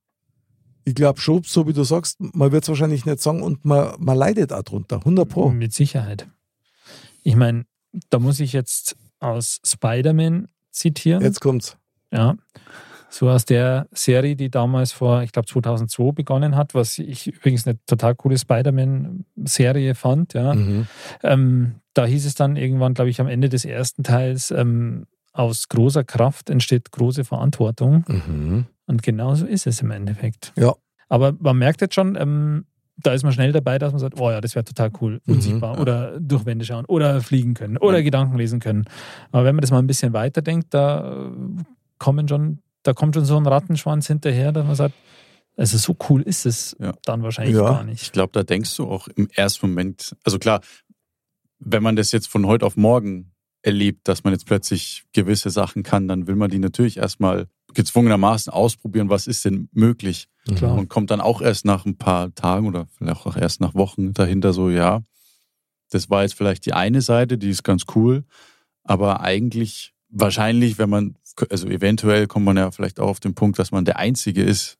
Ich 0.84 0.95
glaube 0.95 1.19
schon, 1.21 1.43
so 1.45 1.67
wie 1.67 1.74
du 1.74 1.84
sagst, 1.84 2.17
man 2.19 2.52
wird 2.52 2.63
es 2.63 2.69
wahrscheinlich 2.69 3.06
nicht 3.06 3.21
sagen 3.21 3.43
und 3.43 3.63
man, 3.65 3.93
man 4.00 4.17
leidet 4.17 4.52
auch 4.52 4.63
drunter. 4.63 4.97
100 4.97 5.28
Pro. 5.30 5.50
Mit 5.52 5.74
Sicherheit. 5.74 6.28
Ich 7.23 7.36
meine, 7.36 7.65
da 8.10 8.19
muss 8.19 8.39
ich 8.39 8.53
jetzt 8.53 8.95
aus 9.19 9.60
Spider-Man 9.65 10.47
zitieren. 10.71 11.21
Jetzt 11.21 11.41
kommt's. 11.41 11.77
Ja. 12.12 12.36
So 13.10 13.29
aus 13.29 13.43
der 13.43 13.88
Serie, 13.91 14.38
die 14.38 14.49
damals 14.49 14.93
vor, 14.93 15.21
ich 15.21 15.34
glaube, 15.34 15.47
2002 15.47 16.13
begonnen 16.13 16.55
hat, 16.55 16.73
was 16.73 16.97
ich 16.97 17.27
übrigens 17.27 17.67
eine 17.67 17.77
total 17.86 18.15
coole 18.15 18.38
Spider-Man-Serie 18.38 19.95
fand. 19.95 20.34
Ja. 20.34 20.53
Mhm. 20.53 20.88
Ähm, 21.21 21.75
da 21.93 22.05
hieß 22.05 22.25
es 22.25 22.36
dann 22.36 22.55
irgendwann, 22.55 22.93
glaube 22.93 23.10
ich, 23.10 23.19
am 23.19 23.27
Ende 23.27 23.49
des 23.49 23.65
ersten 23.65 24.03
Teils, 24.03 24.49
ähm, 24.51 25.07
aus 25.34 25.69
großer 25.69 26.03
Kraft 26.03 26.49
entsteht 26.49 26.91
große 26.91 27.23
Verantwortung. 27.23 28.05
Mhm. 28.07 28.65
Und 28.88 29.03
genau 29.03 29.36
so 29.36 29.45
ist 29.45 29.67
es 29.67 29.81
im 29.81 29.91
Endeffekt. 29.91 30.53
Ja. 30.57 30.75
Aber 31.10 31.34
man 31.39 31.57
merkt 31.57 31.81
jetzt 31.81 31.95
schon, 31.95 32.15
ähm, 32.15 32.65
da 33.04 33.14
ist 33.14 33.24
man 33.24 33.32
schnell 33.32 33.52
dabei, 33.52 33.78
dass 33.80 33.92
man 33.92 34.00
sagt, 34.00 34.20
oh 34.20 34.30
ja, 34.30 34.42
das 34.42 34.56
wäre 34.56 34.64
total 34.66 34.92
cool, 35.02 35.22
Mhm, 35.26 35.34
unsichtbar 35.36 35.76
ja. 35.76 35.82
oder 35.82 36.20
durch 36.20 36.46
Wände 36.46 36.66
schauen 36.66 36.86
oder 36.86 37.22
fliegen 37.22 37.54
können 37.54 37.78
oder 37.78 37.98
Ja. 37.98 38.04
Gedanken 38.04 38.38
lesen 38.38 38.60
können. 38.60 38.86
Aber 39.32 39.46
wenn 39.46 39.56
man 39.56 39.62
das 39.62 39.72
mal 39.72 39.80
ein 39.80 39.88
bisschen 39.88 40.14
weiterdenkt, 40.14 40.74
da 40.74 41.32
kommen 41.98 42.28
schon, 42.28 42.60
da 42.84 42.94
kommt 42.94 43.16
schon 43.16 43.26
so 43.26 43.38
ein 43.38 43.46
Rattenschwanz 43.46 44.08
hinterher, 44.08 44.52
dass 44.52 44.66
man 44.66 44.76
sagt, 44.76 44.96
also 45.58 45.78
so 45.78 45.96
cool 46.10 46.22
ist 46.22 46.46
es 46.46 46.76
Ja. 46.80 46.94
dann 47.06 47.24
wahrscheinlich 47.24 47.56
Ja. 47.56 47.64
gar 47.64 47.82
Ich 47.82 47.88
nicht. 47.88 48.14
glaube, 48.14 48.32
da 48.34 48.44
denkst 48.44 48.76
du 48.78 48.88
auch 48.88 49.08
im 49.10 49.28
ersten 49.36 49.68
Moment, 49.68 50.16
also 50.24 50.40
klar, 50.40 50.62
wenn 51.60 51.84
man 51.84 51.96
das 51.96 52.12
jetzt 52.12 52.28
von 52.28 52.48
heute 52.48 52.66
auf 52.66 52.76
morgen 52.78 53.32
erlebt, 53.62 54.08
dass 54.08 54.24
man 54.24 54.34
jetzt 54.34 54.48
plötzlich 54.48 55.04
gewisse 55.14 55.52
Sachen 55.52 55.84
kann, 55.84 56.08
dann 56.08 56.26
will 56.26 56.36
man 56.36 56.50
die 56.50 56.58
natürlich 56.58 56.98
erstmal 56.98 57.48
gezwungenermaßen 57.73 58.51
ausprobieren, 58.51 59.10
was 59.10 59.27
ist 59.27 59.45
denn 59.45 59.69
möglich. 59.71 60.27
Klar. 60.55 60.75
Und 60.77 60.89
kommt 60.89 61.12
dann 61.12 61.21
auch 61.21 61.41
erst 61.41 61.65
nach 61.65 61.86
ein 61.86 61.97
paar 61.97 62.34
Tagen 62.34 62.67
oder 62.67 62.88
vielleicht 62.97 63.25
auch 63.25 63.38
erst 63.38 63.62
nach 63.62 63.75
Wochen 63.75 64.13
dahinter 64.13 64.53
so, 64.53 64.69
ja, 64.69 65.03
das 65.91 66.10
war 66.10 66.23
jetzt 66.23 66.34
vielleicht 66.34 66.65
die 66.65 66.73
eine 66.73 67.01
Seite, 67.01 67.38
die 67.38 67.49
ist 67.49 67.63
ganz 67.63 67.84
cool, 67.95 68.23
aber 68.84 69.21
eigentlich 69.21 69.93
wahrscheinlich, 70.10 70.77
wenn 70.77 70.89
man, 70.89 71.15
also 71.49 71.67
eventuell 71.67 72.27
kommt 72.27 72.45
man 72.45 72.57
ja 72.57 72.71
vielleicht 72.71 72.99
auch 72.99 73.07
auf 73.07 73.19
den 73.19 73.36
Punkt, 73.36 73.60
dass 73.60 73.71
man 73.71 73.86
der 73.86 73.97
Einzige 73.97 74.41
ist, 74.43 74.77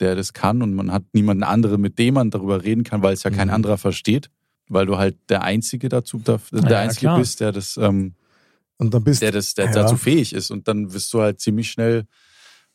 der 0.00 0.14
das 0.16 0.32
kann 0.32 0.60
und 0.62 0.74
man 0.74 0.92
hat 0.92 1.04
niemanden 1.12 1.42
anderen, 1.42 1.80
mit 1.80 1.98
dem 1.98 2.14
man 2.14 2.30
darüber 2.30 2.62
reden 2.62 2.84
kann, 2.84 3.02
weil 3.02 3.14
es 3.14 3.22
ja 3.22 3.30
kein 3.30 3.48
Mhm. 3.48 3.54
anderer 3.54 3.78
versteht, 3.78 4.30
weil 4.68 4.86
du 4.86 4.98
halt 4.98 5.16
der 5.28 5.42
Einzige 5.42 5.88
dazu, 5.88 6.18
der 6.18 6.40
ja, 6.52 6.78
Einzige 6.80 7.06
klar. 7.06 7.18
bist, 7.18 7.40
der 7.40 7.52
das, 7.52 7.76
ähm, 7.76 8.14
Und 8.78 8.92
dann 8.92 9.04
bist 9.04 9.22
der 9.22 9.32
das, 9.32 9.54
der 9.54 9.66
Ja. 9.66 9.72
dazu 9.72 9.96
fähig 9.96 10.34
ist 10.34 10.50
und 10.50 10.68
dann 10.68 10.92
wirst 10.92 11.12
du 11.14 11.20
halt 11.20 11.40
ziemlich 11.40 11.70
schnell 11.70 12.06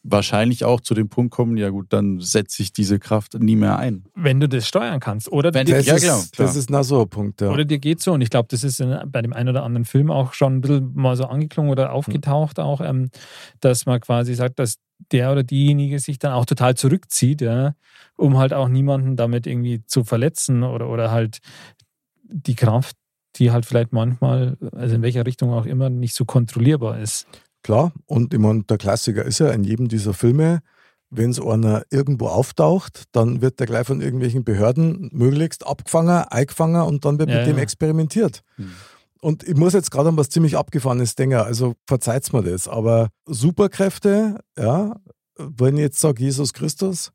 wahrscheinlich 0.03 0.65
auch 0.65 0.81
zu 0.81 0.93
dem 0.93 1.09
Punkt 1.09 1.31
kommen, 1.33 1.57
ja 1.57 1.69
gut, 1.69 1.87
dann 1.89 2.19
setze 2.19 2.63
ich 2.63 2.73
diese 2.73 2.97
Kraft 2.99 3.35
nie 3.39 3.55
mehr 3.55 3.77
ein. 3.77 4.03
Wenn 4.15 4.39
du 4.39 4.49
das 4.49 4.67
steuern 4.67 4.99
kannst. 4.99 5.31
Oder, 5.31 5.53
Wenn- 5.53 5.65
dir, 5.67 5.75
das, 5.75 5.85
Ja, 5.85 5.95
ist, 5.95 6.01
klar, 6.03 6.23
klar. 6.31 6.47
das 6.47 6.55
ist 6.55 6.69
noch 6.71 6.83
so 6.83 7.01
ein 7.01 7.09
Punkt. 7.09 7.41
Ja. 7.41 7.49
oder 7.51 7.65
dir 7.65 7.77
geht 7.79 8.01
so. 8.01 8.13
Und 8.13 8.21
ich 8.21 8.29
glaube, 8.31 8.47
das 8.49 8.63
ist 8.63 8.79
in, 8.81 8.97
bei 9.11 9.21
dem 9.21 9.33
einen 9.33 9.49
oder 9.49 9.63
anderen 9.63 9.85
Film 9.85 10.09
auch 10.09 10.33
schon 10.33 10.55
ein 10.57 10.61
bisschen 10.61 10.95
mal 10.95 11.15
so 11.15 11.25
angeklungen 11.25 11.71
oder 11.71 11.93
aufgetaucht 11.93 12.59
auch, 12.59 12.81
ähm, 12.81 13.09
dass 13.59 13.85
man 13.85 13.99
quasi 14.01 14.33
sagt, 14.33 14.57
dass 14.59 14.77
der 15.11 15.31
oder 15.31 15.43
diejenige 15.43 15.99
sich 15.99 16.17
dann 16.19 16.33
auch 16.33 16.45
total 16.45 16.75
zurückzieht, 16.75 17.41
ja, 17.41 17.75
um 18.17 18.37
halt 18.37 18.53
auch 18.53 18.69
niemanden 18.69 19.15
damit 19.15 19.45
irgendwie 19.47 19.83
zu 19.85 20.03
verletzen 20.03 20.63
oder, 20.63 20.89
oder 20.89 21.11
halt 21.11 21.39
die 22.23 22.55
Kraft, 22.55 22.95
die 23.35 23.51
halt 23.51 23.65
vielleicht 23.65 23.93
manchmal, 23.93 24.57
also 24.73 24.95
in 24.95 25.01
welcher 25.01 25.25
Richtung 25.25 25.51
auch 25.53 25.65
immer, 25.65 25.89
nicht 25.89 26.15
so 26.15 26.25
kontrollierbar 26.25 26.99
ist. 26.99 27.27
Klar, 27.63 27.91
und 28.05 28.33
ich 28.33 28.39
meine, 28.39 28.63
der 28.63 28.77
Klassiker 28.77 29.23
ist 29.23 29.39
ja 29.39 29.49
in 29.51 29.63
jedem 29.63 29.87
dieser 29.87 30.13
Filme, 30.13 30.61
wenn 31.09 31.29
es 31.31 31.39
einer 31.41 31.83
irgendwo 31.91 32.27
auftaucht, 32.27 33.03
dann 33.11 33.41
wird 33.41 33.59
der 33.59 33.67
gleich 33.67 33.85
von 33.85 34.01
irgendwelchen 34.01 34.43
Behörden 34.43 35.09
möglichst 35.11 35.67
abgefangen, 35.67 36.23
eingefangen 36.29 36.81
und 36.83 37.03
dann 37.05 37.19
wird 37.19 37.29
Ja, 37.29 37.37
mit 37.39 37.47
dem 37.47 37.57
ja. 37.57 37.63
experimentiert. 37.63 38.43
Hm. 38.55 38.71
Und 39.19 39.43
ich 39.47 39.55
muss 39.55 39.73
jetzt 39.73 39.91
gerade 39.91 40.09
an 40.09 40.17
was 40.17 40.29
ziemlich 40.29 40.57
Abgefahrenes 40.57 41.13
denken, 41.15 41.35
also 41.35 41.75
verzeiht's 41.85 42.31
mir 42.33 42.41
das, 42.41 42.67
aber 42.67 43.09
Superkräfte, 43.27 44.39
ja, 44.57 44.95
wenn 45.37 45.75
ich 45.75 45.81
jetzt 45.81 45.99
sage 45.99 46.23
Jesus 46.23 46.53
Christus, 46.53 47.11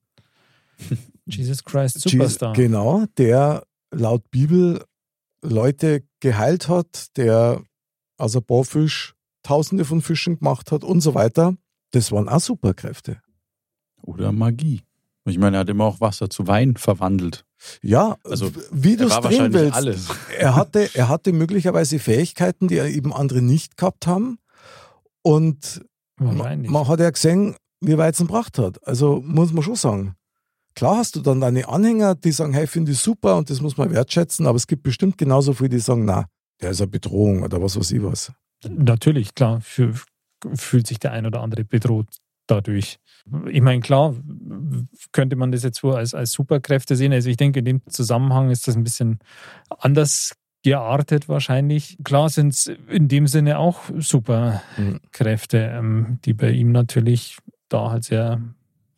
Jesus 1.27 1.65
Christ 1.65 1.97
Jesus- 1.97 2.13
Superstar. 2.13 2.53
Genau, 2.53 3.07
der 3.17 3.65
laut 3.91 4.31
Bibel 4.31 4.85
Leute 5.43 6.05
geheilt 6.21 6.69
hat, 6.69 7.17
der 7.17 7.63
aus 8.19 8.37
ein 8.37 8.45
paar 8.45 8.65
Fisch 8.65 9.15
Tausende 9.47 9.85
von 9.85 10.03
Fischen 10.03 10.39
gemacht 10.39 10.73
hat 10.73 10.83
und 10.83 11.01
so 11.01 11.15
weiter. 11.15 11.55
Das 11.93 12.11
waren 12.11 12.29
auch 12.29 12.41
Superkräfte. 12.41 13.21
Oder 14.03 14.33
Magie. 14.33 14.83
Ich 15.25 15.39
meine, 15.39 15.57
er 15.57 15.61
hat 15.61 15.69
immer 15.69 15.85
auch 15.85 16.01
Wasser 16.01 16.29
zu 16.31 16.47
Wein 16.47 16.77
verwandelt. 16.77 17.45
Ja, 17.83 18.17
Also, 18.25 18.51
wie 18.71 18.97
du 18.97 19.05
Er 19.05 19.09
es 19.09 19.15
drehen 19.15 19.25
wahrscheinlich 19.25 19.61
willst. 19.61 19.75
alles. 19.77 20.09
Er 20.39 20.55
hatte, 20.57 20.91
er 20.95 21.09
hatte 21.09 21.33
möglicherweise 21.33 21.99
Fähigkeiten, 21.99 22.69
die 22.69 22.77
eben 22.79 23.13
andere 23.13 23.41
nicht 23.41 23.77
gehabt 23.77 24.07
haben. 24.07 24.39
Und 25.23 25.85
man 26.19 26.89
hat 26.89 27.01
ja 27.01 27.11
gesehen, 27.11 27.55
wie 27.81 27.99
weit 27.99 28.15
es 28.15 28.21
ihn 28.21 28.27
gebracht 28.27 28.59
hat. 28.59 28.85
Also 28.87 29.21
muss 29.25 29.53
man 29.53 29.63
schon 29.63 29.77
sagen. 29.77 30.15
Klar 30.75 30.99
hast 30.99 31.17
du 31.17 31.21
dann 31.21 31.41
deine 31.41 31.69
Anhänger, 31.69 32.15
die 32.15 32.33
sagen, 32.33 32.53
hey, 32.53 32.67
finde 32.67 32.93
ich 32.93 32.99
super 32.99 33.37
und 33.37 33.49
das 33.49 33.61
muss 33.61 33.77
man 33.77 33.91
wertschätzen, 33.93 34.47
aber 34.47 34.57
es 34.57 34.67
gibt 34.67 34.83
bestimmt 34.83 35.17
genauso 35.19 35.55
viele, 35.55 35.71
die 35.71 35.79
sagen, 35.79 36.05
na, 36.05 36.27
der 36.61 36.71
ist 36.73 36.81
eine 36.83 36.89
Bedrohung 36.89 37.43
oder 37.43 37.63
was 37.63 37.79
weiß 37.79 37.93
ich 37.93 38.03
was. 38.03 38.33
Natürlich, 38.71 39.35
klar, 39.35 39.61
für, 39.61 39.95
fühlt 40.55 40.87
sich 40.87 40.99
der 40.99 41.13
ein 41.13 41.27
oder 41.27 41.43
andere 41.43 41.65
bedroht 41.65 42.09
dadurch. 42.47 42.99
Ich 43.51 43.61
meine, 43.61 43.81
klar, 43.81 44.15
könnte 45.13 45.37
man 45.37 45.51
das 45.51 45.65
jetzt 45.65 45.81
so 45.81 45.93
als, 45.93 46.15
als 46.15 46.33
Superkräfte 46.33 46.95
sehen. 46.95 47.13
Also 47.13 47.29
ich 47.29 47.37
denke, 47.37 47.59
in 47.59 47.65
dem 47.65 47.83
Zusammenhang 47.89 48.51
ist 48.51 48.69
das 48.69 48.77
ein 48.77 48.85
bisschen 48.85 49.19
anders 49.69 50.37
geartet 50.63 51.29
wahrscheinlich. 51.29 51.97
Klar 52.05 52.29
sind 52.29 52.53
es 52.53 52.67
in 52.89 53.09
dem 53.09 53.27
Sinne 53.27 53.59
auch 53.59 53.83
Superkräfte, 53.97 55.59
ähm, 55.59 56.19
die 56.25 56.35
bei 56.35 56.51
ihm 56.51 56.73
natürlich 56.73 57.39
da 57.69 57.91
halt 57.91 58.05
sehr 58.05 58.41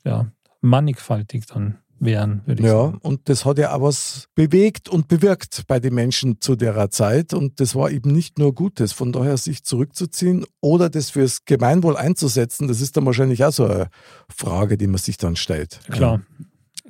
ja, 0.04 0.30
mannigfaltig 0.60 1.46
dann 1.46 1.78
wären, 2.00 2.42
würde 2.46 2.62
ich 2.62 2.66
Ja, 2.68 2.76
sagen. 2.86 2.98
und 3.02 3.28
das 3.28 3.44
hat 3.44 3.58
ja 3.58 3.74
auch 3.74 3.82
was 3.82 4.28
bewegt 4.34 4.88
und 4.88 5.08
bewirkt 5.08 5.64
bei 5.66 5.80
den 5.80 5.94
Menschen 5.94 6.40
zu 6.40 6.56
der 6.56 6.90
Zeit. 6.90 7.34
Und 7.34 7.60
das 7.60 7.74
war 7.74 7.90
eben 7.90 8.12
nicht 8.12 8.38
nur 8.38 8.54
Gutes. 8.54 8.92
Von 8.92 9.12
daher 9.12 9.36
sich 9.36 9.64
zurückzuziehen 9.64 10.44
oder 10.60 10.88
das 10.90 11.10
fürs 11.10 11.44
Gemeinwohl 11.44 11.96
einzusetzen, 11.96 12.68
das 12.68 12.80
ist 12.80 12.96
dann 12.96 13.06
wahrscheinlich 13.06 13.44
auch 13.44 13.52
so 13.52 13.64
eine 13.66 13.88
Frage, 14.28 14.76
die 14.78 14.86
man 14.86 14.98
sich 14.98 15.16
dann 15.16 15.36
stellt. 15.36 15.80
Klar, 15.90 16.20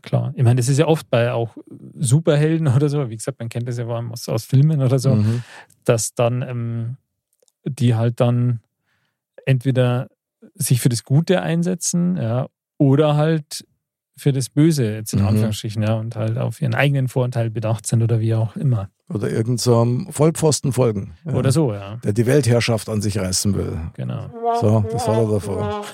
klar. 0.03 0.33
Ich 0.37 0.43
meine, 0.45 0.57
das 0.57 0.69
ist 0.69 0.79
ja 0.79 0.87
oft 0.87 1.09
bei 1.11 1.33
auch 1.33 1.57
Superhelden 1.99 2.69
oder 2.77 2.89
so, 2.89 3.09
wie 3.11 3.17
gesagt, 3.17 3.39
man 3.39 3.49
kennt 3.49 3.69
das 3.69 3.79
ja 3.79 3.87
aus, 3.87 4.29
aus 4.29 4.45
Filmen 4.45 4.83
oder 4.83 4.99
so, 4.99 5.15
Mhm. 5.15 5.43
dass 5.85 6.15
dann 6.15 6.43
ähm, 6.43 6.97
die 7.65 7.95
halt 7.95 8.21
dann 8.21 8.61
entweder 9.47 10.09
sich 10.55 10.81
für 10.81 10.89
das 10.89 11.05
Gute 11.05 11.43
einsetzen, 11.43 12.17
ja, 12.17 12.47
oder 12.79 13.17
halt 13.17 13.67
für 14.19 14.33
das 14.33 14.51
Böse, 14.51 14.93
jetzt 14.95 15.13
in 15.15 15.21
Mhm. 15.21 15.29
Anführungsstrichen, 15.29 15.83
ja, 15.83 15.95
und 15.95 16.17
halt 16.17 16.37
auf 16.39 16.61
ihren 16.61 16.75
eigenen 16.75 17.09
Vorteil 17.09 17.51
bedacht 17.51 17.87
sind 17.87 18.03
oder 18.03 18.21
wie 18.21 18.35
auch 18.35 18.57
immer. 18.57 18.91
Oder 19.09 19.31
irgend 19.31 19.59
so 19.61 19.87
Vollpfosten 20.11 20.73
folgen. 20.73 21.15
Ja. 21.25 21.33
Oder 21.35 21.51
so, 21.51 21.73
ja. 21.73 21.97
Der 22.05 22.13
die 22.13 22.27
Weltherrschaft 22.27 22.91
an 22.91 23.01
sich 23.01 23.19
reißen 23.19 23.55
will. 23.55 23.79
Genau. 23.95 24.29
So, 24.61 24.85
das 24.93 25.09
hat 25.09 25.17
er 25.17 25.29
davor. 25.31 25.85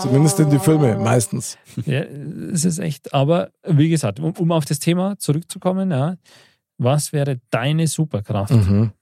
Zumindest 0.00 0.38
in 0.40 0.50
die 0.50 0.58
Filme, 0.58 0.96
meistens. 0.98 1.56
Ja, 1.86 2.00
es 2.02 2.64
ist 2.66 2.78
echt, 2.80 3.14
aber 3.14 3.50
wie 3.66 3.88
gesagt, 3.88 4.20
um, 4.20 4.32
um 4.32 4.52
auf 4.52 4.66
das 4.66 4.78
Thema 4.78 5.18
zurückzukommen, 5.18 5.90
ja, 5.90 6.16
was 6.76 7.12
wäre 7.14 7.40
deine 7.50 7.86
Superkraft? 7.86 8.52
Mhm. 8.52 8.92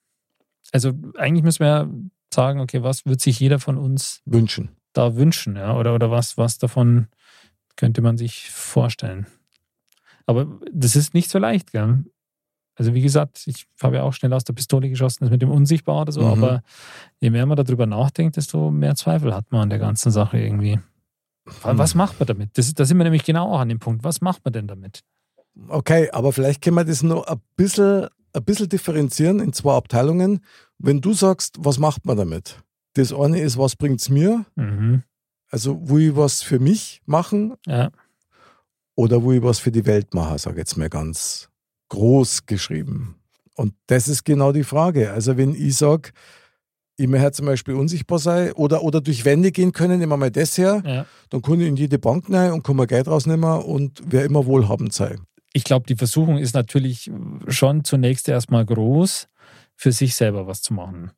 Also 0.70 0.92
eigentlich 1.18 1.42
müssen 1.42 1.61
wir 1.61 1.66
ja 1.66 1.88
sagen, 2.32 2.61
okay, 2.61 2.82
was 2.82 3.05
wird 3.07 3.20
sich 3.20 3.40
jeder 3.40 3.59
von 3.59 3.76
uns 3.76 4.20
Wünschen. 4.24 4.70
da 4.92 5.16
wünschen, 5.16 5.57
ja? 5.57 5.76
Oder, 5.76 5.94
oder 5.94 6.11
was, 6.11 6.38
was 6.38 6.59
davon 6.59 7.09
könnte 7.77 8.03
man 8.03 8.16
sich 8.18 8.51
vorstellen? 8.51 9.27
Aber 10.27 10.61
das 10.73 10.97
ist 10.97 11.14
nicht 11.14 11.31
so 11.31 11.39
leicht, 11.39 11.73
gell? 11.73 12.05
Also 12.75 12.95
wie 12.95 13.03
gesagt, 13.03 13.43
ich 13.47 13.66
habe 13.83 13.97
ja 13.97 14.03
auch 14.03 14.14
schnell 14.14 14.33
aus 14.33 14.45
der 14.45 14.55
Pistole 14.55 14.89
geschossen, 14.89 15.18
das 15.25 15.31
mit 15.31 15.43
dem 15.43 15.51
Unsichtbar 15.51 16.03
oder 16.03 16.12
so, 16.12 16.23
Mhm. 16.23 16.29
aber 16.29 16.62
je 17.20 17.31
mehr 17.31 17.45
man 17.45 17.57
darüber 17.57 17.87
nachdenkt, 17.87 18.37
desto 18.37 18.70
mehr 18.70 18.95
Zweifel 18.95 19.35
hat 19.35 19.53
man 19.53 19.62
an 19.62 19.70
der 19.70 19.79
ganzen 19.79 20.11
Sache 20.11 20.39
irgendwie. 20.39 20.75
Hm. 20.75 20.83
Was 21.79 21.95
macht 21.95 22.18
man 22.20 22.27
damit? 22.29 22.57
Das, 22.57 22.73
da 22.73 22.85
sind 22.85 22.97
wir 22.99 23.05
nämlich 23.05 23.25
genau 23.25 23.53
auch 23.53 23.61
an 23.61 23.68
dem 23.68 23.79
Punkt. 23.81 24.05
Was 24.05 24.20
macht 24.20 24.45
man 24.45 24.53
denn 24.53 24.68
damit? 24.68 25.03
Okay, 25.68 26.09
aber 26.12 26.33
vielleicht 26.33 26.62
können 26.62 26.77
wir 26.77 26.85
das 26.85 27.03
noch 27.03 27.27
ein 27.27 27.41
bisschen, 27.57 28.07
ein 28.33 28.45
bisschen 28.45 28.68
differenzieren 28.68 29.41
in 29.41 29.53
zwei 29.53 29.75
Abteilungen. 29.75 30.41
Wenn 30.79 31.01
du 31.01 31.12
sagst, 31.12 31.57
was 31.59 31.79
macht 31.79 32.07
man 32.07 32.16
damit? 32.16 32.62
Das 32.95 33.12
eine 33.12 33.41
ist, 33.41 33.59
was 33.59 33.77
bringt 33.77 34.01
es 34.01 34.09
mir? 34.09 34.47
Mhm. 34.55 35.03
Also, 35.53 35.78
wo 35.80 35.98
ich 35.98 36.16
was 36.16 36.42
für 36.42 36.59
mich 36.59 37.00
machen 37.07 37.55
Ja, 37.66 37.92
oder 38.94 39.22
wo 39.22 39.32
ich 39.32 39.42
was 39.42 39.59
für 39.59 39.70
die 39.70 39.86
Welt 39.86 40.14
mache, 40.14 40.38
sage 40.38 40.59
jetzt 40.59 40.76
mal 40.76 40.88
ganz 40.88 41.48
groß 41.88 42.46
geschrieben. 42.46 43.16
Und 43.55 43.74
das 43.86 44.09
ist 44.09 44.24
genau 44.24 44.53
die 44.53 44.64
Frage. 44.64 45.12
Also, 45.12 45.36
wenn 45.36 45.55
ich 45.55 45.76
sage, 45.76 46.11
ich 46.96 47.07
möchte 47.07 47.32
zum 47.32 47.46
Beispiel 47.46 47.74
unsichtbar 47.74 48.18
sein 48.18 48.53
oder, 48.53 48.82
oder 48.82 49.00
durch 49.00 49.24
Wände 49.24 49.53
gehen 49.53 49.72
können, 49.72 49.98
nehmen 49.98 50.12
wir 50.12 50.16
mal 50.16 50.30
das 50.30 50.57
her, 50.59 50.82
ja. 50.84 51.07
dann 51.30 51.42
kann 51.42 51.61
ich 51.61 51.68
in 51.68 51.76
jede 51.76 51.98
Bank 51.98 52.30
rein 52.30 52.53
und 52.53 52.62
kann 52.64 52.76
mir 52.76 52.86
Geld 52.86 53.09
rausnehmen 53.09 53.62
und 53.62 54.03
wer 54.05 54.24
immer 54.24 54.46
wohlhabend 54.46 54.92
sein. 54.92 55.20
ich 55.53 55.64
glaube, 55.64 55.86
die 55.86 55.96
Versuchung 55.96 56.38
ist 56.38 56.55
natürlich 56.55 57.11
schon 57.48 57.84
zunächst 57.84 58.28
erstmal 58.28 58.64
groß, 58.64 59.28
für 59.74 59.92
sich 59.92 60.14
selber 60.14 60.46
was 60.46 60.62
zu 60.62 60.74
machen. 60.74 61.11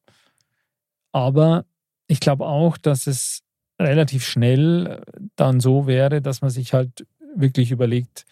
Aber 1.13 1.67
ich 2.07 2.21
glaube 2.21 2.47
auch, 2.47 2.77
dass 2.77 3.07
es 3.07 3.41
relativ 3.81 4.25
schnell 4.25 5.03
dann 5.37 5.61
so 5.61 5.87
wäre, 5.87 6.21
dass 6.23 6.41
man 6.43 6.51
sich 6.51 6.73
halt 6.75 7.07
wirklich 7.37 7.71
überlegt, 7.71 8.25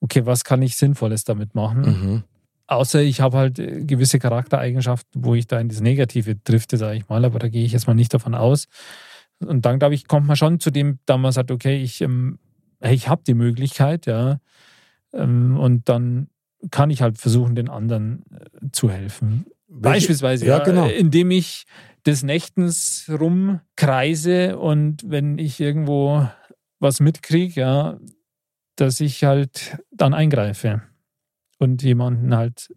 okay, 0.00 0.24
was 0.26 0.44
kann 0.44 0.62
ich 0.62 0.76
Sinnvolles 0.76 1.24
damit 1.24 1.54
machen? 1.54 1.80
Mhm. 1.80 2.22
Außer 2.66 3.00
ich 3.02 3.20
habe 3.20 3.36
halt 3.38 3.58
äh, 3.58 3.84
gewisse 3.84 4.18
Charaktereigenschaften, 4.18 5.24
wo 5.24 5.34
ich 5.34 5.46
da 5.46 5.58
in 5.58 5.68
das 5.68 5.80
Negative 5.80 6.36
drifte, 6.36 6.76
sage 6.76 6.98
ich 6.98 7.08
mal, 7.08 7.24
aber 7.24 7.38
da 7.38 7.48
gehe 7.48 7.64
ich 7.64 7.72
jetzt 7.72 7.86
mal 7.86 7.94
nicht 7.94 8.12
davon 8.12 8.34
aus. 8.34 8.66
Und 9.40 9.64
dann, 9.64 9.78
glaube 9.78 9.94
ich, 9.94 10.06
kommt 10.08 10.26
man 10.26 10.36
schon 10.36 10.60
zu 10.60 10.70
dem, 10.70 10.98
da 11.06 11.16
man 11.16 11.32
sagt, 11.32 11.50
okay, 11.50 11.80
ich, 11.82 12.00
ähm, 12.00 12.38
ich 12.80 13.08
habe 13.08 13.22
die 13.26 13.34
Möglichkeit, 13.34 14.06
ja, 14.06 14.40
ähm, 15.12 15.56
und 15.58 15.88
dann 15.88 16.28
kann 16.70 16.90
ich 16.90 17.02
halt 17.02 17.18
versuchen, 17.18 17.54
den 17.54 17.68
anderen 17.68 18.24
äh, 18.32 18.66
zu 18.72 18.90
helfen. 18.90 19.46
Welche- 19.68 19.80
Beispielsweise, 19.98 20.46
ja, 20.46 20.58
ja, 20.58 20.64
genau. 20.64 20.86
äh, 20.86 20.96
indem 20.96 21.30
ich 21.30 21.64
des 22.06 22.22
Nächtens 22.22 23.10
rumkreise 23.10 24.58
und 24.58 25.02
wenn 25.08 25.38
ich 25.38 25.60
irgendwo 25.60 26.28
was 26.80 27.00
mitkriege, 27.00 27.60
ja, 27.60 27.98
dass 28.76 29.00
ich 29.00 29.24
halt 29.24 29.76
dann 29.90 30.14
eingreife 30.14 30.82
und 31.58 31.82
jemanden 31.82 32.34
halt 32.36 32.68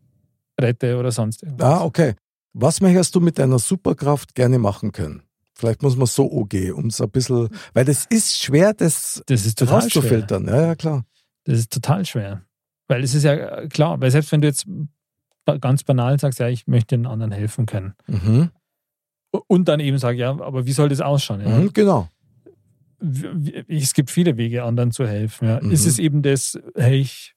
rette 0.59 0.97
oder 0.97 1.11
sonst 1.11 1.43
irgendwas. 1.43 1.67
Ah, 1.67 1.83
okay. 1.83 2.15
Was 2.53 2.81
möchtest 2.81 3.15
du 3.15 3.19
mit 3.21 3.37
deiner 3.39 3.59
Superkraft 3.59 4.35
gerne 4.35 4.59
machen 4.59 4.91
können? 4.91 5.23
Vielleicht 5.55 5.83
muss 5.83 5.95
man 5.95 6.07
so 6.07 6.25
umgehen, 6.25 6.73
um 6.73 6.87
es 6.87 6.99
ein 6.99 7.09
bisschen, 7.11 7.49
weil 7.73 7.85
das 7.85 8.05
ist 8.07 8.41
schwer, 8.41 8.73
das 8.73 9.21
Das 9.27 9.45
ist 9.45 9.59
total 9.59 9.81
schwer. 9.81 9.83
rauszufiltern. 10.01 10.47
Ja, 10.47 10.61
ja, 10.61 10.75
klar. 10.75 11.05
Das 11.45 11.59
ist 11.59 11.71
total 11.71 12.05
schwer. 12.05 12.41
Weil 12.87 13.03
es 13.03 13.13
ist 13.13 13.23
ja 13.23 13.33
äh, 13.33 13.67
klar, 13.67 14.01
weil 14.01 14.11
selbst 14.11 14.31
wenn 14.31 14.41
du 14.41 14.47
jetzt 14.47 14.65
ganz 15.59 15.83
banal 15.83 16.19
sagst, 16.19 16.39
ja, 16.39 16.47
ich 16.49 16.67
möchte 16.67 16.97
den 16.97 17.05
anderen 17.05 17.31
helfen 17.31 17.65
können. 17.67 17.93
Mhm. 18.07 18.49
Und 19.47 19.67
dann 19.67 19.79
eben 19.79 19.97
sag, 19.97 20.17
ja, 20.17 20.31
aber 20.31 20.65
wie 20.65 20.71
soll 20.73 20.89
das 20.89 21.01
ausschauen? 21.01 21.41
Ja? 21.41 21.59
Mhm, 21.59 21.73
genau. 21.73 22.07
Es 23.67 23.93
gibt 23.93 24.11
viele 24.11 24.37
Wege, 24.37 24.63
anderen 24.63 24.91
zu 24.91 25.07
helfen. 25.07 25.47
Ja. 25.47 25.59
Mhm. 25.61 25.71
Ist 25.71 25.85
es 25.87 25.97
eben 25.99 26.21
das, 26.21 26.59
hey, 26.75 26.99
ich 26.99 27.33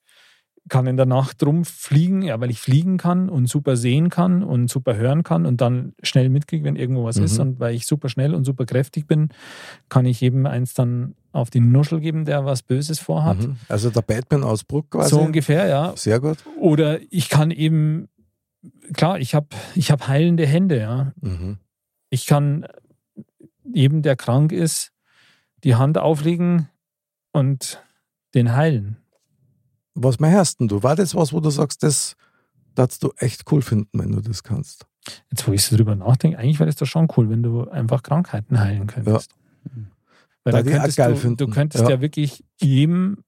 kann 0.68 0.86
in 0.86 0.96
der 0.96 1.06
Nacht 1.06 1.42
rumfliegen, 1.44 2.22
ja, 2.22 2.40
weil 2.40 2.50
ich 2.50 2.58
fliegen 2.58 2.96
kann 2.96 3.28
und 3.28 3.48
super 3.48 3.76
sehen 3.76 4.08
kann 4.08 4.42
und 4.42 4.70
super 4.70 4.96
hören 4.96 5.22
kann 5.22 5.44
und 5.44 5.60
dann 5.60 5.92
schnell 6.02 6.30
mitkriege, 6.30 6.64
wenn 6.64 6.76
irgendwo 6.76 7.04
was 7.04 7.18
Mhm. 7.18 7.24
ist. 7.24 7.38
Und 7.38 7.60
weil 7.60 7.74
ich 7.74 7.86
super 7.86 8.08
schnell 8.08 8.34
und 8.34 8.44
super 8.44 8.64
kräftig 8.64 9.06
bin, 9.06 9.28
kann 9.88 10.06
ich 10.06 10.20
jedem 10.22 10.46
eins 10.46 10.72
dann 10.74 11.14
auf 11.32 11.50
die 11.50 11.60
Nuschel 11.60 12.00
geben, 12.00 12.24
der 12.24 12.44
was 12.46 12.62
Böses 12.62 12.98
vorhat. 12.98 13.38
Mhm. 13.46 13.56
Also 13.68 13.90
der 13.90 14.02
Batman 14.02 14.42
aus 14.42 14.64
Bruck 14.64 14.90
quasi. 14.90 15.10
So 15.10 15.20
ungefähr, 15.20 15.66
ja. 15.66 15.92
Sehr 15.96 16.18
gut. 16.18 16.38
Oder 16.58 16.98
ich 17.10 17.28
kann 17.28 17.50
eben, 17.50 18.08
klar, 18.94 19.18
ich 19.18 19.34
habe 19.34 19.48
ich 19.74 19.90
hab 19.90 20.08
heilende 20.08 20.46
Hände, 20.46 20.78
ja. 20.78 21.12
Mhm. 21.20 21.58
Ich 22.14 22.26
kann 22.26 22.64
jedem, 23.64 24.02
der 24.02 24.14
krank 24.14 24.52
ist, 24.52 24.92
die 25.64 25.74
Hand 25.74 25.98
auflegen 25.98 26.68
und 27.32 27.82
den 28.34 28.54
heilen. 28.54 28.98
Was 29.94 30.20
denn 30.60 30.68
du? 30.68 30.84
War 30.84 30.94
das 30.94 31.16
was, 31.16 31.32
wo 31.32 31.40
du 31.40 31.50
sagst, 31.50 31.82
das 31.82 32.14
darfst 32.76 33.02
du 33.02 33.10
echt 33.18 33.50
cool 33.50 33.62
finden, 33.62 33.98
wenn 33.98 34.12
du 34.12 34.20
das 34.20 34.44
kannst? 34.44 34.86
Jetzt, 35.32 35.48
wo 35.48 35.52
ich 35.52 35.64
so 35.64 35.76
drüber 35.76 35.96
nachdenke, 35.96 36.38
eigentlich 36.38 36.60
wäre 36.60 36.68
das 36.68 36.76
doch 36.76 36.86
schon 36.86 37.08
cool, 37.16 37.28
wenn 37.30 37.42
du 37.42 37.68
einfach 37.68 38.04
Krankheiten 38.04 38.60
heilen 38.60 38.86
könntest. 38.86 39.34
Weil 40.44 40.52
Da 40.52 40.62
da 40.62 40.70
könntest 40.70 40.96
geil 40.96 41.10
du, 41.14 41.16
finden. 41.18 41.36
du 41.38 41.48
könntest 41.48 41.82
Ja. 41.84 41.90
ja, 41.90 42.00
wirklich 42.00 42.44
jedem 42.60 43.24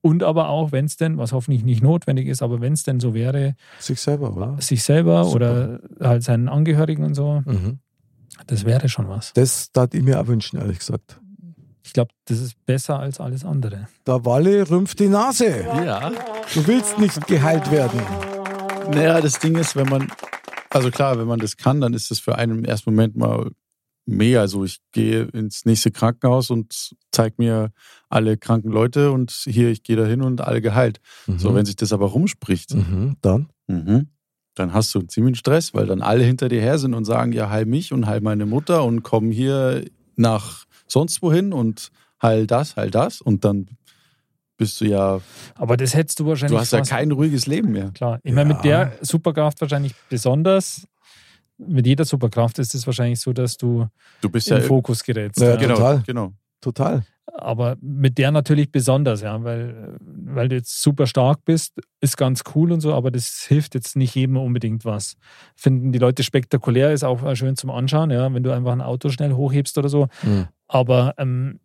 und 0.00 0.22
aber 0.22 0.48
auch, 0.48 0.70
wenn 0.70 0.84
es 0.84 0.96
denn, 0.96 1.18
was 1.18 1.32
hoffentlich 1.32 1.64
nicht 1.64 1.82
notwendig 1.82 2.28
ist, 2.28 2.40
aber 2.42 2.60
wenn 2.60 2.72
es 2.72 2.84
denn 2.84 3.00
so 3.00 3.14
wäre, 3.14 3.56
Sich 3.80 4.00
selber, 4.00 4.36
oder? 4.36 4.60
sich 4.60 4.84
selber 4.84 5.24
Super. 5.24 5.36
oder 5.36 5.80
halt 6.08 6.22
seinen 6.22 6.48
Angehörigen 6.48 7.04
und 7.04 7.14
so, 7.14 7.42
Mhm. 7.46 7.80
Das 8.46 8.64
wäre 8.64 8.88
schon 8.88 9.08
was. 9.08 9.32
Das 9.32 9.70
darf 9.72 9.92
ich 9.94 10.02
mir 10.02 10.20
auch 10.20 10.26
wünschen, 10.26 10.58
ehrlich 10.58 10.78
gesagt. 10.78 11.18
Ich 11.84 11.92
glaube, 11.92 12.12
das 12.26 12.38
ist 12.38 12.54
besser 12.64 12.98
als 13.00 13.20
alles 13.20 13.44
andere. 13.44 13.88
Der 14.06 14.24
Walle 14.24 14.68
rümpft 14.70 15.00
die 15.00 15.08
Nase. 15.08 15.62
Ja. 15.84 16.10
Du 16.54 16.66
willst 16.66 16.98
nicht 16.98 17.26
geheilt 17.26 17.70
werden. 17.70 18.00
Naja, 18.90 19.20
das 19.20 19.38
Ding 19.38 19.56
ist, 19.56 19.74
wenn 19.76 19.88
man, 19.88 20.08
also 20.70 20.90
klar, 20.90 21.18
wenn 21.18 21.26
man 21.26 21.40
das 21.40 21.56
kann, 21.56 21.80
dann 21.80 21.92
ist 21.94 22.10
das 22.10 22.18
für 22.20 22.36
einen 22.36 22.58
im 22.58 22.64
ersten 22.64 22.90
Moment 22.90 23.16
mal 23.16 23.50
mega. 24.06 24.40
Also 24.40 24.64
ich 24.64 24.78
gehe 24.92 25.22
ins 25.24 25.64
nächste 25.64 25.90
Krankenhaus 25.90 26.50
und 26.50 26.92
zeige 27.10 27.34
mir 27.38 27.72
alle 28.08 28.36
kranken 28.36 28.70
Leute 28.70 29.10
und 29.10 29.30
hier, 29.30 29.68
ich 29.70 29.82
gehe 29.82 29.96
da 29.96 30.04
hin 30.04 30.22
und 30.22 30.40
alle 30.40 30.60
geheilt. 30.60 31.00
So, 31.36 31.54
wenn 31.54 31.66
sich 31.66 31.76
das 31.76 31.92
aber 31.92 32.06
rumspricht, 32.06 32.74
Mhm, 32.74 33.16
dann? 33.22 33.48
Mhm. 33.66 34.08
Dann 34.54 34.72
hast 34.74 34.94
du 34.94 34.98
einen 35.00 35.08
ziemlichen 35.08 35.36
Stress, 35.36 35.72
weil 35.74 35.86
dann 35.86 36.02
alle 36.02 36.24
hinter 36.24 36.48
dir 36.48 36.60
her 36.60 36.78
sind 36.78 36.94
und 36.94 37.04
sagen, 37.04 37.32
ja, 37.32 37.48
heil 37.50 37.64
mich 37.66 37.92
und 37.92 38.06
heil 38.06 38.20
meine 38.20 38.44
Mutter 38.46 38.84
und 38.84 39.02
komm 39.02 39.30
hier 39.30 39.84
nach 40.16 40.66
sonst 40.86 41.22
wohin 41.22 41.52
und 41.52 41.90
heil 42.22 42.46
das, 42.46 42.76
heil 42.76 42.90
das. 42.90 43.20
Und 43.22 43.44
dann 43.44 43.68
bist 44.58 44.80
du 44.80 44.84
ja, 44.84 45.20
Aber 45.54 45.76
das 45.76 45.94
hättest 45.94 46.20
du 46.20 46.26
wahrscheinlich 46.26 46.56
du 46.56 46.60
hast 46.60 46.72
ja 46.72 46.82
kein 46.82 47.10
ruhiges 47.12 47.46
Leben 47.46 47.72
mehr. 47.72 47.90
Klar. 47.92 48.20
Ich 48.22 48.32
meine, 48.34 48.52
mit 48.54 48.64
Ja. 48.64 48.84
der 48.86 48.98
Superkraft 49.00 49.60
wahrscheinlich 49.60 49.94
besonders. 50.10 50.86
Mit 51.58 51.86
jeder 51.86 52.04
Superkraft 52.04 52.58
ist 52.58 52.74
es 52.74 52.86
wahrscheinlich 52.86 53.20
so, 53.20 53.32
dass 53.32 53.56
du 53.56 53.86
Du 54.20 54.28
bist 54.28 54.48
in 54.50 54.58
ja, 54.58 54.62
Fokus 54.62 55.02
gerätst. 55.02 55.40
Ja, 55.40 55.50
ja. 55.50 55.56
genau, 55.56 55.74
Total. 55.76 56.02
genau. 56.06 56.32
Total. 56.60 57.04
Aber 57.26 57.76
mit 57.80 58.18
der 58.18 58.30
natürlich 58.30 58.72
besonders, 58.72 59.22
ja, 59.22 59.42
weil, 59.44 59.96
weil 60.00 60.48
du 60.48 60.56
jetzt 60.56 60.82
super 60.82 61.06
stark 61.06 61.44
bist, 61.44 61.80
ist 62.00 62.16
ganz 62.16 62.42
cool 62.54 62.72
und 62.72 62.80
so, 62.80 62.92
aber 62.94 63.10
das 63.10 63.44
hilft 63.46 63.74
jetzt 63.74 63.96
nicht 63.96 64.14
jedem 64.14 64.36
unbedingt 64.36 64.84
was. 64.84 65.16
Finden 65.54 65.92
die 65.92 65.98
Leute 65.98 66.24
spektakulär, 66.24 66.92
ist 66.92 67.04
auch 67.04 67.34
schön 67.36 67.56
zum 67.56 67.70
Anschauen, 67.70 68.10
ja, 68.10 68.32
wenn 68.32 68.42
du 68.42 68.52
einfach 68.52 68.72
ein 68.72 68.80
Auto 68.80 69.08
schnell 69.08 69.32
hochhebst 69.32 69.78
oder 69.78 69.88
so. 69.88 70.08
Mhm. 70.22 70.48
Aber 70.66 71.14
ähm, 71.16 71.60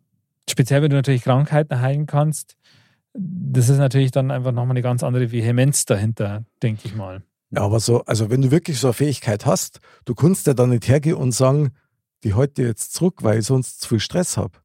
speziell, 0.48 0.82
wenn 0.82 0.90
du 0.90 0.96
natürlich 0.96 1.22
Krankheiten 1.22 1.80
heilen 1.80 2.06
kannst, 2.06 2.56
das 3.14 3.68
ist 3.68 3.78
natürlich 3.78 4.10
dann 4.12 4.30
einfach 4.30 4.52
nochmal 4.52 4.76
eine 4.76 4.82
ganz 4.82 5.02
andere 5.02 5.32
Vehemenz 5.32 5.86
dahinter, 5.86 6.44
denke 6.62 6.82
ich 6.84 6.94
mal. 6.94 7.22
Ja, 7.50 7.62
aber 7.62 7.80
so, 7.80 8.04
also 8.04 8.30
wenn 8.30 8.42
du 8.42 8.50
wirklich 8.50 8.78
so 8.78 8.88
eine 8.88 8.94
Fähigkeit 8.94 9.46
hast, 9.46 9.80
du 10.04 10.14
kannst 10.14 10.46
ja 10.46 10.54
dann 10.54 10.70
nicht 10.70 10.86
hergehen 10.86 11.16
und 11.16 11.32
sagen, 11.32 11.70
die 12.24 12.34
heute 12.34 12.62
jetzt 12.62 12.92
zurück, 12.92 13.22
weil 13.22 13.38
ich 13.38 13.46
sonst 13.46 13.80
zu 13.80 13.88
viel 13.88 14.00
Stress 14.00 14.36
habe. 14.36 14.58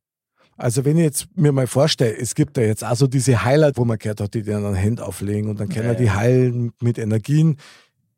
Also 0.58 0.86
wenn 0.86 0.97
ich 0.97 1.04
jetzt 1.04 1.28
mir 1.36 1.51
mal 1.51 1.68
vorstelle, 1.68 2.16
es 2.16 2.36
gibt 2.36 2.58
ja 2.58 2.64
jetzt 2.64 2.84
also 2.84 3.08
diese 3.08 3.43
Heiler, 3.43 3.72
wo 3.76 3.86
man 3.86 3.97
gehört 3.97 4.22
hat, 4.22 4.34
die 4.34 4.43
dann 4.43 4.74
Hände 4.76 5.06
auflegen 5.06 5.49
und 5.49 5.60
dann 5.60 5.70
können 5.70 5.88
Ja, 5.88 5.93
die 5.95 6.12
heilen 6.12 6.72
mit 6.80 6.97
Energien. 6.97 7.58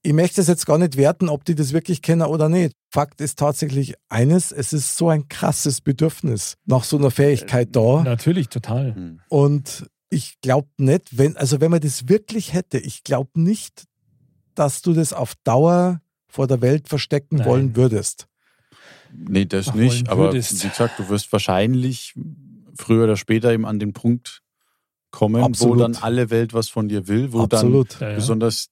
Ich 0.01 0.13
möchte 0.13 0.41
es 0.41 0.47
jetzt 0.47 0.65
gar 0.65 0.77
nicht 0.77 0.97
werten, 0.97 1.29
ob 1.29 1.45
die 1.45 1.55
das 1.55 1.73
wirklich 1.73 2.01
kennen 2.01 2.21
oder 2.21 2.49
nicht. 2.49 2.75
Fakt 2.91 3.21
ist 3.21 3.39
tatsächlich 3.39 3.95
eines, 4.09 4.51
es 4.51 4.71
ist 4.71 4.97
so 4.97 5.09
ein 5.09 5.27
krasses 5.29 5.81
Bedürfnis 5.81 6.57
nach 6.65 6.83
so 6.83 6.97
einer 6.97 7.09
Fähigkeit 7.09 7.69
da. 7.75 8.03
Natürlich, 8.03 8.49
total. 8.49 8.93
Mhm. 8.93 9.19
Und 9.29 9.87
ich 10.09 10.39
glaube 10.41 10.67
nicht, 10.77 11.17
wenn, 11.17 11.35
also 11.37 11.59
wenn 11.59 11.71
man 11.71 11.79
das 11.79 12.07
wirklich 12.07 12.53
hätte, 12.53 12.77
ich 12.77 13.03
glaube 13.03 13.31
nicht, 13.35 13.85
dass 14.53 14.81
du 14.81 14.93
das 14.93 15.11
auf 15.11 15.33
Dauer 15.43 16.01
vor 16.27 16.47
der 16.47 16.61
Welt 16.61 16.87
verstecken 16.87 17.37
Nein. 17.37 17.47
wollen 17.47 17.75
würdest. 17.75 18.27
Nee, 19.17 19.45
das 19.45 19.73
nicht. 19.75 20.09
Aber 20.09 20.25
würdest. 20.25 20.63
wie 20.63 20.69
gesagt, 20.69 20.99
du 20.99 21.09
wirst 21.09 21.31
wahrscheinlich 21.31 22.13
früher 22.75 23.05
oder 23.05 23.17
später 23.17 23.51
eben 23.53 23.65
an 23.65 23.79
den 23.79 23.93
Punkt 23.93 24.41
kommen, 25.11 25.43
Absolut. 25.43 25.75
wo 25.75 25.79
dann 25.81 25.95
alle 25.95 26.29
Welt 26.29 26.53
was 26.53 26.69
von 26.69 26.87
dir 26.89 27.07
will, 27.07 27.31
wo 27.31 27.45
dann 27.47 27.59
Absolut. 27.59 27.99
Ja, 27.99 28.09
ja. 28.09 28.15
besonders 28.15 28.69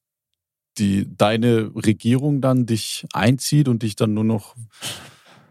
die, 0.78 1.08
deine 1.16 1.72
Regierung 1.76 2.41
dann 2.41 2.66
dich 2.66 3.06
einzieht 3.14 3.68
und 3.68 3.84
dich 3.84 3.96
dann 3.96 4.14
nur 4.14 4.24
noch, 4.24 4.56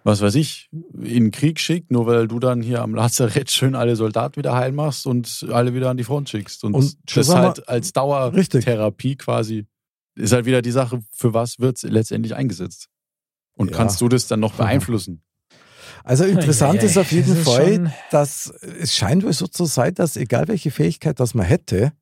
was 0.04 0.20
weiß 0.20 0.34
ich, 0.34 0.68
in 0.72 1.24
den 1.26 1.30
Krieg 1.30 1.60
schickt, 1.60 1.90
nur 1.92 2.06
weil 2.06 2.26
du 2.28 2.40
dann 2.40 2.60
hier 2.60 2.82
am 2.82 2.94
Lazarett 2.94 3.50
schön 3.50 3.74
alle 3.76 3.94
Soldaten 3.96 4.36
wieder 4.36 4.54
heil 4.54 4.72
machst 4.72 5.06
und 5.06 5.46
alle 5.50 5.74
wieder 5.74 5.90
an 5.90 5.96
die 5.96 6.04
Front 6.04 6.28
schickst. 6.28 6.64
Und, 6.64 6.74
Und 6.74 6.96
das 7.16 7.28
wir- 7.28 7.38
halt 7.38 7.68
als 7.68 7.86
Richtig. 7.86 7.94
Dauertherapie 8.64 9.16
quasi 9.16 9.66
ist 10.14 10.32
halt 10.32 10.44
wieder 10.44 10.60
die 10.60 10.72
Sache, 10.72 11.00
für 11.12 11.32
was 11.32 11.58
wird 11.58 11.76
es 11.78 11.84
letztendlich 11.84 12.34
eingesetzt? 12.34 12.88
Und 13.54 13.70
Ja. 13.70 13.76
kannst 13.76 14.00
du 14.00 14.08
das 14.08 14.26
dann 14.26 14.40
noch 14.40 14.54
beeinflussen? 14.54 15.22
Also 16.04 16.24
interessant 16.24 16.76
Ja, 16.76 16.80
ja, 16.82 16.86
ist 16.86 16.96
auf 16.96 17.12
jeden 17.12 17.34
das 17.34 17.44
Fall, 17.44 17.92
dass 18.10 18.46
es 18.80 18.94
scheint 18.94 19.22
wohl 19.24 19.32
so 19.32 19.46
zu 19.46 19.66
sein, 19.66 19.94
dass 19.94 20.16
egal 20.16 20.48
welche 20.48 20.70
Fähigkeit 20.70 21.20
das 21.20 21.34
man 21.34 21.46
hätte, 21.46 21.92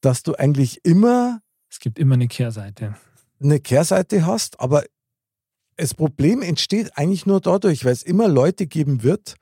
dass 0.00 0.22
du 0.22 0.34
eigentlich 0.34 0.84
immer 0.84 1.40
Es 1.70 1.78
gibt 1.80 1.98
immer 1.98 2.14
eine 2.14 2.28
Kehrseite. 2.28 2.96
eine 3.40 3.60
Kehrseite 3.60 4.26
hast, 4.26 4.60
aber 4.60 4.84
das 5.76 5.94
Problem 5.94 6.42
entsteht 6.42 6.96
eigentlich 6.98 7.24
nur 7.24 7.40
dadurch, 7.40 7.84
weil 7.84 7.92
es 7.92 8.02
immer 8.02 8.28
Leute 8.28 8.66
geben 8.66 9.02
wird, 9.02 9.36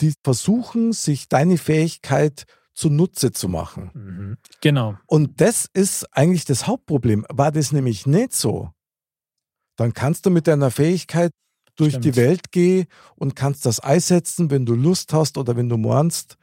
die 0.00 0.14
versuchen, 0.24 0.92
sich 0.92 1.28
deine 1.28 1.58
Fähigkeit 1.58 2.44
zunutze 2.72 3.32
zu 3.32 3.48
machen. 3.48 3.90
Mhm. 3.94 4.36
Genau. 4.60 4.96
Und 5.06 5.40
das 5.40 5.68
ist 5.72 6.04
eigentlich 6.16 6.44
das 6.44 6.66
Hauptproblem. 6.66 7.26
War 7.30 7.52
das 7.52 7.72
nämlich 7.72 8.06
nicht 8.06 8.34
so, 8.34 8.70
dann 9.76 9.92
kannst 9.92 10.26
du 10.26 10.30
mit 10.30 10.46
deiner 10.46 10.70
Fähigkeit 10.70 11.30
durch 11.76 11.90
Stimmt. 11.90 12.04
die 12.06 12.16
Welt 12.16 12.52
gehen 12.52 12.86
und 13.16 13.36
kannst 13.36 13.66
das 13.66 13.80
einsetzen, 13.80 14.50
wenn 14.50 14.64
du 14.66 14.74
Lust 14.74 15.12
hast 15.12 15.36
oder 15.36 15.56
wenn 15.56 15.68
du 15.68 15.76
meinst 15.76 16.36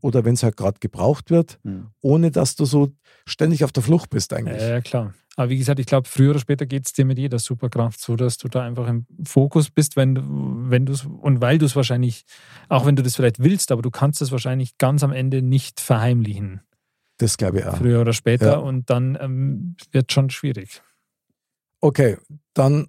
oder 0.00 0.24
wenn 0.24 0.34
es 0.34 0.42
halt 0.44 0.56
gerade 0.56 0.78
gebraucht 0.78 1.30
wird, 1.30 1.58
Hm. 1.64 1.88
ohne 2.00 2.30
dass 2.30 2.54
du 2.54 2.64
so 2.64 2.92
ständig 3.26 3.64
auf 3.64 3.72
der 3.72 3.82
Flucht 3.82 4.10
bist 4.10 4.32
eigentlich. 4.32 4.62
Ja, 4.62 4.68
ja, 4.68 4.80
klar. 4.80 5.14
Aber 5.34 5.50
wie 5.50 5.58
gesagt, 5.58 5.78
ich 5.78 5.86
glaube, 5.86 6.08
früher 6.08 6.30
oder 6.30 6.40
später 6.40 6.66
geht 6.66 6.86
es 6.86 6.92
dir 6.92 7.04
mit 7.04 7.16
jeder 7.18 7.38
Superkraft 7.38 8.00
so, 8.00 8.16
dass 8.16 8.38
du 8.38 8.48
da 8.48 8.62
einfach 8.62 8.88
im 8.88 9.06
Fokus 9.24 9.70
bist, 9.70 9.94
wenn 9.96 10.16
du, 10.16 10.22
wenn 10.24 10.84
du 10.84 10.92
es, 10.92 11.04
und 11.04 11.40
weil 11.40 11.58
du 11.58 11.66
es 11.66 11.76
wahrscheinlich, 11.76 12.24
auch 12.68 12.86
wenn 12.86 12.96
du 12.96 13.02
das 13.04 13.14
vielleicht 13.16 13.38
willst, 13.40 13.70
aber 13.70 13.82
du 13.82 13.90
kannst 13.90 14.20
es 14.20 14.32
wahrscheinlich 14.32 14.78
ganz 14.78 15.04
am 15.04 15.12
Ende 15.12 15.42
nicht 15.42 15.80
verheimlichen. 15.80 16.60
Das 17.18 17.36
glaube 17.36 17.60
ich 17.60 17.66
auch. 17.66 17.76
Früher 17.76 18.00
oder 18.00 18.12
später. 18.12 18.52
Ja. 18.52 18.56
Und 18.58 18.90
dann 18.90 19.16
ähm, 19.20 19.76
wird 19.92 20.12
schon 20.12 20.30
schwierig. 20.30 20.82
Okay, 21.80 22.16
dann 22.54 22.88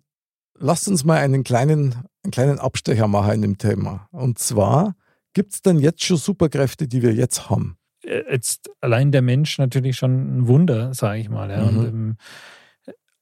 lasst 0.58 0.88
uns 0.88 1.04
mal 1.04 1.18
einen 1.18 1.44
kleinen, 1.44 1.96
einen 2.24 2.32
kleinen 2.32 2.60
Abstecher 2.60 3.08
machen 3.08 3.34
in 3.34 3.42
dem 3.42 3.58
Thema. 3.58 4.08
Und 4.12 4.40
zwar, 4.40 4.96
gibt 5.34 5.54
es 5.54 5.62
denn 5.62 5.80
jetzt 5.80 6.04
schon 6.04 6.18
Superkräfte, 6.18 6.88
die 6.88 7.02
wir 7.02 7.14
jetzt 7.14 7.50
haben? 7.50 7.78
Äh, 8.04 8.24
Jetzt 8.32 8.70
allein 8.82 9.12
der 9.12 9.22
Mensch 9.22 9.58
natürlich 9.58 9.98
schon 9.98 10.40
ein 10.40 10.48
Wunder, 10.48 10.94
sage 10.94 11.20
ich 11.20 11.30
mal. 11.30 11.50
Ja. 11.50 11.72
Mhm. 11.72 11.78
Und, 11.78 11.88
ähm, 11.88 12.18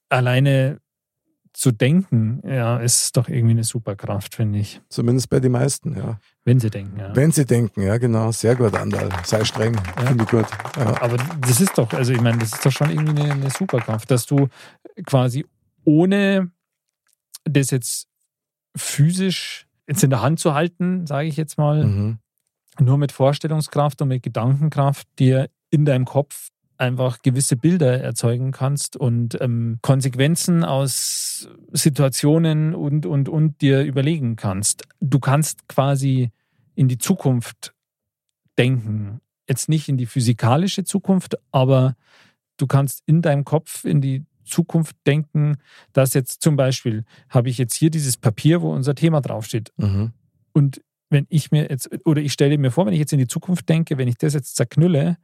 alleine 0.08 0.80
zu 1.52 1.72
denken, 1.72 2.40
ja, 2.46 2.78
ist 2.78 3.16
doch 3.16 3.28
irgendwie 3.28 3.50
eine 3.50 3.64
Superkraft, 3.64 4.36
finde 4.36 4.60
ich. 4.60 4.80
Zumindest 4.88 5.28
bei 5.28 5.40
den 5.40 5.50
meisten, 5.50 5.96
ja. 5.96 6.20
Wenn 6.44 6.60
sie 6.60 6.70
denken, 6.70 7.00
ja. 7.00 7.16
Wenn 7.16 7.32
sie 7.32 7.44
denken, 7.44 7.82
ja 7.82 7.98
genau, 7.98 8.30
sehr 8.30 8.54
gut, 8.54 8.74
Andal. 8.74 9.08
Sei 9.24 9.44
streng, 9.44 9.76
finde 10.06 10.22
ich 10.22 10.30
gut. 10.30 10.46
Ja. 10.76 11.02
Aber 11.02 11.16
das 11.40 11.60
ist 11.60 11.76
doch, 11.76 11.92
also 11.92 12.12
ich 12.12 12.20
meine, 12.20 12.38
das 12.38 12.52
ist 12.52 12.64
doch 12.64 12.70
schon 12.70 12.90
irgendwie 12.90 13.22
eine, 13.22 13.32
eine 13.32 13.50
Superkraft, 13.50 14.08
dass 14.10 14.26
du 14.26 14.48
quasi 15.04 15.46
ohne 15.88 16.50
das 17.44 17.70
jetzt 17.70 18.08
physisch 18.76 19.66
jetzt 19.88 20.04
in 20.04 20.10
der 20.10 20.20
Hand 20.20 20.38
zu 20.38 20.52
halten, 20.52 21.06
sage 21.06 21.28
ich 21.28 21.36
jetzt 21.38 21.56
mal, 21.56 21.84
Mhm. 21.84 22.18
nur 22.78 22.98
mit 22.98 23.10
Vorstellungskraft 23.10 24.02
und 24.02 24.08
mit 24.08 24.22
Gedankenkraft 24.22 25.08
dir 25.18 25.48
in 25.70 25.86
deinem 25.86 26.04
Kopf 26.04 26.50
einfach 26.76 27.22
gewisse 27.22 27.56
Bilder 27.56 28.00
erzeugen 28.02 28.52
kannst 28.52 28.96
und 28.96 29.40
ähm, 29.40 29.78
Konsequenzen 29.80 30.62
aus 30.62 31.48
Situationen 31.72 32.74
und, 32.74 33.06
und, 33.06 33.28
und 33.30 33.60
dir 33.62 33.82
überlegen 33.82 34.36
kannst. 34.36 34.84
Du 35.00 35.18
kannst 35.18 35.66
quasi 35.68 36.30
in 36.74 36.86
die 36.88 36.98
Zukunft 36.98 37.72
denken. 38.58 39.20
Jetzt 39.48 39.68
nicht 39.70 39.88
in 39.88 39.96
die 39.96 40.06
physikalische 40.06 40.84
Zukunft, 40.84 41.36
aber 41.50 41.96
du 42.58 42.66
kannst 42.66 43.02
in 43.06 43.22
deinem 43.22 43.44
Kopf 43.44 43.84
in 43.84 44.00
die 44.02 44.24
Zukunft 44.48 44.96
denken, 45.06 45.56
dass 45.92 46.14
jetzt 46.14 46.42
zum 46.42 46.56
Beispiel 46.56 47.04
habe 47.28 47.48
ich 47.48 47.58
jetzt 47.58 47.74
hier 47.74 47.90
dieses 47.90 48.16
Papier, 48.16 48.62
wo 48.62 48.72
unser 48.72 48.94
Thema 48.94 49.20
draufsteht. 49.20 49.72
Mhm. 49.76 50.12
Und 50.52 50.82
wenn 51.10 51.26
ich 51.28 51.50
mir 51.50 51.68
jetzt, 51.70 51.88
oder 52.04 52.20
ich 52.20 52.32
stelle 52.32 52.58
mir 52.58 52.70
vor, 52.70 52.86
wenn 52.86 52.92
ich 52.92 52.98
jetzt 52.98 53.12
in 53.12 53.18
die 53.18 53.28
Zukunft 53.28 53.68
denke, 53.68 53.96
wenn 53.98 54.08
ich 54.08 54.18
das 54.18 54.34
jetzt 54.34 54.56
zerknülle, 54.56 55.16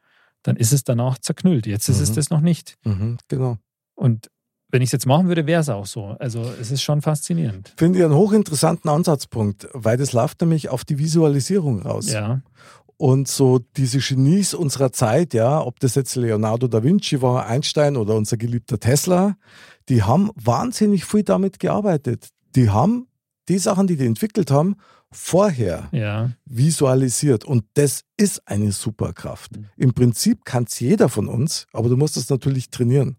dann 0.42 0.56
ist 0.56 0.72
es 0.72 0.84
danach 0.84 1.18
zerknüllt. 1.18 1.66
Jetzt 1.66 1.88
ist 1.88 2.00
es 2.00 2.10
Mhm. 2.10 2.14
das 2.14 2.30
noch 2.30 2.40
nicht. 2.40 2.76
Mhm. 2.84 3.18
Genau. 3.28 3.58
Und 3.94 4.30
wenn 4.70 4.82
ich 4.82 4.88
es 4.88 4.92
jetzt 4.92 5.06
machen 5.06 5.28
würde, 5.28 5.46
wäre 5.46 5.60
es 5.60 5.68
auch 5.68 5.86
so. 5.86 6.16
Also 6.18 6.42
es 6.60 6.70
ist 6.70 6.82
schon 6.82 7.00
faszinierend. 7.00 7.72
Finde 7.76 7.98
ich 7.98 8.04
einen 8.04 8.14
hochinteressanten 8.14 8.90
Ansatzpunkt, 8.90 9.68
weil 9.72 9.96
das 9.96 10.12
läuft 10.12 10.40
nämlich 10.40 10.68
auf 10.68 10.84
die 10.84 10.98
Visualisierung 10.98 11.80
raus. 11.82 12.10
Ja. 12.10 12.40
Und 12.96 13.26
so 13.28 13.58
diese 13.76 13.98
Genies 13.98 14.54
unserer 14.54 14.92
Zeit, 14.92 15.34
ja, 15.34 15.60
ob 15.60 15.80
das 15.80 15.94
jetzt 15.96 16.14
Leonardo 16.14 16.68
da 16.68 16.82
Vinci 16.82 17.20
war, 17.20 17.46
Einstein 17.46 17.96
oder 17.96 18.14
unser 18.14 18.36
geliebter 18.36 18.78
Tesla, 18.78 19.36
die 19.88 20.02
haben 20.02 20.30
wahnsinnig 20.36 21.04
viel 21.04 21.24
damit 21.24 21.58
gearbeitet. 21.58 22.28
Die 22.54 22.70
haben 22.70 23.08
die 23.48 23.58
Sachen, 23.58 23.86
die 23.86 23.96
die 23.96 24.06
entwickelt 24.06 24.50
haben, 24.50 24.76
vorher 25.10 25.88
Ja. 25.92 26.30
visualisiert. 26.44 27.44
Und 27.44 27.64
das 27.74 28.02
ist 28.16 28.42
eine 28.46 28.72
Superkraft. 28.72 29.52
Im 29.76 29.92
Prinzip 29.92 30.44
kann 30.44 30.64
es 30.64 30.80
jeder 30.80 31.08
von 31.08 31.28
uns, 31.28 31.66
aber 31.72 31.88
du 31.88 31.96
musst 31.96 32.16
es 32.16 32.30
natürlich 32.30 32.70
trainieren. 32.70 33.16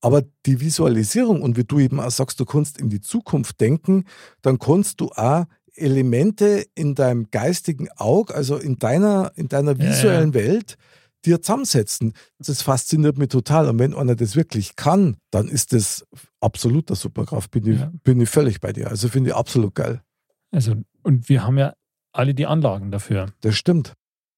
Aber 0.00 0.22
die 0.44 0.60
Visualisierung 0.60 1.40
und 1.42 1.56
wie 1.56 1.64
du 1.64 1.78
eben 1.78 1.98
auch 1.98 2.10
sagst, 2.10 2.38
du 2.38 2.44
kannst 2.44 2.78
in 2.78 2.90
die 2.90 3.00
Zukunft 3.00 3.60
denken, 3.60 4.04
dann 4.42 4.58
kannst 4.58 5.00
du 5.00 5.08
auch 5.10 5.44
Elemente 5.74 6.64
in 6.74 6.94
deinem 6.94 7.30
geistigen 7.30 7.88
Auge, 7.96 8.34
also 8.34 8.56
in 8.56 8.78
deiner, 8.78 9.32
in 9.36 9.48
deiner 9.48 9.78
visuellen 9.78 10.32
ja, 10.32 10.40
ja. 10.40 10.46
Welt, 10.46 10.76
dir 11.24 11.42
zusammensetzen. 11.42 12.12
Das 12.38 12.62
fasziniert 12.62 13.18
mich 13.18 13.28
total. 13.28 13.68
Und 13.68 13.78
wenn 13.78 13.94
einer 13.94 14.14
das 14.14 14.36
wirklich 14.36 14.76
kann, 14.76 15.16
dann 15.30 15.48
ist 15.48 15.72
das 15.72 16.06
absoluter 16.40 16.94
Superkraft. 16.94 17.50
Bin 17.50 17.66
ich, 17.66 17.80
ja. 17.80 17.92
bin 18.02 18.20
ich 18.20 18.28
völlig 18.28 18.60
bei 18.60 18.72
dir. 18.72 18.88
Also 18.88 19.08
finde 19.08 19.30
ich 19.30 19.36
absolut 19.36 19.74
geil. 19.74 20.02
Also, 20.50 20.74
und 21.02 21.28
wir 21.28 21.44
haben 21.44 21.58
ja 21.58 21.74
alle 22.12 22.34
die 22.34 22.46
Anlagen 22.46 22.90
dafür. 22.90 23.32
Das 23.40 23.56
stimmt. 23.56 23.94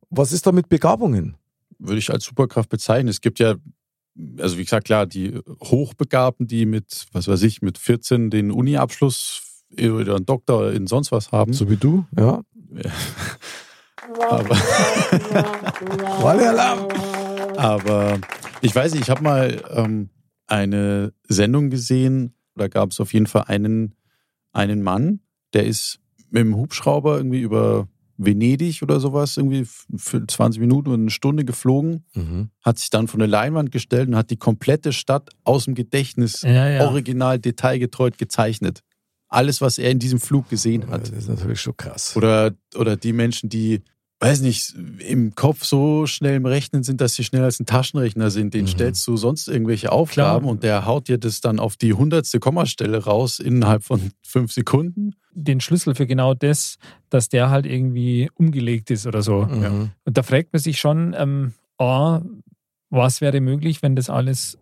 Was 0.09 0.33
ist 0.33 0.47
da 0.47 0.53
mit 0.53 0.69
Begabungen? 0.69 1.37
Würde 1.79 1.99
ich 1.99 2.11
als 2.11 2.25
Superkraft 2.25 2.71
bezeichnen. 2.71 3.09
Es 3.09 3.21
gibt 3.21 3.39
ja, 3.39 3.57
also 4.39 4.57
wie 4.57 4.65
gesagt, 4.65 4.87
klar, 4.87 5.07
die 5.07 5.39
Hochbegabten, 5.63 6.47
die 6.47 6.65
mit, 6.65 7.07
was 7.13 7.29
weiß 7.29 7.43
ich, 7.43 7.61
mit 7.61 7.77
14 7.77 8.31
den 8.31 8.51
Uni-Abschluss 8.51 9.46
oder 9.73 10.17
einen 10.17 10.27
Doktor 10.27 10.73
in 10.73 10.87
sonst 10.87 11.13
was 11.13 11.33
haben. 11.33 11.53
So 11.53 11.71
wie 11.71 11.77
du, 11.77 12.05
ja. 12.17 12.43
Aber, 14.31 14.57
aber 17.57 18.19
ich 18.61 18.75
weiß 18.75 18.93
nicht, 18.93 19.03
ich 19.03 19.11
habe 19.11 19.23
mal 19.23 19.63
ähm, 19.71 20.11
eine 20.47 21.13
Sendung 21.29 21.71
gesehen, 21.71 22.35
da 22.55 22.69
gab 22.69 22.91
es 22.91 23.01
auf 23.01 23.13
jeden 23.13 23.27
Fall 23.27 23.45
einen, 23.47 23.95
einen 24.53 24.83
Mann, 24.83 25.21
der 25.53 25.67
ist 25.67 25.99
mit 26.31 26.43
dem 26.43 26.57
Hubschrauber 26.57 27.17
irgendwie 27.17 27.41
über 27.41 27.89
Venedig 28.19 28.83
oder 28.83 28.99
sowas, 28.99 29.37
irgendwie 29.37 29.67
für 29.97 30.27
20 30.27 30.61
Minuten 30.61 30.89
oder 30.89 30.99
eine 30.99 31.11
Stunde 31.11 31.45
geflogen, 31.45 32.05
mhm. 32.15 32.51
hat 32.63 32.79
sich 32.79 32.91
dann 32.91 33.09
von 33.09 33.19
der 33.19 33.29
Leinwand 33.29 33.73
gestellt 33.73 34.09
und 34.09 34.17
hat 34.17 34.31
die 34.31 34.39
komplette 34.39 34.93
Stadt 34.93 35.31
aus 35.45 35.65
dem 35.65 35.75
Gedächtnis 35.75 36.43
ja, 36.43 36.69
ja. 36.69 36.87
original 36.87 37.39
detailgetreu 37.39 38.11
gezeichnet. 38.17 38.81
Alles, 39.29 39.61
was 39.61 39.79
er 39.79 39.91
in 39.91 39.99
diesem 39.99 40.21
Flug 40.21 40.49
gesehen 40.49 40.89
hat. 40.89 41.03
Das 41.03 41.11
ist 41.11 41.29
natürlich 41.29 41.61
schon 41.61 41.77
krass. 41.77 42.17
Oder, 42.17 42.53
oder 42.77 42.97
die 42.97 43.13
Menschen, 43.13 43.49
die 43.49 43.83
weiß 44.21 44.41
nicht, 44.41 44.75
im 45.07 45.35
Kopf 45.35 45.65
so 45.65 46.07
schnell 46.07 46.37
im 46.37 46.47
Rechnen 46.47 46.83
sind, 46.83 47.01
dass 47.01 47.15
sie 47.15 47.25
schneller 47.25 47.45
als 47.45 47.61
ein 47.61 47.67
Taschenrechner 47.67 48.31
sind. 48.31 48.55
Den 48.55 48.63
mhm. 48.63 48.69
stellst 48.69 49.07
du 49.07 49.17
sonst 49.17 49.49
irgendwelche 49.49 49.93
Aufgaben 49.93 50.45
Klar. 50.45 50.51
und 50.51 50.63
der 50.63 50.87
haut 50.87 51.09
dir 51.09 51.19
das 51.19 51.41
dann 51.41 51.59
auf 51.59 51.77
die 51.77 51.93
hundertste 51.93 52.41
Kommastelle 52.41 53.05
raus 53.05 53.39
innerhalb 53.39 53.85
von 53.85 54.13
fünf 54.23 54.53
Sekunden. 54.53 55.15
Den 55.33 55.61
Schlüssel 55.61 55.95
für 55.95 56.07
genau 56.07 56.33
das, 56.33 56.79
dass 57.11 57.29
der 57.29 57.51
halt 57.51 57.67
irgendwie 57.67 58.31
umgelegt 58.35 58.91
ist 58.91 59.07
oder 59.07 59.23
so. 59.23 59.45
Mhm. 59.45 59.91
Und 60.05 60.17
da 60.17 60.23
fragt 60.23 60.53
man 60.53 60.63
sich 60.63 60.81
schon, 60.81 61.15
ähm, 61.17 61.53
A, 61.79 62.23
was 62.89 63.21
wäre 63.21 63.41
möglich, 63.41 63.83
wenn 63.83 63.97
das 63.97 64.09
alles, 64.09 64.57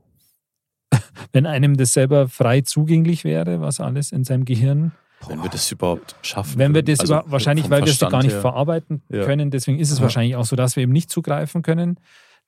wenn 1.32 1.46
einem 1.46 1.76
das 1.76 1.92
selber 1.92 2.28
frei 2.28 2.60
zugänglich 2.62 3.24
wäre, 3.24 3.60
was 3.60 3.80
alles 3.80 4.12
in 4.12 4.24
seinem 4.24 4.44
Gehirn 4.44 4.92
wenn 5.28 5.42
wir 5.42 5.50
das 5.50 5.70
überhaupt 5.72 6.16
schaffen. 6.22 6.58
Wenn 6.58 6.74
wir 6.74 6.82
das 6.82 7.00
also 7.00 7.14
über, 7.14 7.24
wahrscheinlich, 7.28 7.70
weil 7.70 7.82
wir 7.84 7.92
es 7.92 7.98
gar 7.98 8.22
nicht 8.22 8.32
her. 8.32 8.40
verarbeiten 8.40 9.02
ja. 9.08 9.24
können, 9.24 9.50
deswegen 9.50 9.78
ist 9.78 9.90
es 9.90 9.98
ja. 9.98 10.02
wahrscheinlich 10.02 10.36
auch 10.36 10.44
so, 10.44 10.56
dass 10.56 10.76
wir 10.76 10.82
eben 10.82 10.92
nicht 10.92 11.10
zugreifen 11.10 11.62
können. 11.62 11.98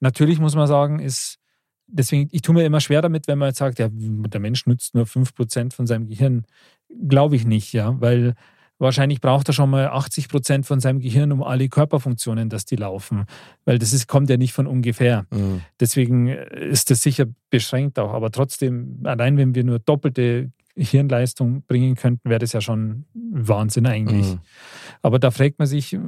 Natürlich 0.00 0.38
muss 0.38 0.54
man 0.54 0.66
sagen, 0.66 0.98
ist, 0.98 1.38
deswegen, 1.86 2.28
ich 2.32 2.42
tue 2.42 2.54
mir 2.54 2.64
immer 2.64 2.80
schwer 2.80 3.02
damit, 3.02 3.28
wenn 3.28 3.38
man 3.38 3.48
jetzt 3.48 3.58
sagt, 3.58 3.78
ja, 3.78 3.88
der 3.90 4.40
Mensch 4.40 4.66
nutzt 4.66 4.94
nur 4.94 5.04
5% 5.04 5.72
von 5.72 5.86
seinem 5.86 6.06
Gehirn. 6.06 6.44
Glaube 7.08 7.36
ich 7.36 7.46
nicht, 7.46 7.72
ja, 7.72 8.00
weil 8.00 8.34
wahrscheinlich 8.78 9.20
braucht 9.20 9.48
er 9.48 9.54
schon 9.54 9.70
mal 9.70 9.88
80% 9.88 10.64
von 10.64 10.80
seinem 10.80 11.00
Gehirn, 11.00 11.32
um 11.32 11.42
alle 11.42 11.68
Körperfunktionen, 11.68 12.48
dass 12.48 12.64
die 12.64 12.76
laufen. 12.76 13.24
Weil 13.64 13.78
das 13.78 13.92
ist, 13.92 14.06
kommt 14.06 14.30
ja 14.30 14.36
nicht 14.36 14.52
von 14.52 14.66
ungefähr. 14.66 15.26
Mhm. 15.30 15.62
Deswegen 15.80 16.28
ist 16.28 16.90
das 16.90 17.02
sicher 17.02 17.26
beschränkt 17.50 17.98
auch. 17.98 18.12
Aber 18.12 18.30
trotzdem, 18.30 19.00
allein 19.04 19.36
wenn 19.36 19.54
wir 19.54 19.64
nur 19.64 19.78
doppelte 19.78 20.50
Hirnleistung 20.76 21.62
bringen 21.62 21.94
könnten, 21.94 22.28
wäre 22.28 22.38
das 22.38 22.52
ja 22.52 22.60
schon 22.60 23.06
Wahnsinn 23.14 23.86
eigentlich. 23.86 24.34
Mhm. 24.34 24.40
Aber 25.02 25.18
da 25.18 25.30
fragt 25.30 25.58
man 25.58 25.66
sich, 25.66 25.98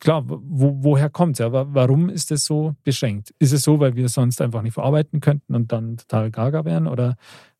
klar, 0.00 0.24
wo, 0.26 0.78
woher 0.82 1.10
kommt 1.10 1.34
es? 1.34 1.38
Ja? 1.38 1.52
Warum 1.52 2.08
ist 2.08 2.30
das 2.30 2.44
so 2.44 2.74
beschränkt? 2.82 3.34
Ist 3.38 3.52
es 3.52 3.62
so, 3.62 3.78
weil 3.78 3.94
wir 3.94 4.08
sonst 4.08 4.40
einfach 4.42 4.62
nicht 4.62 4.74
verarbeiten 4.74 5.20
könnten 5.20 5.54
und 5.54 5.70
dann 5.70 5.96
total 5.96 6.30
gaga 6.30 6.64
wären? 6.64 6.88
Oder 6.88 7.16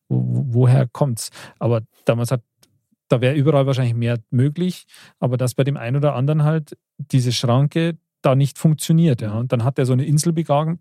wo, 0.09 0.45
woher 0.49 0.87
kommt 0.87 1.19
es? 1.19 1.29
Aber 1.59 1.81
damals 2.05 2.31
hat, 2.31 2.41
da 3.07 3.21
wäre 3.21 3.35
überall 3.35 3.65
wahrscheinlich 3.65 3.95
mehr 3.95 4.19
möglich, 4.29 4.85
aber 5.19 5.37
dass 5.37 5.55
bei 5.55 5.63
dem 5.63 5.77
einen 5.77 5.97
oder 5.97 6.15
anderen 6.15 6.43
halt 6.43 6.77
diese 6.97 7.31
Schranke 7.31 7.97
da 8.21 8.35
nicht 8.35 8.57
funktioniert. 8.57 9.21
Ja? 9.21 9.37
Und 9.37 9.51
dann 9.51 9.63
hat 9.63 9.79
er 9.79 9.85
so 9.85 9.93
eine 9.93 10.05
Inselbegabung, 10.05 10.79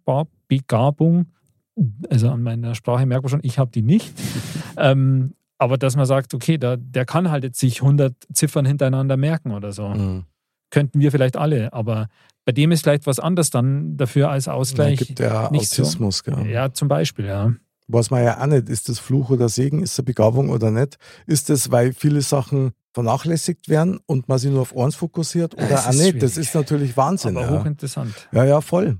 also 2.11 2.31
an 2.31 2.43
meiner 2.43 2.75
Sprache 2.75 3.07
merkt 3.07 3.25
man 3.25 3.31
schon, 3.31 3.41
ich 3.43 3.59
habe 3.59 3.71
die 3.71 3.83
nicht. 3.83 4.13
ähm, 4.77 5.35
aber 5.59 5.79
dass 5.79 5.97
man 5.97 6.07
sagt, 6.07 6.35
okay, 6.35 6.59
da, 6.59 6.77
der 6.77 7.05
kann 7.05 7.31
halt 7.31 7.45
jetzt 7.45 7.59
sich 7.59 7.81
100 7.81 8.15
Ziffern 8.33 8.67
hintereinander 8.67 9.17
merken 9.17 9.53
oder 9.53 9.73
so. 9.73 9.89
Mhm. 9.89 10.25
Könnten 10.71 11.01
wir 11.01 11.13
vielleicht 11.13 11.37
alle, 11.37 11.73
aber 11.73 12.09
bei 12.45 12.53
dem 12.53 12.73
ist 12.73 12.83
vielleicht 12.83 13.07
was 13.07 13.19
anderes 13.19 13.51
dann 13.51 13.97
dafür 13.97 14.31
als 14.31 14.49
Ausgleich. 14.49 15.01
Es 15.01 15.07
gibt 15.07 15.21
ja 15.21 15.49
Autismus, 15.49 16.23
so. 16.25 16.31
gell? 16.31 16.47
Ja, 16.51 16.73
zum 16.73 16.89
Beispiel, 16.89 17.27
ja. 17.27 17.53
Was 17.89 18.11
man 18.11 18.25
ja 18.25 18.41
auch 18.41 18.47
nicht, 18.47 18.69
ist 18.69 18.89
das 18.89 18.99
Fluch 18.99 19.31
oder 19.31 19.49
Segen, 19.49 19.83
ist 19.83 19.97
das 19.97 20.05
Begabung 20.05 20.51
oder 20.51 20.71
nicht? 20.71 20.99
Ist 21.27 21.51
das, 21.51 21.71
weil 21.71 21.93
viele 21.93 22.21
Sachen 22.21 22.73
vernachlässigt 22.93 23.69
werden 23.69 24.01
und 24.07 24.29
man 24.29 24.39
sich 24.39 24.51
nur 24.51 24.63
auf 24.63 24.77
eins 24.77 24.97
fokussiert 24.97 25.55
oder 25.55 25.69
das 25.69 25.87
auch 25.87 25.93
nicht? 25.93 26.01
Schwierig. 26.01 26.21
Das 26.21 26.37
ist 26.37 26.55
natürlich 26.55 26.97
Wahnsinn. 26.97 27.37
Aber 27.37 27.47
ja. 27.47 27.61
hochinteressant. 27.61 28.29
Ja, 28.33 28.45
ja, 28.45 28.61
voll. 28.61 28.99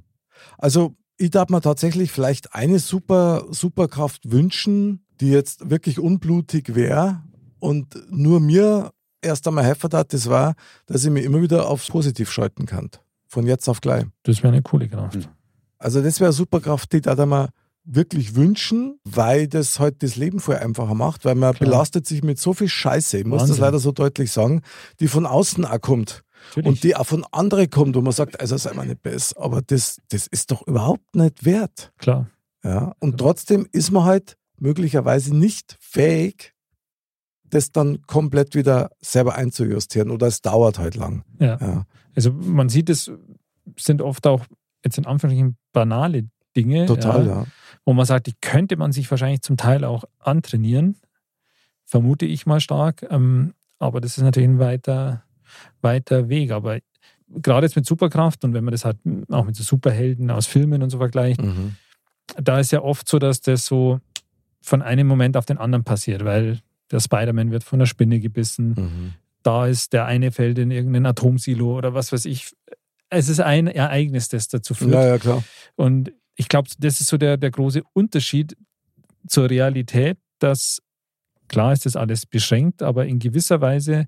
Also 0.59 0.95
ich 1.19 1.31
darf 1.31 1.49
mir 1.49 1.61
tatsächlich 1.61 2.13
vielleicht 2.13 2.55
eine 2.55 2.79
super 2.79 3.47
Superkraft 3.51 4.31
wünschen, 4.31 5.05
die 5.21 5.31
jetzt 5.31 5.71
wirklich 5.71 5.99
unblutig 5.99 6.75
wäre 6.75 7.23
und 7.59 7.97
nur 8.11 8.41
mir 8.41 8.93
erst 9.23 9.49
einmal 9.49 9.65
helfen 9.65 9.91
hat, 9.93 10.13
das 10.13 10.29
war, 10.29 10.55
dass 10.87 11.05
ich 11.05 11.11
mich 11.11 11.25
immer 11.25 11.41
wieder 11.41 11.69
aufs 11.69 11.89
Positiv 11.89 12.31
schalten 12.31 12.67
kann. 12.67 12.91
Von 13.27 13.47
jetzt 13.47 13.69
auf 13.69 13.81
gleich. 13.81 14.05
Das 14.23 14.43
wäre 14.43 14.53
eine 14.53 14.63
coole 14.63 14.89
Kraft. 14.89 15.29
Also 15.79 16.01
das 16.03 16.21
wäre 16.21 16.29
eine 16.29 16.33
Superkraft, 16.33 16.93
die 16.93 17.01
da 17.01 17.27
mal 17.27 17.49
wirklich 17.87 18.35
wünschen, 18.35 18.99
weil 19.05 19.49
das 19.49 19.79
halt 19.79 20.03
das 20.03 20.17
Leben 20.17 20.41
vorher 20.41 20.65
einfacher 20.65 20.95
macht, 20.95 21.25
weil 21.25 21.37
man 21.37 21.55
Klar. 21.55 21.71
belastet 21.71 22.07
sich 22.07 22.23
mit 22.23 22.39
so 22.39 22.53
viel 22.53 22.69
Scheiße, 22.69 23.19
ich 23.19 23.25
muss 23.25 23.43
Wahnsinn. 23.43 23.57
das 23.57 23.61
leider 23.61 23.79
so 23.79 23.93
deutlich 23.93 24.33
sagen, 24.33 24.63
die 25.01 25.09
von 25.09 25.25
außen 25.25 25.65
auch 25.65 25.81
kommt. 25.81 26.23
Natürlich. 26.49 26.67
Und 26.67 26.85
die 26.85 26.97
auch 26.97 27.07
von 27.07 27.25
anderen 27.33 27.71
kommt, 27.71 27.97
wo 27.97 28.01
man 28.01 28.13
sagt, 28.13 28.41
also 28.41 28.57
sei 28.57 28.73
mal 28.75 28.87
nicht 28.87 29.03
besser, 29.03 29.41
aber 29.41 29.63
das, 29.63 30.01
das 30.11 30.27
ist 30.27 30.51
doch 30.51 30.67
überhaupt 30.67 31.15
nicht 31.15 31.45
wert. 31.45 31.93
Klar. 31.99 32.29
Ja, 32.63 32.95
und 32.99 33.19
trotzdem 33.19 33.67
ist 33.73 33.91
man 33.91 34.05
halt 34.05 34.37
möglicherweise 34.59 35.35
nicht 35.37 35.77
fähig, 35.81 36.53
das 37.45 37.71
dann 37.71 38.03
komplett 38.03 38.55
wieder 38.55 38.91
selber 39.01 39.37
einzujustieren 39.37 40.11
oder 40.11 40.27
es 40.27 40.43
dauert 40.43 40.79
halt 40.79 40.97
lang. 40.97 41.25
Ja. 41.39 41.59
ja. 41.61 41.87
Also 42.15 42.33
man 42.33 42.69
sieht, 42.69 42.91
es 42.91 43.11
sind 43.79 44.03
oft 44.03 44.27
auch 44.27 44.45
jetzt 44.85 44.99
in 44.99 45.07
Anführungszeichen 45.07 45.57
banale 45.73 46.29
Dinge. 46.57 46.87
Total, 46.87 47.27
ja, 47.27 47.33
ja. 47.35 47.47
Wo 47.87 47.95
man 47.95 48.05
sagt, 48.05 48.27
die 48.27 48.35
könnte 48.41 48.77
man 48.77 48.93
sich 48.93 49.11
wahrscheinlich 49.11 49.41
zum 49.41 49.57
Teil 49.57 49.85
auch 49.85 50.05
antrainieren. 50.19 50.97
Vermute 51.85 52.27
ich 52.27 52.45
mal 52.45 52.61
stark. 52.61 53.07
Ähm, 53.09 53.55
aber 53.79 54.01
das 54.01 54.19
ist 54.19 54.25
natürlich 54.25 54.49
ein 54.49 54.59
weiter, 54.59 55.23
weiter 55.81 56.29
Weg. 56.29 56.51
Aber 56.51 56.81
gerade 57.29 57.67
jetzt 57.67 57.77
mit 57.77 57.87
Superkraft 57.87 58.45
und 58.45 58.55
wenn 58.55 58.65
man 58.65 58.73
das 58.73 58.85
halt 58.85 58.99
auch 59.31 59.45
mit 59.45 59.57
so 59.57 59.63
Superhelden 59.63 60.31
aus 60.31 60.47
Filmen 60.47 60.83
und 60.83 60.91
so 60.91 60.99
vergleicht, 60.99 61.41
mhm. 61.41 61.77
da 62.37 62.59
ist 62.59 62.73
ja 62.73 62.83
oft 62.83 63.09
so, 63.09 63.19
dass 63.19 63.41
das 63.41 63.67
so 63.67 64.01
von 64.61 64.83
einem 64.83 65.07
Moment 65.07 65.37
auf 65.37 65.47
den 65.47 65.59
anderen 65.59 65.85
passiert, 65.85 66.25
weil 66.25 66.59
der 66.91 67.01
Spider-Man 67.01 67.51
wird 67.51 67.65
von 67.65 67.79
einer 67.79 67.87
Spinne 67.87 68.21
gebissen. 68.21 68.75
Mhm. 68.77 69.15
Da 69.43 69.67
ist 69.67 69.93
der 69.93 70.07
eine 70.07 70.33
fällt 70.33 70.59
in 70.59 70.73
irgendein 70.73 71.07
Atomsilo 71.07 71.79
oder 71.79 71.95
was 71.95 72.13
weiß 72.13 72.25
ich. 72.25 72.51
Es 73.11 73.29
ist 73.29 73.41
ein 73.41 73.69
Ereignis, 73.69 74.29
das 74.29 74.49
dazu 74.49 74.75
führt. 74.75 74.93
Ja, 74.93 75.07
ja, 75.07 75.19
klar. 75.19 75.45
Und 75.77 76.13
ich 76.37 76.49
glaube, 76.49 76.69
das 76.79 77.01
ist 77.01 77.09
so 77.09 77.17
der, 77.17 77.37
der 77.37 77.51
große 77.51 77.83
Unterschied 77.93 78.57
zur 79.27 79.51
Realität, 79.51 80.19
dass 80.39 80.83
klar 81.49 81.73
ist 81.73 81.87
das 81.87 81.97
alles 81.97 82.27
beschränkt, 82.27 82.83
aber 82.83 83.07
in 83.07 83.19
gewisser 83.19 83.61
Weise 83.61 84.07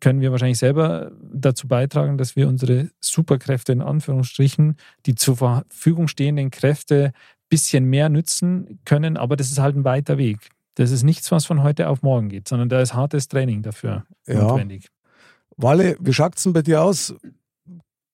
können 0.00 0.20
wir 0.20 0.30
wahrscheinlich 0.30 0.58
selber 0.58 1.12
dazu 1.32 1.68
beitragen, 1.68 2.16
dass 2.16 2.36
wir 2.36 2.48
unsere 2.48 2.90
Superkräfte 3.00 3.72
in 3.72 3.82
Anführungsstrichen, 3.82 4.76
die 5.06 5.14
zur 5.14 5.36
Verfügung 5.36 6.08
stehenden 6.08 6.50
Kräfte 6.50 7.12
bisschen 7.48 7.84
mehr 7.84 8.08
nützen 8.08 8.80
können, 8.86 9.18
aber 9.18 9.36
das 9.36 9.50
ist 9.50 9.58
halt 9.58 9.76
ein 9.76 9.84
weiter 9.84 10.16
Weg. 10.16 10.38
Das 10.76 10.90
ist 10.90 11.02
nichts, 11.02 11.30
was 11.30 11.44
von 11.44 11.62
heute 11.62 11.88
auf 11.88 12.00
morgen 12.00 12.30
geht, 12.30 12.48
sondern 12.48 12.70
da 12.70 12.80
ist 12.80 12.94
hartes 12.94 13.28
Training 13.28 13.60
dafür 13.60 14.06
ja. 14.26 14.42
notwendig. 14.42 14.88
Walle, 15.58 15.96
wie 16.00 16.14
schaut 16.14 16.36
es 16.36 16.44
denn 16.44 16.54
bei 16.54 16.62
dir 16.62 16.82
aus? 16.82 17.14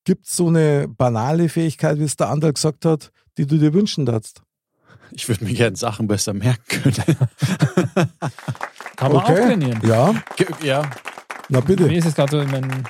Gibt 0.08 0.24
es 0.24 0.36
so 0.36 0.48
eine 0.48 0.88
banale 0.88 1.50
Fähigkeit, 1.50 1.98
wie 1.98 2.04
es 2.04 2.16
der 2.16 2.30
andere 2.30 2.54
gesagt 2.54 2.86
hat, 2.86 3.12
die 3.36 3.46
du 3.46 3.58
dir 3.58 3.74
wünschen 3.74 4.06
darfst? 4.06 4.40
Ich 5.10 5.28
würde 5.28 5.44
mir 5.44 5.52
gerne 5.52 5.76
Sachen 5.76 6.06
besser 6.06 6.32
merken 6.32 6.62
können. 6.66 6.94
Kann 8.96 9.12
man 9.12 9.22
okay. 9.22 9.32
auch 9.32 9.46
trainieren. 9.48 9.78
Ja. 9.86 10.14
Ja. 10.62 10.90
Na 11.50 11.60
bitte. 11.60 11.82
Mir 11.82 11.98
ist 11.98 12.06
es 12.06 12.14
gerade 12.14 12.30
so 12.30 12.40
in 12.40 12.50
meinen 12.50 12.84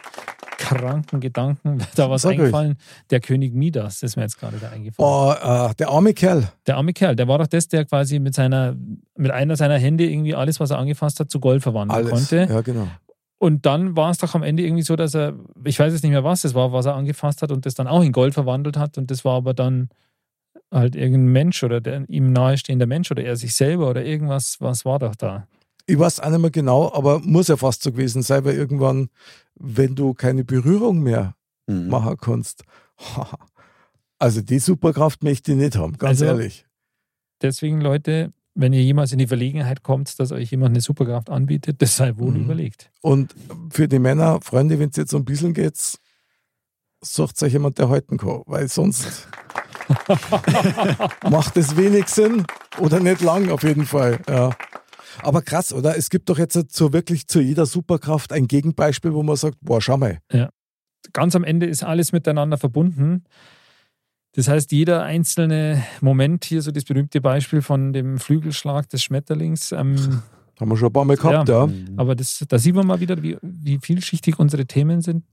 kranken 0.58 1.18
Gedanken 1.18 1.84
da 1.96 2.08
was 2.08 2.22
Sag 2.22 2.34
eingefallen. 2.34 2.76
Ich. 2.78 3.08
Der 3.08 3.18
König 3.18 3.52
Midas, 3.52 3.98
das 3.98 4.10
ist 4.12 4.16
mir 4.16 4.22
jetzt 4.22 4.38
gerade 4.38 4.58
da 4.58 4.68
eingefallen. 4.68 5.36
Oh, 5.44 5.70
äh, 5.70 5.74
der 5.74 5.88
arme 5.88 6.14
Kerl. 6.14 6.52
Der 6.68 6.76
arme 6.76 6.92
Kerl, 6.92 7.16
der 7.16 7.26
war 7.26 7.38
doch 7.38 7.48
das, 7.48 7.66
der 7.66 7.84
quasi 7.84 8.20
mit 8.20 8.36
seiner, 8.36 8.76
mit 9.16 9.32
einer 9.32 9.56
seiner 9.56 9.78
Hände 9.78 10.04
irgendwie 10.04 10.36
alles, 10.36 10.60
was 10.60 10.70
er 10.70 10.78
angefasst 10.78 11.18
hat, 11.18 11.32
zu 11.32 11.40
Gold 11.40 11.64
verwandeln 11.64 11.98
alles. 11.98 12.12
konnte. 12.12 12.46
Ja, 12.48 12.60
genau. 12.60 12.86
Und 13.38 13.66
dann 13.66 13.96
war 13.96 14.10
es 14.10 14.18
doch 14.18 14.34
am 14.34 14.42
Ende 14.42 14.64
irgendwie 14.64 14.82
so, 14.82 14.96
dass 14.96 15.14
er, 15.14 15.34
ich 15.64 15.78
weiß 15.78 15.92
jetzt 15.92 16.02
nicht 16.02 16.10
mehr, 16.10 16.24
was 16.24 16.42
das 16.42 16.54
war, 16.54 16.72
was 16.72 16.86
er 16.86 16.94
angefasst 16.96 17.40
hat 17.42 17.52
und 17.52 17.66
das 17.66 17.74
dann 17.74 17.86
auch 17.86 18.02
in 18.02 18.10
Gold 18.12 18.34
verwandelt 18.34 18.76
hat. 18.76 18.98
Und 18.98 19.10
das 19.12 19.24
war 19.24 19.36
aber 19.36 19.54
dann 19.54 19.90
halt 20.72 20.96
irgendein 20.96 21.28
Mensch 21.32 21.62
oder 21.62 21.80
der 21.80 22.04
ihm 22.08 22.32
nahestehender 22.32 22.86
Mensch 22.86 23.10
oder 23.10 23.22
er 23.22 23.36
sich 23.36 23.54
selber 23.54 23.88
oder 23.90 24.04
irgendwas, 24.04 24.56
was 24.60 24.84
war 24.84 24.98
doch 24.98 25.14
da? 25.14 25.46
Ich 25.86 25.98
weiß 25.98 26.20
auch 26.20 26.28
nicht 26.30 26.40
mehr 26.40 26.50
genau, 26.50 26.92
aber 26.92 27.20
muss 27.20 27.48
ja 27.48 27.56
fast 27.56 27.82
so 27.82 27.92
gewesen 27.92 28.22
sein, 28.22 28.44
weil 28.44 28.54
irgendwann, 28.56 29.08
wenn 29.54 29.94
du 29.94 30.14
keine 30.14 30.44
Berührung 30.44 31.00
mehr 31.00 31.34
Mhm. 31.68 31.88
machen 31.88 32.16
kannst, 32.20 32.64
also 34.18 34.40
die 34.40 34.58
Superkraft 34.58 35.22
möchte 35.22 35.52
ich 35.52 35.58
nicht 35.58 35.76
haben, 35.76 35.92
ganz 35.98 36.22
Also- 36.22 36.24
ehrlich. 36.26 36.64
Deswegen, 37.40 37.80
Leute, 37.80 38.32
wenn 38.60 38.72
ihr 38.72 38.82
jemals 38.82 39.12
in 39.12 39.18
die 39.18 39.26
Verlegenheit 39.28 39.82
kommt, 39.84 40.18
dass 40.18 40.32
euch 40.32 40.50
jemand 40.50 40.70
eine 40.72 40.80
Superkraft 40.80 41.30
anbietet, 41.30 41.80
das 41.80 41.96
sei 41.96 42.16
wohl 42.18 42.32
Mhm. 42.32 42.44
überlegt. 42.44 42.90
Und 43.00 43.34
für 43.70 43.86
die 43.86 43.98
Männer, 44.00 44.40
Freunde, 44.42 44.78
wenn 44.80 44.90
es 44.90 44.96
jetzt 44.96 45.12
so 45.12 45.16
ein 45.16 45.24
bisschen 45.24 45.54
geht, 45.54 45.76
sucht 47.00 47.40
euch 47.42 47.52
jemand, 47.52 47.78
der 47.78 47.88
halten 47.88 48.16
kann, 48.18 48.42
weil 48.46 48.66
sonst 48.68 49.28
macht 51.30 51.56
es 51.56 51.76
wenig 51.76 52.08
Sinn 52.08 52.44
oder 52.78 53.00
nicht 53.00 53.20
lang 53.22 53.50
auf 53.50 53.62
jeden 53.62 53.86
Fall. 53.86 54.18
Ja. 54.28 54.50
Aber 55.22 55.42
krass, 55.42 55.72
oder? 55.72 55.96
Es 55.96 56.10
gibt 56.10 56.28
doch 56.28 56.38
jetzt 56.38 56.74
so 56.74 56.92
wirklich 56.92 57.26
zu 57.26 57.40
jeder 57.40 57.66
Superkraft 57.66 58.32
ein 58.32 58.46
Gegenbeispiel, 58.48 59.14
wo 59.14 59.22
man 59.22 59.36
sagt, 59.36 59.58
boah, 59.60 59.80
schau 59.80 59.96
mal. 59.96 60.18
Ganz 61.12 61.34
am 61.36 61.44
Ende 61.44 61.66
ist 61.66 61.82
alles 61.84 62.12
miteinander 62.12 62.58
verbunden. 62.58 63.24
Das 64.38 64.46
heißt, 64.46 64.70
jeder 64.70 65.02
einzelne 65.02 65.84
Moment, 66.00 66.44
hier 66.44 66.62
so 66.62 66.70
das 66.70 66.84
berühmte 66.84 67.20
Beispiel 67.20 67.60
von 67.60 67.92
dem 67.92 68.18
Flügelschlag 68.18 68.88
des 68.88 69.02
Schmetterlings, 69.02 69.72
ähm, 69.72 70.22
Haben 70.60 70.70
wir 70.70 70.76
schon 70.76 70.90
ein 70.90 70.92
paar 70.92 71.04
Mal 71.04 71.16
gehabt, 71.16 71.48
ja. 71.48 71.66
Mhm. 71.66 71.94
aber 71.96 72.14
das, 72.14 72.44
da 72.48 72.56
sieht 72.56 72.76
man 72.76 72.86
mal 72.86 73.00
wieder, 73.00 73.20
wie, 73.20 73.36
wie 73.42 73.80
vielschichtig 73.82 74.38
unsere 74.38 74.64
Themen 74.64 75.02
sind, 75.02 75.24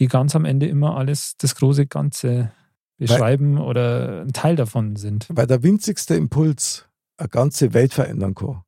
die 0.00 0.08
ganz 0.08 0.34
am 0.34 0.44
Ende 0.44 0.66
immer 0.66 0.96
alles 0.96 1.36
das 1.38 1.54
große 1.54 1.86
Ganze 1.86 2.50
beschreiben 2.98 3.58
oder 3.58 4.22
ein 4.22 4.32
Teil 4.32 4.56
davon 4.56 4.96
sind. 4.96 5.28
Weil 5.28 5.46
der 5.46 5.62
winzigste 5.62 6.16
Impuls 6.16 6.84
eine 7.18 7.28
ganze 7.28 7.74
Welt 7.74 7.94
verändern 7.94 8.34
kann. 8.34 8.62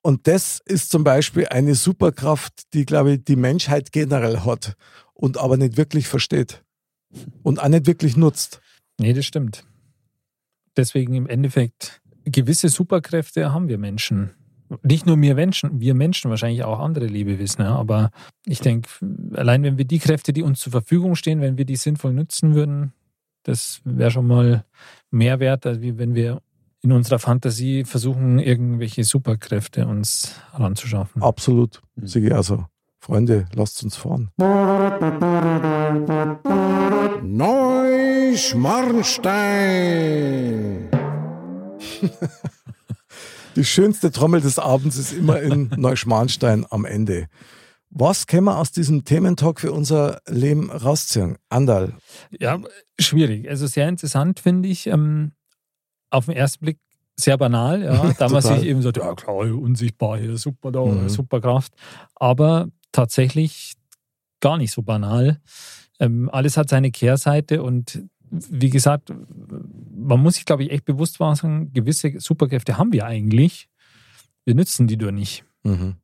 Und 0.00 0.26
das 0.26 0.58
ist 0.64 0.90
zum 0.90 1.04
Beispiel 1.04 1.48
eine 1.48 1.74
Superkraft, 1.74 2.72
die, 2.72 2.86
glaube 2.86 3.12
ich, 3.12 3.24
die 3.24 3.36
Menschheit 3.36 3.92
generell 3.92 4.40
hat 4.40 4.72
und 5.12 5.36
aber 5.36 5.58
nicht 5.58 5.76
wirklich 5.76 6.08
versteht 6.08 6.64
und 7.42 7.60
auch 7.60 7.68
nicht 7.68 7.86
wirklich 7.86 8.16
nutzt. 8.16 8.62
Nee, 9.00 9.14
das 9.14 9.24
stimmt. 9.24 9.64
Deswegen 10.76 11.14
im 11.14 11.26
Endeffekt, 11.26 12.02
gewisse 12.24 12.68
Superkräfte 12.68 13.50
haben 13.52 13.68
wir 13.68 13.78
Menschen. 13.78 14.30
Nicht 14.82 15.06
nur 15.06 15.20
wir 15.20 15.34
Menschen, 15.34 15.80
wir 15.80 15.94
Menschen, 15.94 16.30
wahrscheinlich 16.30 16.62
auch 16.64 16.78
andere 16.78 17.06
Lebewesen. 17.06 17.64
Ja. 17.64 17.74
Aber 17.74 18.10
ich 18.44 18.60
denke, 18.60 18.88
allein 19.32 19.62
wenn 19.62 19.78
wir 19.78 19.86
die 19.86 19.98
Kräfte, 19.98 20.34
die 20.34 20.42
uns 20.42 20.60
zur 20.60 20.70
Verfügung 20.70 21.16
stehen, 21.16 21.40
wenn 21.40 21.56
wir 21.56 21.64
die 21.64 21.76
sinnvoll 21.76 22.12
nutzen 22.12 22.54
würden, 22.54 22.92
das 23.42 23.80
wäre 23.84 24.10
schon 24.10 24.26
mal 24.26 24.66
mehr 25.10 25.40
wert, 25.40 25.66
als 25.66 25.80
wenn 25.80 26.14
wir 26.14 26.42
in 26.82 26.92
unserer 26.92 27.18
Fantasie 27.18 27.84
versuchen, 27.84 28.38
irgendwelche 28.38 29.02
Superkräfte 29.02 29.86
uns 29.86 30.34
ranzuschaffen. 30.52 31.22
Absolut. 31.22 31.80
Mhm. 31.96 32.06
Sehe 32.06 32.26
ich 32.26 32.34
also. 32.34 32.66
Freunde, 33.02 33.46
lasst 33.54 33.82
uns 33.82 33.96
fahren. 33.96 34.30
Neuschmarnstein. 40.00 40.88
Die 43.56 43.64
schönste 43.64 44.12
Trommel 44.12 44.40
des 44.40 44.58
Abends 44.58 44.96
ist 44.96 45.12
immer 45.12 45.40
in 45.40 45.70
Neuschmarnstein 45.76 46.64
am 46.70 46.84
Ende. 46.84 47.26
Was 47.90 48.26
können 48.28 48.44
wir 48.44 48.56
aus 48.58 48.70
diesem 48.70 49.04
Thementalk 49.04 49.60
für 49.60 49.72
unser 49.72 50.20
Leben 50.28 50.70
rausziehen? 50.70 51.36
Andal, 51.48 51.94
Ja, 52.38 52.60
schwierig. 53.00 53.48
Also 53.50 53.66
sehr 53.66 53.88
interessant 53.88 54.38
finde 54.38 54.68
ich. 54.68 54.86
Ähm, 54.86 55.32
auf 56.10 56.26
den 56.26 56.36
ersten 56.36 56.64
Blick 56.64 56.78
sehr 57.18 57.36
banal, 57.36 57.82
ja. 57.82 58.12
Da 58.18 58.28
man 58.28 58.40
sich 58.42 58.62
eben 58.62 58.82
sagt, 58.82 58.98
ja 58.98 59.12
klar, 59.14 59.36
unsichtbar 59.38 60.18
hier, 60.18 60.36
super 60.38 60.70
da, 60.70 60.84
Mhm. 60.84 61.08
super 61.08 61.40
Kraft. 61.40 61.72
Aber 62.14 62.68
tatsächlich 62.92 63.74
gar 64.40 64.56
nicht 64.56 64.72
so 64.72 64.82
banal. 64.82 65.40
Ähm, 65.98 66.30
alles 66.30 66.56
hat 66.56 66.68
seine 66.68 66.90
Kehrseite 66.90 67.62
und 67.62 68.02
wie 68.30 68.70
gesagt, 68.70 69.12
man 69.92 70.20
muss 70.20 70.36
sich, 70.36 70.44
glaube 70.44 70.62
ich, 70.62 70.70
echt 70.70 70.84
bewusst 70.84 71.18
machen, 71.20 71.72
gewisse 71.72 72.18
Superkräfte 72.18 72.78
haben 72.78 72.92
wir 72.92 73.04
eigentlich. 73.04 73.68
Wir 74.44 74.54
nützen 74.54 74.86
die 74.86 74.96
nur 74.96 75.12
nicht. 75.12 75.44
Mhm. 75.64 75.96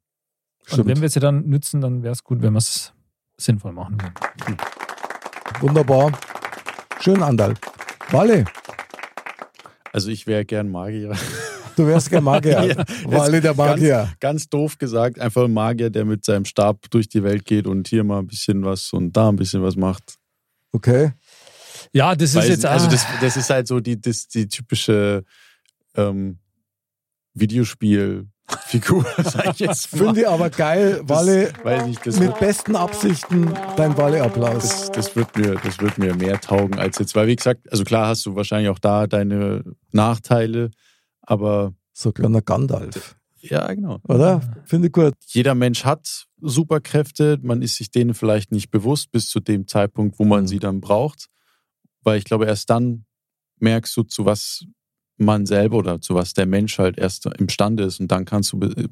Und 0.70 0.86
wenn 0.86 1.00
wir 1.00 1.08
sie 1.08 1.20
dann 1.20 1.46
nützen, 1.46 1.80
dann 1.80 2.02
wäre 2.02 2.12
es 2.12 2.24
gut, 2.24 2.42
wenn 2.42 2.52
wir 2.52 2.58
es 2.58 2.92
sinnvoll 3.36 3.72
machen 3.72 3.98
würden. 4.00 4.56
Wunderbar. 5.60 6.12
Schön, 7.00 7.22
Andal. 7.22 7.54
Walle, 8.10 8.44
Also 9.92 10.10
ich 10.10 10.26
wäre 10.26 10.44
gern 10.44 10.68
Magier. 10.70 11.16
Du 11.76 11.86
wärst 11.86 12.10
kein 12.10 12.24
Magier. 12.24 12.56
Ja, 12.76 12.84
Walle 13.04 13.40
der 13.40 13.54
Magier. 13.54 14.12
Ganz 14.20 14.48
doof 14.48 14.78
gesagt, 14.78 15.20
einfach 15.20 15.44
ein 15.44 15.52
Magier, 15.52 15.90
der 15.90 16.04
mit 16.04 16.24
seinem 16.24 16.44
Stab 16.44 16.90
durch 16.90 17.08
die 17.08 17.22
Welt 17.22 17.44
geht 17.44 17.66
und 17.66 17.88
hier 17.88 18.04
mal 18.04 18.18
ein 18.18 18.26
bisschen 18.26 18.64
was 18.64 18.92
und 18.92 19.16
da 19.16 19.28
ein 19.28 19.36
bisschen 19.36 19.62
was 19.62 19.76
macht. 19.76 20.16
Okay. 20.72 21.12
Ja, 21.92 22.14
das 22.14 22.30
ist 22.30 22.36
Weiß 22.36 22.48
jetzt 22.48 22.66
also 22.66 22.88
das, 22.88 23.06
das 23.20 23.36
ist 23.36 23.50
halt 23.50 23.66
so 23.68 23.80
die, 23.80 24.00
das, 24.00 24.28
die 24.28 24.48
typische 24.48 25.24
ähm, 25.94 26.38
Videospielfigur, 27.34 28.26
sag 29.24 29.52
ich 29.52 29.60
jetzt 29.60 29.94
mal. 29.94 30.04
Finde 30.04 30.20
ich 30.20 30.28
aber 30.28 30.50
geil, 30.50 31.00
Walle. 31.04 31.52
weiß 31.62 31.86
ich, 31.88 31.98
das 31.98 32.18
Mit 32.18 32.28
wird, 32.28 32.40
besten 32.40 32.76
Absichten 32.76 33.52
dein 33.76 33.96
Walle-Applaus. 33.96 34.62
das, 34.62 34.92
das, 34.92 35.16
wird 35.16 35.36
mir, 35.36 35.54
das 35.62 35.78
wird 35.80 35.98
mir 35.98 36.14
mehr 36.14 36.40
taugen 36.40 36.78
als 36.78 36.98
jetzt. 36.98 37.14
Weil, 37.14 37.26
wie 37.28 37.36
gesagt, 37.36 37.70
also 37.70 37.84
klar 37.84 38.08
hast 38.08 38.26
du 38.26 38.34
wahrscheinlich 38.34 38.70
auch 38.70 38.78
da 38.78 39.06
deine 39.06 39.62
Nachteile, 39.92 40.70
aber 41.26 41.74
So 41.92 42.10
ein 42.10 42.14
kleiner 42.14 42.40
Gandalf. 42.42 43.16
ja, 43.40 43.72
genau. 43.72 43.98
Oder? 44.08 44.40
Finde 44.64 44.86
ich 44.88 44.92
gut. 44.92 45.14
Jeder 45.28 45.54
Mensch 45.54 45.84
hat 45.84 46.26
Superkräfte, 46.40 47.38
man 47.42 47.62
ist 47.62 47.76
sich 47.76 47.90
denen 47.90 48.14
vielleicht 48.14 48.50
nicht 48.52 48.70
bewusst 48.70 49.10
bis 49.12 49.28
zu 49.28 49.40
dem 49.40 49.66
Zeitpunkt, 49.68 50.18
wo 50.18 50.24
man 50.24 50.42
Mhm. 50.42 50.46
sie 50.48 50.58
dann 50.58 50.80
braucht. 50.80 51.26
Weil 52.02 52.18
ich 52.18 52.24
glaube, 52.24 52.46
erst 52.46 52.70
dann 52.70 53.04
merkst 53.58 53.96
du, 53.96 54.02
zu 54.04 54.24
was 54.24 54.64
man 55.18 55.46
selber 55.46 55.76
oder 55.78 56.00
zu 56.00 56.14
was 56.14 56.34
der 56.34 56.46
Mensch 56.46 56.78
halt 56.78 56.98
erst 56.98 57.26
imstande 57.26 57.84
ist. 57.84 58.00
Und 58.00 58.08
dann 58.12 58.24
kannst 58.24 58.52
du, 58.52 58.58
be- 58.58 58.88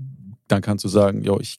dann 0.48 0.62
kannst 0.62 0.84
du 0.84 0.88
sagen, 0.88 1.22
ja, 1.22 1.38
ich 1.38 1.58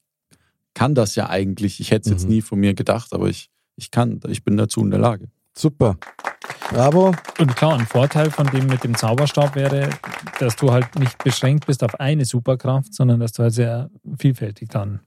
kann 0.74 0.96
das 0.96 1.16
ja 1.16 1.30
eigentlich. 1.30 1.80
Ich 1.80 1.92
hätte 1.92 2.10
es 2.10 2.12
jetzt 2.12 2.24
Mhm. 2.28 2.36
nie 2.36 2.42
von 2.42 2.60
mir 2.60 2.74
gedacht, 2.74 3.14
aber 3.14 3.30
ich, 3.30 3.50
ich 3.76 3.92
kann, 3.92 4.20
ich 4.28 4.44
bin 4.44 4.58
dazu 4.58 4.82
in 4.82 4.90
der 4.92 5.00
Lage. 5.00 5.30
Super. 5.56 5.98
Bravo. 6.70 7.14
Und 7.40 7.56
klar, 7.56 7.78
ein 7.78 7.86
Vorteil 7.86 8.32
von 8.32 8.48
dem 8.48 8.68
mit 8.68 8.84
dem 8.84 8.96
Zauberstab 8.96 9.56
wäre, 9.56 9.90
dass 10.40 10.56
du 10.56 10.72
halt 10.72 10.96
nicht 10.98 11.24
beschränkt 11.24 11.68
bist 11.68 11.84
auf 11.84 12.00
eine 12.00 12.26
Superkraft, 12.26 12.94
sondern 12.94 13.20
dass 13.20 13.34
du 13.34 13.44
halt 13.44 13.54
sehr 13.54 13.90
vielfältig 14.18 14.70
dann 14.70 15.00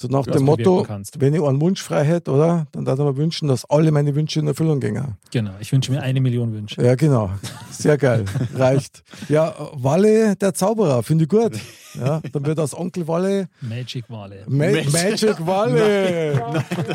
So 0.00 0.08
nach 0.08 0.24
dem 0.24 0.44
Motto, 0.44 0.82
kannst. 0.84 1.20
wenn 1.20 1.34
ich 1.34 1.42
einen 1.42 1.60
Wunsch 1.60 1.82
frei 1.82 2.04
hätte, 2.04 2.30
oder? 2.30 2.66
Dann 2.72 2.86
darf 2.86 2.98
ich 2.98 3.04
mir 3.04 3.16
wünschen, 3.18 3.48
dass 3.48 3.68
alle 3.68 3.90
meine 3.92 4.14
Wünsche 4.14 4.40
in 4.40 4.46
Erfüllung 4.46 4.80
gehen. 4.80 5.16
Genau. 5.30 5.50
Ich 5.60 5.70
wünsche 5.72 5.92
mir 5.92 6.00
eine 6.00 6.22
Million 6.22 6.54
Wünsche. 6.54 6.82
Ja, 6.82 6.94
genau. 6.94 7.30
Sehr 7.70 7.98
geil. 7.98 8.24
Reicht. 8.54 9.02
Ja, 9.28 9.54
Walle, 9.74 10.36
der 10.36 10.54
Zauberer, 10.54 11.02
finde 11.02 11.24
ich 11.24 11.28
gut. 11.28 11.52
Ja, 11.98 12.20
dann 12.32 12.46
wird 12.46 12.58
aus 12.60 12.72
Onkel 12.74 13.06
Walle 13.08 13.48
Magic 13.60 14.04
Wale. 14.08 14.44
Ma 14.46 14.66
Magic 14.92 15.44
Walle. 15.44 16.40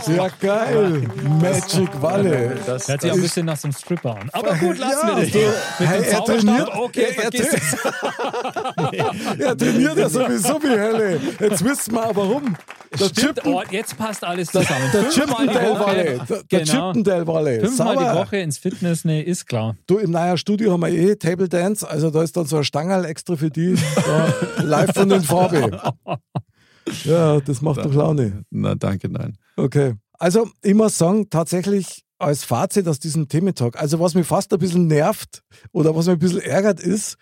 Sehr 0.01 0.31
geil. 0.39 1.01
Magic 1.41 2.01
Walle. 2.01 2.55
Das, 2.65 2.87
Hört 2.87 3.01
sich 3.01 3.11
auch 3.11 3.15
ein 3.15 3.21
bisschen 3.21 3.45
nach 3.45 3.57
so 3.57 3.67
einem 3.67 3.73
Stripper 3.75 4.15
an. 4.15 4.29
Aber 4.31 4.55
gut, 4.55 4.77
lassen 4.79 5.07
Ja, 5.07 5.17
wir 5.17 5.23
das. 5.25 5.33
so, 5.33 5.39
Mit 5.39 5.89
hey, 5.89 6.01
dem 6.01 6.13
er 6.13 6.23
trainiert- 6.23 6.69
okay, 6.79 7.05
er- 7.17 7.33
er. 7.33 7.59
Er 9.39 9.57
trainiert 9.57 9.97
ja 9.97 10.09
sowieso 10.09 10.61
wie 10.63 10.79
Hölle. 10.79 11.19
Jetzt 11.39 11.63
wissen 11.63 11.93
wir 11.93 12.07
auch 12.09 12.15
warum. 12.15 12.55
Der 12.99 13.05
Stimmt, 13.05 13.45
oh, 13.45 13.61
jetzt 13.71 13.97
passt 13.97 14.23
alles 14.23 14.49
zusammen. 14.51 14.89
der 14.93 15.03
die 15.03 15.09
Chippendale. 15.09 15.69
Woche. 15.79 15.95
Der, 15.95 16.43
der 16.43 16.59
Genau. 16.65 16.87
Chippendale 16.89 17.27
Walle. 17.27 17.59
Fünfmal 17.61 17.95
Sauber. 17.95 18.11
die 18.11 18.17
Woche 18.19 18.37
ins 18.37 18.57
Fitness, 18.57 19.05
nee, 19.05 19.21
ist 19.21 19.45
klar. 19.47 19.75
Du, 19.87 19.97
im 19.97 20.11
neuen 20.11 20.37
Studio 20.37 20.71
haben 20.71 20.81
wir 20.81 20.89
eh 20.89 21.15
Table 21.15 21.49
Dance, 21.49 21.87
also 21.87 22.09
da 22.09 22.23
ist 22.23 22.35
dann 22.37 22.45
so 22.45 22.57
ein 22.57 22.63
Stangerl 22.63 23.05
extra 23.05 23.35
für 23.35 23.49
die, 23.49 23.75
live 24.57 24.93
von 24.93 25.09
den 25.09 25.21
Farbe. 25.21 25.79
Ja, 27.03 27.39
das 27.41 27.61
macht 27.61 27.83
doch 27.83 27.93
Laune. 27.93 28.43
Na, 28.51 28.75
danke, 28.75 29.09
nein. 29.09 29.37
Okay. 29.57 29.95
Also, 30.13 30.49
ich 30.61 30.73
muss 30.73 30.97
sagen, 30.97 31.29
tatsächlich 31.29 32.03
als 32.17 32.43
Fazit 32.45 32.87
aus 32.87 32.99
diesem 32.99 33.27
Thementalk, 33.27 33.75
also 33.79 33.99
was 33.99 34.13
mich 34.13 34.25
fast 34.25 34.53
ein 34.53 34.59
bisschen 34.59 34.87
nervt 34.87 35.41
oder 35.73 35.95
was 35.95 36.05
mich 36.05 36.13
ein 36.13 36.19
bisschen 36.19 36.41
ärgert, 36.41 36.79
ist, 36.79 37.17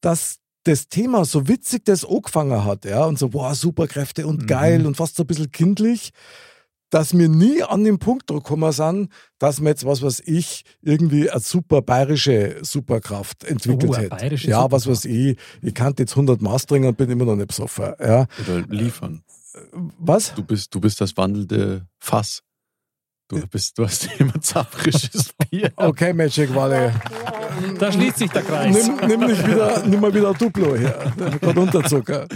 dass 0.00 0.36
das 0.66 0.88
Thema 0.88 1.24
so 1.24 1.46
witzig 1.48 1.84
das 1.84 2.04
angefangen 2.04 2.64
hat, 2.64 2.84
ja, 2.84 3.04
und 3.04 3.18
so, 3.18 3.32
wow, 3.32 3.54
Superkräfte 3.54 4.26
und 4.26 4.48
geil 4.48 4.84
und 4.86 4.96
fast 4.96 5.16
so 5.16 5.22
ein 5.22 5.26
bisschen 5.26 5.52
kindlich, 5.52 6.10
dass 6.90 7.16
wir 7.16 7.28
nie 7.28 7.62
an 7.62 7.84
den 7.84 7.98
Punkt 7.98 8.26
gekommen 8.28 8.70
sind, 8.72 9.10
dass 9.38 9.60
wir 9.60 9.68
jetzt, 9.70 9.84
was 9.86 10.02
weiß 10.02 10.22
ich, 10.26 10.62
irgendwie 10.82 11.30
eine 11.30 11.40
super 11.40 11.82
bayerische 11.82 12.58
Superkraft 12.62 13.44
entwickelt 13.44 13.90
Oh, 13.90 13.94
eine 13.94 14.04
hätte. 14.04 14.16
bayerische 14.16 14.48
Ja, 14.50 14.70
was 14.70 14.84
Superkraft. 14.84 15.04
weiß 15.04 15.12
ich, 15.12 15.36
ich 15.62 15.74
kannte 15.74 16.02
jetzt 16.02 16.12
100 16.12 16.40
Maß 16.42 16.66
trinken 16.66 16.88
und 16.88 16.96
bin 16.96 17.10
immer 17.10 17.24
noch 17.24 17.36
nicht 17.36 17.48
besoffen, 17.48 17.92
ja. 18.00 18.26
Oder 18.40 18.60
liefern. 18.68 19.22
Was? 19.98 20.34
Du 20.34 20.42
bist, 20.44 20.74
du 20.74 20.80
bist 20.80 21.00
das 21.00 21.16
wandelnde 21.16 21.86
Fass. 21.98 22.42
Du 23.28 23.44
bist, 23.48 23.78
du 23.78 23.84
hast 23.84 24.08
immer 24.18 24.40
zapfrisches 24.40 25.30
Bier. 25.50 25.72
Okay, 25.76 26.12
Magic 26.12 26.54
Valley. 26.54 26.90
Da 27.78 27.92
schließt 27.92 28.18
sich 28.18 28.30
der 28.30 28.42
Kreis. 28.42 28.74
Nimm, 28.74 28.96
nimm 29.06 29.20
nicht 29.28 29.46
wieder, 29.46 29.86
nimm 29.86 30.00
mal 30.00 30.14
wieder 30.14 30.32
Duplo 30.34 30.76
her. 30.76 31.12
Gerade 31.40 31.60
Unterzucker. 31.60 32.26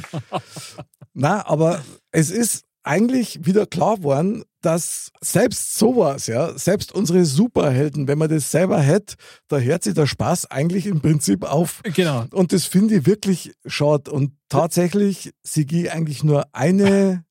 Na, 1.14 1.46
aber 1.46 1.82
es 2.12 2.30
ist 2.30 2.64
eigentlich 2.82 3.44
wieder 3.44 3.66
klar 3.66 3.96
geworden, 3.96 4.44
dass 4.62 5.10
selbst 5.20 5.74
sowas, 5.78 6.26
ja, 6.26 6.56
selbst 6.58 6.92
unsere 6.92 7.24
Superhelden, 7.24 8.08
wenn 8.08 8.18
man 8.18 8.28
das 8.28 8.50
selber 8.50 8.80
hätte, 8.80 9.16
da 9.48 9.58
hört 9.58 9.84
sich 9.84 9.94
der 9.94 10.06
Spaß 10.06 10.50
eigentlich 10.50 10.86
im 10.86 11.00
Prinzip 11.00 11.44
auf. 11.44 11.80
Genau. 11.82 12.26
Und 12.32 12.52
das 12.52 12.64
finde 12.64 12.96
ich 12.96 13.06
wirklich 13.06 13.54
schade. 13.66 14.10
Und 14.10 14.32
tatsächlich, 14.48 15.32
sie 15.42 15.66
gibt 15.66 15.90
eigentlich 15.90 16.24
nur 16.24 16.46
eine, 16.54 17.24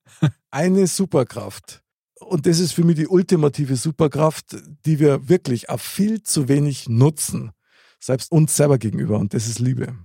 eine 0.51 0.87
Superkraft. 0.87 1.81
Und 2.19 2.45
das 2.45 2.59
ist 2.59 2.73
für 2.73 2.83
mich 2.83 2.97
die 2.97 3.07
ultimative 3.07 3.75
Superkraft, 3.75 4.57
die 4.85 4.99
wir 4.99 5.29
wirklich 5.29 5.69
auf 5.69 5.81
viel 5.81 6.21
zu 6.21 6.47
wenig 6.47 6.89
nutzen. 6.89 7.51
Selbst 7.99 8.31
uns 8.31 8.55
selber 8.55 8.77
gegenüber. 8.77 9.19
Und 9.19 9.33
das 9.33 9.47
ist 9.47 9.59
Liebe. 9.59 9.95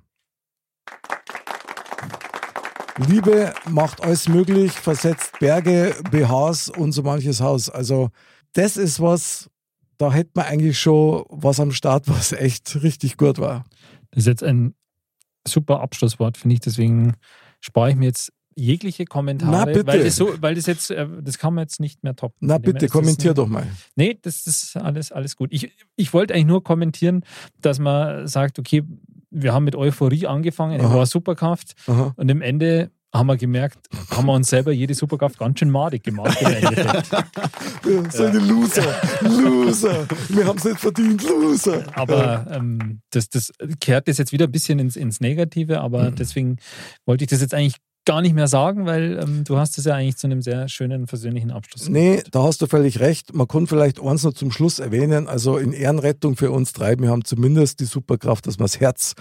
Liebe 3.09 3.53
macht 3.69 4.03
alles 4.03 4.29
möglich, 4.29 4.73
versetzt 4.73 5.39
Berge, 5.41 5.97
BHs 6.11 6.69
und 6.69 6.93
so 6.93 7.03
manches 7.03 7.41
Haus. 7.41 7.69
Also 7.69 8.11
das 8.53 8.77
ist 8.77 9.01
was, 9.01 9.51
da 9.99 10.13
hätte 10.13 10.31
man 10.35 10.47
eigentlich 10.47 10.79
schon 10.79 11.25
was 11.29 11.59
am 11.59 11.73
Start, 11.73 12.09
was 12.09 12.33
echt 12.33 12.83
richtig 12.83 13.17
gut 13.17 13.39
war. 13.39 13.65
Das 14.11 14.21
ist 14.21 14.27
jetzt 14.27 14.45
ein 14.45 14.75
super 15.47 15.81
Abschlusswort, 15.81 16.37
finde 16.37 16.55
ich. 16.55 16.61
Deswegen 16.61 17.15
spare 17.61 17.91
ich 17.91 17.97
mir 17.97 18.07
jetzt 18.07 18.33
jegliche 18.57 19.05
Kommentare, 19.05 19.51
Na, 19.53 19.65
bitte. 19.65 19.87
weil 19.87 20.05
das 20.05 20.17
so, 20.17 20.35
weil 20.41 20.55
das 20.55 20.67
jetzt, 20.67 20.91
äh, 20.91 21.07
das 21.23 21.39
kann 21.39 21.55
man 21.55 21.63
jetzt 21.63 21.81
nicht 21.81 22.03
mehr 22.05 22.15
toppen. 22.17 22.37
Na 22.41 22.59
bitte, 22.59 22.89
kommentier 22.89 23.31
ein- 23.33 23.37
doch 23.37 23.49
mal. 23.49 23.67
Nee, 23.97 24.19
das 24.23 24.47
ist 24.47 24.77
alles, 24.77 25.13
alles 25.13 25.37
gut. 25.37 25.51
Ich, 25.53 25.71
ich 25.97 26.13
wollte 26.13 26.35
eigentlich 26.35 26.47
nur 26.47 26.63
kommentieren, 26.65 27.25
dass 27.61 27.79
man 27.79 28.27
sagt, 28.29 28.59
okay, 28.59 28.83
wir 29.31 29.53
haben 29.53 29.65
mit 29.65 29.75
Euphorie 29.77 30.27
angefangen, 30.27 30.79
es 30.81 30.87
Aha. 30.87 30.95
war 30.95 31.07
Superkraft 31.07 31.75
Aha. 31.87 32.13
und 32.17 32.31
im 32.31 32.41
Ende 32.43 32.91
haben 33.13 33.27
wir 33.29 33.37
gemerkt, 33.37 33.79
haben 34.11 34.27
wir 34.27 34.33
uns 34.33 34.49
selber 34.49 34.73
jede 34.73 34.93
Superkraft 34.95 35.39
ganz 35.39 35.61
schön 35.61 35.71
madig 35.71 36.03
gemacht. 36.03 36.37
So 38.11 38.25
eine 38.25 38.39
Loser, 38.41 38.95
Loser. 39.23 40.07
Wir 40.29 40.47
haben 40.47 40.59
es 40.59 40.65
nicht 40.65 40.81
verdient, 40.81 41.23
Loser. 41.23 41.85
Aber 41.97 42.47
ähm, 42.51 43.01
das, 43.11 43.29
das 43.29 43.53
kehrt 43.81 44.09
das 44.09 44.19
jetzt 44.19 44.33
wieder 44.33 44.47
ein 44.47 44.53
bisschen 44.53 44.79
ins, 44.79 44.97
ins 44.97 45.21
Negative, 45.21 45.81
aber 45.81 46.11
Mhm. 46.11 46.15
deswegen 46.17 46.57
wollte 47.07 47.25
ich 47.25 47.31
das 47.31 47.41
jetzt 47.41 47.55
eigentlich 47.55 47.77
gar 48.05 48.21
nicht 48.21 48.35
mehr 48.35 48.49
sagen, 48.49 48.87
weil 48.87 49.19
ähm, 49.23 49.45
du 49.45 49.59
hast 49.59 49.79
es 49.79 49.85
ja 49.85 49.95
eigentlich 49.95 50.17
zu 50.17 50.27
einem 50.27 50.43
sehr 50.43 50.69
schönen, 50.69 51.07
versöhnlichen 51.07 51.51
Abschluss 51.51 51.89
Nee, 51.89 52.23
da 52.31 52.43
hast 52.43 52.63
du 52.63 52.67
völlig 52.67 53.01
recht. 53.01 53.35
Man 53.35 53.49
kann 53.49 53.67
vielleicht 53.67 54.01
eins 54.01 54.25
noch 54.25 54.35
zum 54.35 54.51
Schluss 54.51 54.79
erwähnen. 54.79 55.29
Also 55.29 55.57
in 55.57 55.73
Ehrenrettung 55.73 56.37
für 56.37 56.51
uns 56.51 56.73
drei, 56.73 56.99
wir 56.99 57.11
haben 57.11 57.25
zumindest 57.25 57.81
die 57.81 57.87
Superkraft, 57.87 58.47
dass 58.47 58.59
wir 58.59 58.65
das 58.65 58.81
Herz 58.81 59.15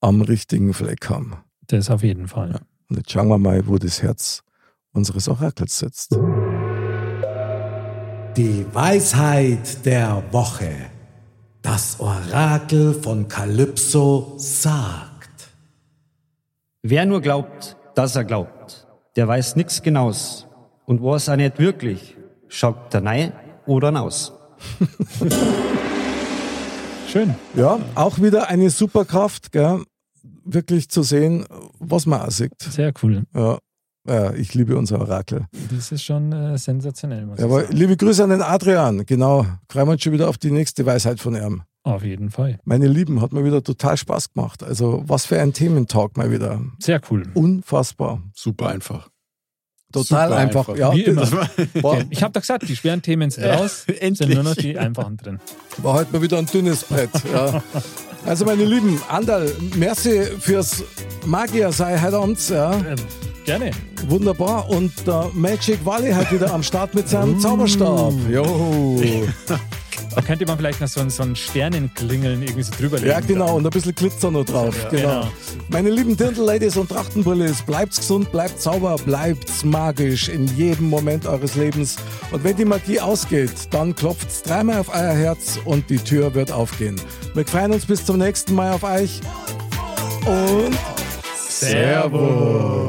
am 0.00 0.20
richtigen 0.20 0.72
Fleck 0.74 1.08
haben. 1.10 1.36
Das 1.66 1.90
auf 1.90 2.02
jeden 2.02 2.28
Fall. 2.28 2.60
Und 2.88 2.96
jetzt 2.96 3.10
schauen 3.10 3.28
wir 3.28 3.38
mal, 3.38 3.66
wo 3.66 3.76
das 3.76 4.02
Herz 4.02 4.42
unseres 4.92 5.28
Orakels 5.28 5.78
sitzt. 5.78 6.16
Die 8.36 8.64
Weisheit 8.72 9.84
der 9.84 10.22
Woche. 10.30 10.70
Das 11.60 11.98
Orakel 11.98 12.94
von 12.94 13.26
Kalypso 13.28 14.34
sagt. 14.38 15.18
Wer 16.82 17.04
nur 17.04 17.20
glaubt, 17.20 17.76
dass 17.98 18.14
er 18.14 18.24
glaubt, 18.24 18.86
der 19.16 19.26
weiß 19.26 19.56
nix 19.56 19.82
Genaus. 19.82 20.46
Und 20.86 21.02
was 21.02 21.26
er 21.26 21.36
nicht 21.36 21.58
wirklich, 21.58 22.16
schaut 22.46 22.94
der 22.94 23.00
Nei 23.00 23.32
oder 23.66 23.90
naus. 23.90 24.32
Schön. 27.08 27.34
Ja, 27.56 27.80
auch 27.96 28.20
wieder 28.20 28.48
eine 28.48 28.70
Superkraft, 28.70 29.50
gell? 29.50 29.82
wirklich 30.44 30.88
zu 30.88 31.02
sehen, 31.02 31.44
was 31.80 32.06
man 32.06 32.20
auch 32.20 32.30
sieht. 32.30 32.52
Sehr 32.60 32.92
cool. 33.02 33.24
Ja, 33.34 33.58
ja 34.06 34.32
ich 34.32 34.54
liebe 34.54 34.78
unser 34.78 35.00
Orakel. 35.00 35.46
Das 35.74 35.90
ist 35.90 36.04
schon 36.04 36.32
äh, 36.32 36.56
sensationell. 36.56 37.26
Muss 37.26 37.40
ich 37.40 37.44
Aber 37.44 37.62
sagen. 37.62 37.76
liebe 37.76 37.96
Grüße 37.96 38.22
an 38.22 38.30
den 38.30 38.42
Adrian. 38.42 39.06
Genau, 39.06 39.44
freuen 39.68 39.88
wir 39.88 39.92
uns 39.92 40.02
schon 40.02 40.12
wieder 40.12 40.28
auf 40.28 40.38
die 40.38 40.52
nächste 40.52 40.86
Weisheit 40.86 41.18
von 41.18 41.34
ihm. 41.34 41.62
Auf 41.94 42.04
jeden 42.04 42.30
Fall. 42.30 42.58
Meine 42.64 42.86
Lieben, 42.86 43.20
hat 43.22 43.32
mir 43.32 43.44
wieder 43.44 43.62
total 43.62 43.96
Spaß 43.96 44.34
gemacht. 44.34 44.62
Also, 44.62 45.02
was 45.06 45.24
für 45.26 45.40
ein 45.40 45.52
Thementalk 45.54 46.16
mal 46.16 46.30
wieder. 46.30 46.60
Sehr 46.78 47.00
cool. 47.10 47.22
Unfassbar. 47.34 48.22
Super 48.34 48.68
einfach. 48.68 49.08
Total 49.90 50.28
Super 50.28 50.36
einfach. 50.38 50.68
einfach. 50.68 50.76
Ja, 50.76 50.92
Wie 50.92 51.04
immer. 51.04 51.22
war, 51.82 51.98
Ich 52.10 52.22
habe 52.22 52.32
doch 52.34 52.42
gesagt, 52.42 52.68
die 52.68 52.76
schweren 52.76 53.00
Themen 53.00 53.30
sind 53.30 53.44
raus, 53.46 53.84
sind 53.86 54.02
endlich. 54.02 54.34
nur 54.34 54.42
noch 54.44 54.54
die 54.54 54.76
einfachen 54.78 55.16
drin. 55.16 55.38
war 55.78 55.94
heute 55.94 56.12
mal 56.12 56.20
wieder 56.20 56.36
ein 56.36 56.44
dünnes 56.46 56.84
Brett. 56.84 57.10
Ja. 57.32 57.62
Also, 58.26 58.44
meine 58.44 58.64
Lieben, 58.64 59.00
Andal, 59.08 59.50
merci 59.76 60.22
fürs 60.40 60.82
Magier 61.24 61.70
sei 61.72 61.98
heute 61.98 62.18
Abend. 62.18 62.48
Ja. 62.50 62.72
Ähm, 62.74 62.96
gerne. 63.46 63.70
Wunderbar. 64.08 64.68
Und 64.68 64.92
der 65.06 65.30
Magic 65.32 65.82
Valley 65.84 66.10
halt 66.10 66.30
wieder 66.32 66.52
am 66.52 66.62
Start 66.64 66.94
mit 66.96 67.08
seinem 67.08 67.38
Zauberstab. 67.38 68.12
Jo. 68.28 69.00
Da 70.14 70.20
könnte 70.22 70.46
man 70.46 70.56
vielleicht 70.56 70.80
noch 70.80 70.88
so 70.88 71.00
ein, 71.00 71.10
so 71.10 71.22
ein 71.22 71.36
Sternenklingeln 71.36 72.42
irgendwie 72.42 72.62
so 72.62 72.72
drüber 72.72 72.96
legen. 72.96 73.10
Ja, 73.10 73.20
genau. 73.20 73.56
Und 73.56 73.66
ein 73.66 73.70
bisschen 73.70 73.94
Glitzer 73.94 74.30
noch 74.30 74.44
drauf. 74.44 74.76
Ja, 74.84 74.88
genau. 74.88 75.20
genau. 75.20 75.30
Meine 75.68 75.90
lieben 75.90 76.16
Dirndl-Ladies 76.16 76.76
und 76.76 76.88
Trachtenbrillis, 76.88 77.62
bleibt's 77.62 77.98
gesund, 77.98 78.32
bleibt 78.32 78.60
sauber, 78.60 78.96
bleibt's 79.04 79.64
magisch 79.64 80.28
in 80.28 80.46
jedem 80.56 80.88
Moment 80.88 81.26
eures 81.26 81.54
Lebens. 81.54 81.96
Und 82.30 82.44
wenn 82.44 82.56
die 82.56 82.64
Magie 82.64 83.00
ausgeht, 83.00 83.52
dann 83.70 83.94
klopft's 83.94 84.42
dreimal 84.42 84.78
auf 84.80 84.88
euer 84.88 85.12
Herz 85.12 85.58
und 85.64 85.88
die 85.90 85.98
Tür 85.98 86.34
wird 86.34 86.50
aufgehen. 86.52 87.00
Wir 87.34 87.46
freuen 87.46 87.72
uns 87.72 87.86
bis 87.86 88.04
zum 88.04 88.18
nächsten 88.18 88.54
Mal 88.54 88.72
auf 88.72 88.82
euch. 88.82 89.20
Und 90.26 90.76
Servus. 91.60 92.88